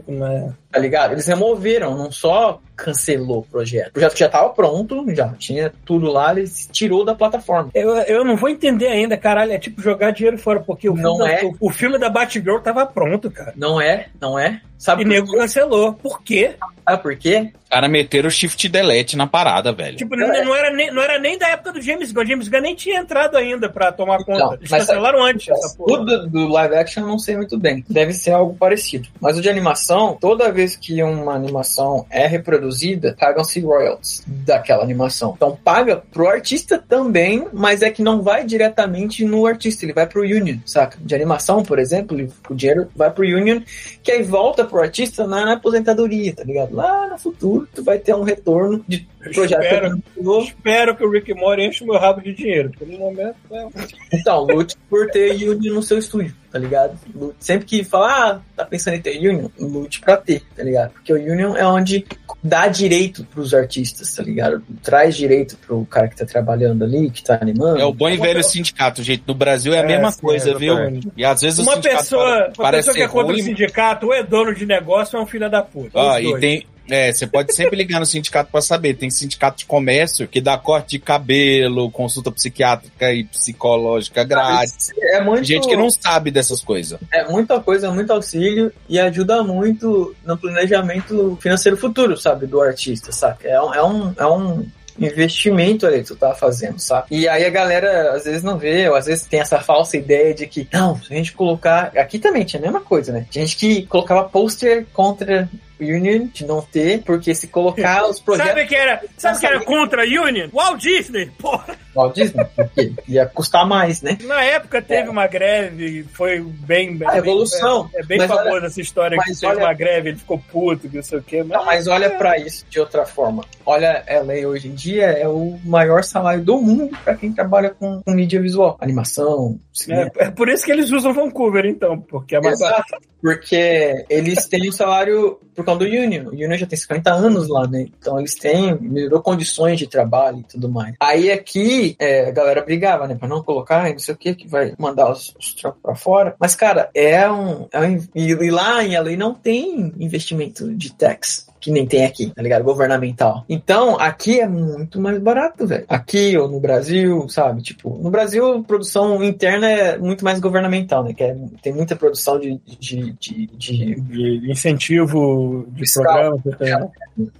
[0.06, 0.54] né?
[0.76, 1.12] Tá ligado?
[1.12, 3.88] Eles removeram, não só cancelou o projeto.
[3.88, 7.70] O projeto já tava pronto, já tinha tudo lá, eles tirou da plataforma.
[7.74, 9.52] Eu, eu não vou entender ainda, caralho.
[9.52, 11.40] É tipo jogar dinheiro fora, porque o Não filme, é.
[11.40, 13.54] da, o, o filme da Batgirl tava pronto, cara.
[13.56, 14.60] Não é, não é.
[14.76, 15.94] Sabe E por nego cancelou.
[15.94, 16.54] Por quê?
[16.86, 17.50] Sabe por quê?
[17.64, 19.96] Os caras meteram o shift delete na parada, velho.
[19.96, 22.22] Tipo, não, não era nem, não era nem da época do James Gunn.
[22.22, 24.56] O James Gunn nem tinha entrado ainda pra tomar Então, conta.
[24.56, 26.04] Eles mas cancelaram antes essa O porra.
[26.04, 27.82] do, do live action eu não sei muito bem.
[27.88, 29.08] Deve ser algo parecido.
[29.18, 35.34] Mas o de animação, toda vez que uma animação é reproduzida, pagam-se royalties daquela animação.
[35.36, 40.06] Então paga pro artista também, mas é que não vai diretamente no artista, ele vai
[40.06, 40.98] pro union, saca?
[41.00, 42.16] De animação, por exemplo,
[42.48, 43.60] o dinheiro vai pro union,
[44.02, 46.74] que aí volta pro artista na, na aposentadoria, tá ligado?
[46.74, 50.02] Lá no futuro, tu vai ter um retorno de projeto Espero.
[50.20, 50.46] novo.
[50.46, 52.70] Espero que o Rick Mori enche o meu rabo de dinheiro.
[52.70, 53.36] Porque no momento.
[53.50, 53.66] É...
[54.12, 56.98] Então, lute por ter Union no seu estúdio, tá ligado?
[57.14, 60.92] Lute- Sempre que falar, ah, tá pensando em ter Union, lute pra ter, tá ligado?
[60.92, 62.04] Porque o Union é onde
[62.42, 64.62] dá direito pros artistas, tá ligado?
[64.82, 67.80] Traz direito pro cara que tá trabalhando ali, que tá animando.
[67.80, 69.24] É o bom e velho sindicato, gente.
[69.26, 70.74] No Brasil é a É, mesma sim, coisa, viu?
[70.74, 71.08] exatamente.
[71.16, 73.38] E às vezes o Uma sindicato pessoa, pare- uma parece pessoa que é contra o
[73.40, 75.98] sindicato ou é dono de negócio ou é um filho da puta.
[76.00, 76.66] Os e tem.
[76.88, 78.94] É, você pode sempre ligar no sindicato pra saber.
[78.94, 84.90] Tem sindicato de comércio que dá corte de cabelo, consulta psiquiátrica e psicológica grátis.
[84.98, 86.98] É muito, Gente que não sabe dessas coisas.
[87.12, 92.46] é muita coisa, muito auxílio e ajuda muito no planejamento financeiro futuro, sabe?
[92.46, 93.48] Do artista, saca?
[93.48, 94.66] É um, é um, é um
[94.98, 97.06] investimento ali que tu tá fazendo, sabe?
[97.10, 100.34] E aí a galera às vezes não vê, ou às vezes tem essa falsa ideia
[100.34, 101.92] de que, não, se a gente colocar.
[101.96, 103.26] Aqui também tinha a mesma coisa, né?
[103.30, 105.48] Gente que colocava pôster contra
[105.80, 108.50] Union de não ter, porque se colocar os projetos.
[108.50, 110.48] Sabe que era, sabe que era contra a Union?
[110.52, 111.76] Walt Disney, porra.
[111.94, 114.18] Walt Disney, porque ia custar mais, né?
[114.24, 116.96] Na época teve uma greve, foi bem.
[116.96, 117.88] bem A revolução.
[117.94, 120.38] É, é bem Mas famosa essa história que mas teve olha- uma greve, ele ficou
[120.38, 121.42] puto, que não sei o quê.
[121.42, 123.44] Não, mas olha pra isso de outra forma.
[123.64, 128.02] Olha, LA hoje em dia é o maior salário do mundo pra quem trabalha com,
[128.02, 130.10] com mídia visual, animação, cinema.
[130.18, 132.82] É, é por isso que eles usam Vancouver, então, porque é mais barato.
[132.88, 133.06] Exato.
[133.22, 136.26] Porque eles têm o salário por causa do Union.
[136.26, 137.86] O Union já tem 50 anos lá, né?
[137.98, 140.94] Então eles têm, melhorou condições de trabalho e tudo mais.
[141.00, 143.14] Aí aqui, é, a galera brigava, né?
[143.14, 146.36] Pra não colocar, não sei o que, que vai mandar os, os trocos pra fora.
[146.38, 147.66] Mas, cara, é um.
[147.72, 151.46] É um e, e lá em LA não tem investimento de tax.
[151.58, 152.62] Que nem tem aqui, tá ligado?
[152.62, 153.44] Governamental.
[153.48, 155.84] Então, aqui é muito mais barato, velho.
[155.88, 157.60] Aqui ou no Brasil, sabe?
[157.60, 161.12] Tipo, no Brasil, produção interna é muito mais governamental, né?
[161.12, 166.04] Que é- tem muita produção de, de, de, de- De incentivo de Fiscal.
[166.04, 166.38] programa.
[166.42, 166.88] que tem, né?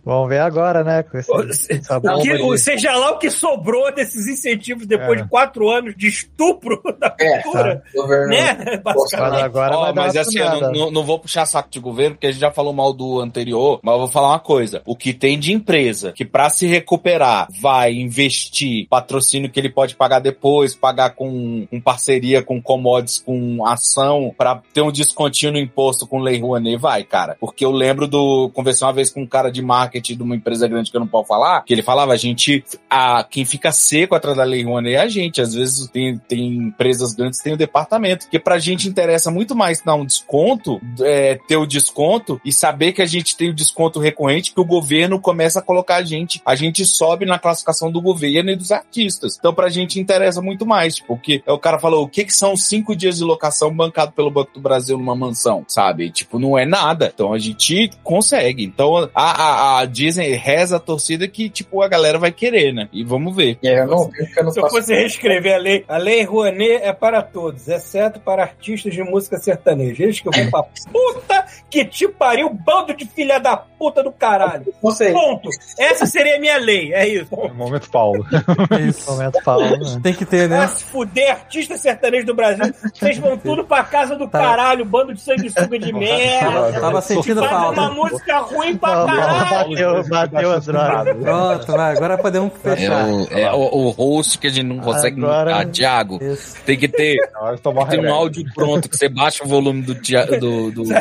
[0.05, 1.03] Vamos ver agora, né?
[1.03, 5.23] Com esse, essa bomba Que- de- seja lá o que sobrou desses incentivos depois É.
[5.23, 8.29] de quatro anos de estupro da É, cultura, governo.
[8.29, 8.81] né?
[8.85, 9.43] Mas Basicamente.
[9.43, 12.41] agora dar mas assim, eu não, não- vou puxar saco de governo, porque a gente
[12.41, 14.83] já falou mal do anterior, mas eu vou falar uma coisa.
[14.87, 19.95] O que tem de empresa que pra se recuperar vai investir patrocínio que ele pode
[19.97, 25.59] pagar depois, pagar com, com parceria com commodities, com ação, pra ter um descontinho no
[25.59, 27.37] imposto com Lei Rouanet, vai, cara.
[27.41, 28.51] Porque eu lembro lembro do.
[28.53, 31.09] Conversei uma vez com um cara de marketing de uma empresa grande que eu não
[31.09, 32.63] posso falar, que ele falava, a gente.
[32.91, 35.41] A, quem fica seco atrás da Lei Rouanet é a gente.
[35.41, 38.27] Às vezes tem, tem empresas grandes que tem o departamento.
[38.27, 42.93] Porque pra gente interessa muito mais dar um desconto, é, ter o desconto e saber
[42.93, 46.41] que a gente tem o desconto recorrente, que o governo começa a colocar a gente.
[46.45, 49.37] A gente sobe na classificação do governo e dos artistas.
[49.39, 50.97] Então pra gente interessa muito mais.
[50.97, 54.53] Tipo, o cara falou, o que, que são cinco dias de locação bancado pelo Banco
[54.55, 55.65] do Brasil numa mansão?
[55.69, 56.11] Sabe?
[56.11, 57.11] Tipo, não é nada.
[57.13, 58.65] Então a gente consegue.
[58.65, 59.31] Então a,
[59.77, 62.89] a, a Disney reza a torcida que, tipo, a galera vai querer, né?
[62.93, 63.59] E vamos ver.
[63.65, 66.93] É, eu não, eu não Se eu fosse reescrever a lei, a lei Rouanet é
[66.93, 70.03] para todos, exceto para artistas de música sertaneja.
[70.05, 74.73] Eles que vão pra puta que te pariu, bando de filha da puta do caralho.
[74.83, 75.13] Não sei.
[75.13, 75.49] Ponto.
[75.79, 77.29] Essa seria a minha lei, é isso.
[77.55, 78.25] Momento Paulo.
[78.89, 79.11] Isso.
[79.13, 80.01] Momento Paulo, né?
[80.03, 80.69] Tem que ter, Vai né?
[80.69, 82.73] se fuder, artista sertanejo do Brasil.
[82.95, 84.41] Vocês vão tudo pra casa do Tá.
[84.41, 86.51] caralho, bando de sanguessuga de merda.
[86.51, 89.71] Tava, tava sentindo Faz uma música ruim pra caralho.
[89.71, 91.17] bateu, bateu as drogas.
[91.17, 91.97] Pronto, vai.
[91.97, 93.07] Agora podemos É fechar.
[93.07, 96.19] o, é o, o host que a gente não consegue Agora- montar, Thiago.
[96.23, 96.57] Isso.
[96.65, 97.17] Tem que ter,
[97.91, 100.83] tem um áudio pronto que você baixa o volume do, do, do...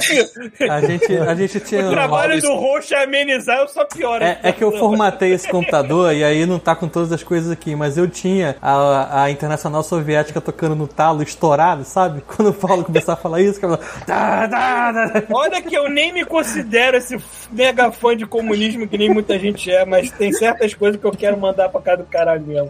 [0.69, 1.87] A gente, a gente tinha.
[1.87, 4.23] O trabalho do roxo é amenizar, eu só pioro.
[4.23, 7.51] É, é que eu formatei esse computador e aí não tá com todas as coisas
[7.51, 12.21] aqui, mas eu tinha a, a Internacional Soviética tocando no talo estourado, sabe?
[12.27, 13.77] Quando o Paulo começar a falar isso, que ela.
[14.05, 15.23] Tá, tá, tá.
[15.31, 16.64] Olha que eu nem me considero
[16.97, 17.17] esse
[17.51, 21.11] mega fã de comunismo que nem muita gente é, mas tem certas coisas que eu
[21.11, 22.69] quero mandar pra cá do caralho mesmo.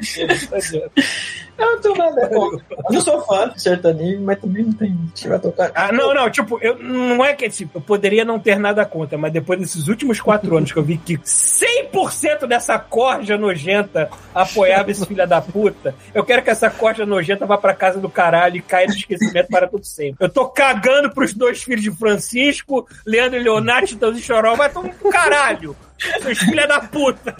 [1.57, 2.29] Eu não tenho nada.
[2.31, 2.61] Eu
[2.91, 4.97] não sou fã de sertanejo, mas também não tem.
[5.27, 5.71] Vai tocar.
[5.73, 9.17] Ah, não, não, tipo, eu, não é que tipo, eu poderia não ter nada contra,
[9.17, 14.91] mas depois desses últimos quatro anos que eu vi que 100% dessa corja nojenta apoiava
[14.91, 18.57] esse filho da puta, eu quero que essa corja nojenta vá pra casa do caralho
[18.57, 20.25] e caia no esquecimento para tudo sempre.
[20.25, 24.85] Eu tô cagando pros dois filhos de Francisco, Leandro e Leonardo, e Choró, vai todo
[24.85, 25.75] mundo pro caralho.
[26.21, 27.35] Seus filha da puta.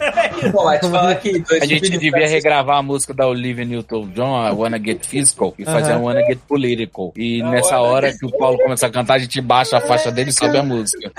[0.64, 4.52] Mas te falar aqui, dois A gente devia regravar a música da Olivia Newton-John, I
[4.52, 7.12] Wanna Get Physical, e fazer a Wanna Get Political.
[7.16, 10.30] E nessa hora que o Paulo começa a cantar, a gente baixa a faixa dele
[10.30, 11.12] e sobe a música.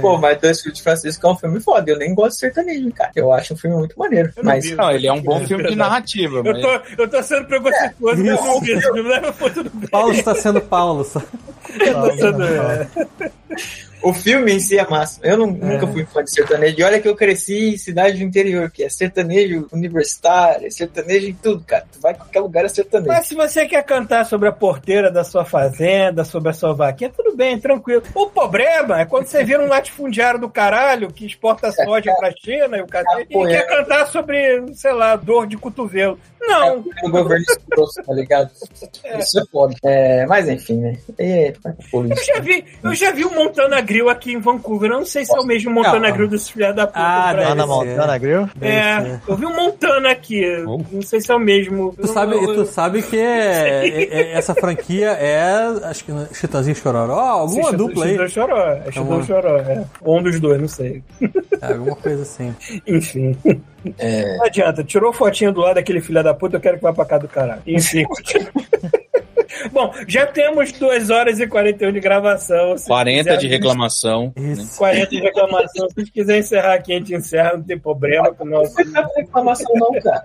[0.00, 1.90] Pô, mas Dois Filhos de Francisco é um filme foda.
[1.90, 3.10] Eu nem gosto de sertanejo, cara.
[3.16, 4.32] Eu acho um filme muito maneiro.
[4.36, 4.74] Eu não Mas vi.
[4.74, 6.60] Não, ele é um bom filme de narrativa, Eu mas...
[6.60, 8.38] tô, eu tô sendo preconceituoso, eu?
[9.34, 9.88] Pô, bem.
[9.90, 11.04] Paulo está sendo Paulo.
[11.04, 11.22] só.
[11.78, 12.88] Eu tô sendo, é.
[14.02, 15.20] O filme em si é massa.
[15.22, 16.76] Eu não- nunca fui fã de sertanejo.
[16.78, 21.26] E olha que eu cresci em cidade do interior, que é sertanejo universitário, é sertanejo
[21.28, 21.84] em tudo, cara.
[21.92, 23.08] Tu vai em qualquer lugar é sertanejo.
[23.12, 27.10] Mas se você quer cantar sobre a porteira da sua fazenda, sobre a sua vaquinha,
[27.14, 28.02] tudo bem, tranquilo.
[28.14, 32.76] O problema é quando você vira um latifundiário do caralho que exporta soja pra China
[32.76, 36.18] e o cara e quer cantar sobre, sei lá, dor de cotovelo.
[36.40, 36.84] Não.
[37.02, 38.50] É o governo escroto, tá ligado?
[39.18, 39.74] Isso é foda.
[39.84, 40.96] É, mas enfim, né?
[41.18, 41.52] É,
[41.90, 44.90] pro Eu já vi, eu já vi o Montana Grill aqui em Vancouver.
[44.90, 46.14] Eu não sei se é o mesmo Montana Não.
[46.14, 46.98] Grill desse filho da puta.
[47.00, 47.54] Ah, deve Lá Brasil.
[47.56, 47.90] na ser.
[47.90, 48.48] Montana Grill?
[48.60, 50.42] É, eu vi um Montana aqui.
[50.92, 51.94] Não sei se é o mesmo.
[52.00, 55.44] Tu sabe, Eu- eu- tu sabe que é, é- é- essa franquia é,
[55.84, 58.10] acho que Chitãozinho Chororó, alguma Chitão- dupla aí.
[58.12, 58.66] Chitão Choró.
[58.68, 59.84] É Chitão Alguma- Choró, é.
[60.02, 61.02] Ou um dos dois, não sei.
[61.60, 62.54] É, alguma coisa assim.
[62.86, 63.36] Enfim.
[63.98, 64.36] É.
[64.36, 67.04] Não adianta, tirou fotinha do lado daquele filho da puta, eu quero que vá pra
[67.04, 67.62] cá do caralho.
[67.66, 68.04] Enfim.
[69.80, 72.76] Bom, já temos 2 horas e 41 de gravação.
[72.76, 74.32] Se 40 quiser, de reclamação.
[74.36, 74.76] Isso.
[74.78, 75.88] 40 de reclamação.
[75.88, 78.32] Se vocês quiserem encerrar aqui, a gente encerra, não tem problema.
[78.34, 80.24] com o nosso- Não reclamação, não, cara.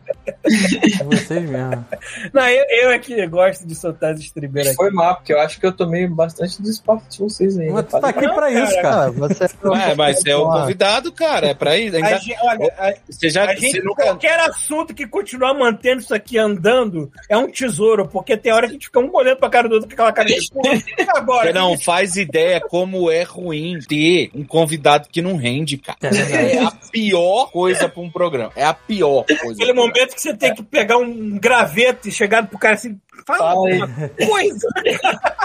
[1.00, 1.86] É vocês mesmo.
[2.34, 4.78] Não, eu, eu é que gosto de soltar as estribeiras aqui.
[4.78, 7.70] Foi mal, porque eu acho que eu tomei bastante do espaço de vocês aí.
[7.70, 9.06] Mas tu tá aqui Não, pra isso, cara.
[9.06, 9.46] Ah, você...
[9.64, 11.48] Ué, mas você é o convidado, cara.
[11.48, 11.96] É pra isso.
[11.96, 14.04] A Ainda, gente, olha, a, você já a gente, você nunca.
[14.04, 18.72] qualquer assunto que continuar mantendo isso aqui andando é um tesouro, porque tem hora que
[18.72, 20.38] a gente fica um olhando pra cara do outro com aquela cara de
[21.16, 21.48] agora?
[21.48, 25.98] Você não faz ideia como é ruim ter um convidado que não rende, cara.
[26.02, 26.56] É.
[26.56, 28.52] É a pior coisa pra um programa.
[28.56, 29.54] É a pior coisa.
[29.54, 33.54] Aquele momento que você tem que pegar um graveto e chegar pro cara assim, fala
[33.62, 33.88] uma
[34.28, 34.68] coisa.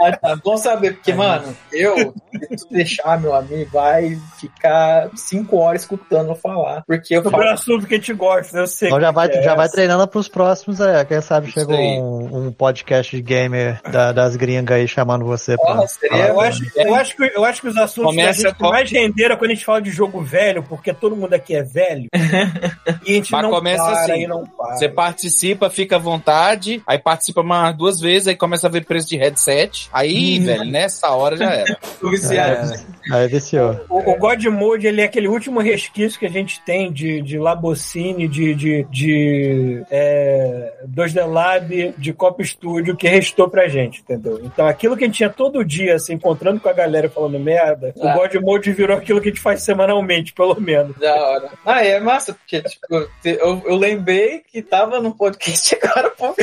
[0.00, 2.12] Ah, tá bom saber, porque, mano, eu,
[2.56, 6.82] se tu deixar, meu amigo, vai ficar cinco horas escutando eu falar.
[6.84, 7.54] Porque eu Sobre o falo.
[7.54, 8.88] assunto que a gente gosta, eu sei.
[8.88, 11.04] Então já vai, é já vai treinando pros próximos aí.
[11.04, 11.98] Quem sabe Isso aí.
[12.00, 15.74] um, um podcast de gamer da- das gringas aí chamando você pra.
[15.74, 18.50] Porra, seria- Eu acho, eu, acho que, eu acho que os assuntos Começa que a
[18.50, 21.54] gente com- mais renderam quando a gente fala de jogo velho, porque todo mundo aqui
[21.54, 22.08] é velho,
[23.06, 24.76] e a gente Mas não começa para assim, e não para.
[24.76, 29.08] Você participa, fica à vontade, aí participa mais duas vezes, aí começa a ver preço
[29.08, 29.88] de headset.
[29.92, 31.78] Aí, velho, nessa hora já era.
[32.00, 32.72] Tô viciado.
[32.74, 32.80] É.
[33.12, 33.78] Aí viciou.
[33.88, 37.38] O, o God Mode, ele é aquele último resquício que a gente tem de, de
[37.38, 44.40] Labocine, de, de, de é, 2D Lab, de Cop Studio, que restou pra gente, entendeu?
[44.42, 47.92] Então aquilo que a gente tinha todo dia, se encontrando com a galera falando merda,
[47.96, 48.14] o Ah.
[48.14, 50.96] God Mode virou aquilo que a gente faz semanalmente, pelo menos.
[50.98, 51.50] Da hora.
[51.64, 52.86] Ah, é massa, porque, tipo,
[53.24, 56.34] eu, eu lembrei que tava no podcast agora, pô,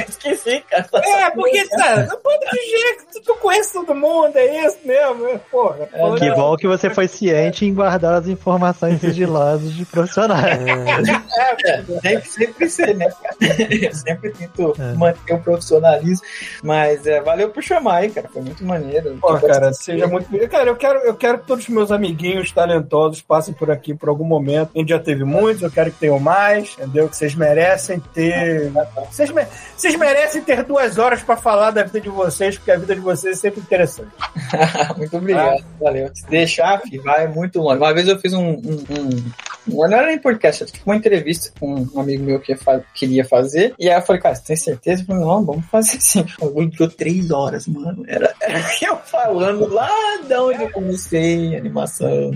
[0.70, 0.84] cara.
[0.84, 4.78] Tá É, porque, sabe, não pode de jeito, tu, tu conhece todo mundo, é isso
[4.86, 5.88] mesmo, é, porra.
[5.92, 10.60] falando- Que bom que você foi ciente em guardar as informações sigilosas de profissionais.
[10.66, 13.08] É, cara, tem que sempre ser, né?
[13.82, 14.94] Eu sempre tento É.
[14.94, 16.26] manter o profissionalismo.
[16.64, 18.28] Mas é, valeu por chamar aí, cara.
[18.32, 19.18] Foi muito maneiro.
[19.22, 20.28] Pô, cara, seja muito.
[20.50, 24.10] Cara, eu quero, eu quero que todos os meus amiguinhos talentosos passem por aqui por
[24.10, 24.72] algum momento.
[24.76, 27.08] A gente já teve muitos, eu quero que tenham mais, entendeu?
[27.10, 28.72] Que vocês merecem ter.
[29.10, 29.46] Vocês, me-
[29.76, 30.11] vocês merecem
[30.46, 33.40] ter duas horas pra falar da vida de vocês, porque a vida de vocês é
[33.40, 34.10] sempre interessante.
[34.98, 36.10] muito obrigado, valeu.
[36.14, 37.78] Se deixar, filho, vai muito longe.
[37.78, 38.50] Uma vez eu fiz um.
[38.50, 39.32] um, um-
[39.68, 43.76] não era nem podcast, tipo uma entrevista com um amigo meu que fa- queria fazer.
[43.78, 45.04] E aí eu falei, cara, você tem certeza?
[45.04, 46.26] Eu falei, não, vamos fazer assim.
[46.40, 48.04] O bagulho durou três horas, mano.
[48.08, 48.34] Era
[48.82, 49.88] eu falando lá
[50.28, 52.32] de onde eu comecei, animação.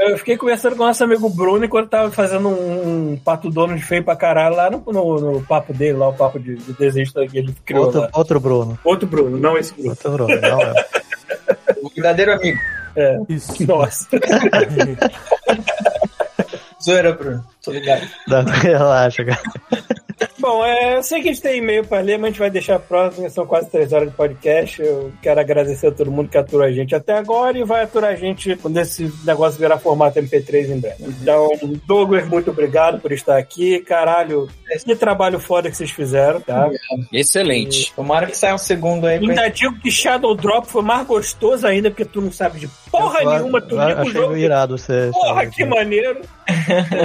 [0.00, 3.76] Eu fiquei conversando com o nosso amigo Bruno enquanto tava fazendo um, um pato dono
[3.76, 6.72] de feio pra caralho lá no, no, no papo dele, lá o papo de, de
[6.72, 8.78] desenho que ele criou Outro, outro Bruno.
[8.84, 9.90] Outro Bruno, não esse Bruno.
[9.90, 10.40] Outro Bruno.
[10.40, 10.74] Não, é.
[11.82, 12.58] O verdadeiro amigo.
[12.96, 13.18] É.
[13.28, 13.66] Isso.
[13.66, 14.08] Nossa.
[16.82, 17.44] Zoeira, Bruno.
[17.62, 18.06] Tô ligado.
[18.26, 19.40] não, relaxa, cara.
[20.42, 22.50] Bom, é, eu sei que a gente tem e-mail pra ler, mas a gente vai
[22.50, 24.82] deixar próximo, são quase três horas de podcast.
[24.82, 28.10] Eu quero agradecer a todo mundo que aturou a gente até agora e vai aturar
[28.10, 31.04] a gente quando esse negócio virar formato MP3 em breve.
[31.04, 31.48] Então,
[31.86, 33.78] Douglas, muito obrigado por estar aqui.
[33.82, 34.48] Caralho,
[34.84, 36.68] que trabalho foda que vocês fizeram, tá?
[37.12, 37.92] Excelente.
[37.94, 41.88] Tomara que saia um segundo aí Ainda digo que Shadow Drop foi mais gostoso ainda,
[41.88, 44.36] porque tu não sabe de porra Eu- nenhuma, tu eu liga o jogo.
[44.36, 45.10] irado você.
[45.12, 46.20] Porra, que maneiro!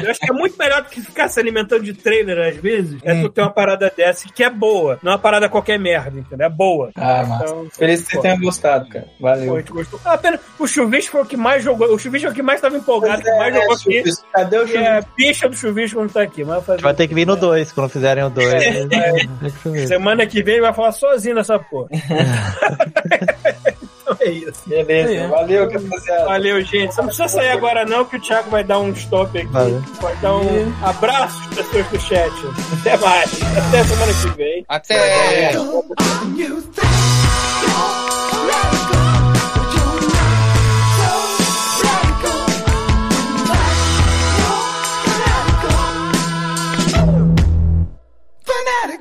[0.03, 2.99] Eu acho que é muito melhor do que ficar se alimentando de trailer às vezes.
[3.03, 4.99] É tu ter uma parada dessa que é boa.
[5.01, 6.45] Não é uma parada qualquer merda, entendeu?
[6.45, 6.91] É boa.
[6.95, 7.43] Ah, massa.
[7.45, 9.05] Então, Feliz que você pô, tenha gostado, cara.
[9.05, 9.55] pô, Valeu.
[9.55, 9.99] a gente gostou.
[10.03, 11.87] Ah, pena, o Chuvisco foi o que mais jogou.
[11.93, 14.03] O Chuvisco é o que mais estava empolgado, que mais jogou aqui.
[14.33, 15.11] Cadê o é Chuvisco?
[15.15, 16.43] bicha do Chuvisco não tá aqui.
[16.43, 18.47] Mas vai fazer- Vai ter que vir no 2, quando fizerem o 2.
[18.53, 21.87] É, Semana que vem vai falar sozinho nessa porra.
[24.07, 24.61] Então é isso.
[24.65, 25.27] Beleza, é.
[25.27, 26.25] valeu, rapaziada.
[26.25, 26.93] Valeu, gente.
[26.93, 29.47] Você não precisa sair agora, não, que o Thiago vai dar um stop aqui.
[29.47, 29.83] Valeu.
[29.99, 32.33] Pode dar um abraço às pessoas do chat.
[32.79, 33.39] Até mais.
[33.57, 34.65] Até semana que vem.
[34.67, 35.53] Até.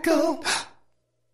[0.07, 0.39] Go.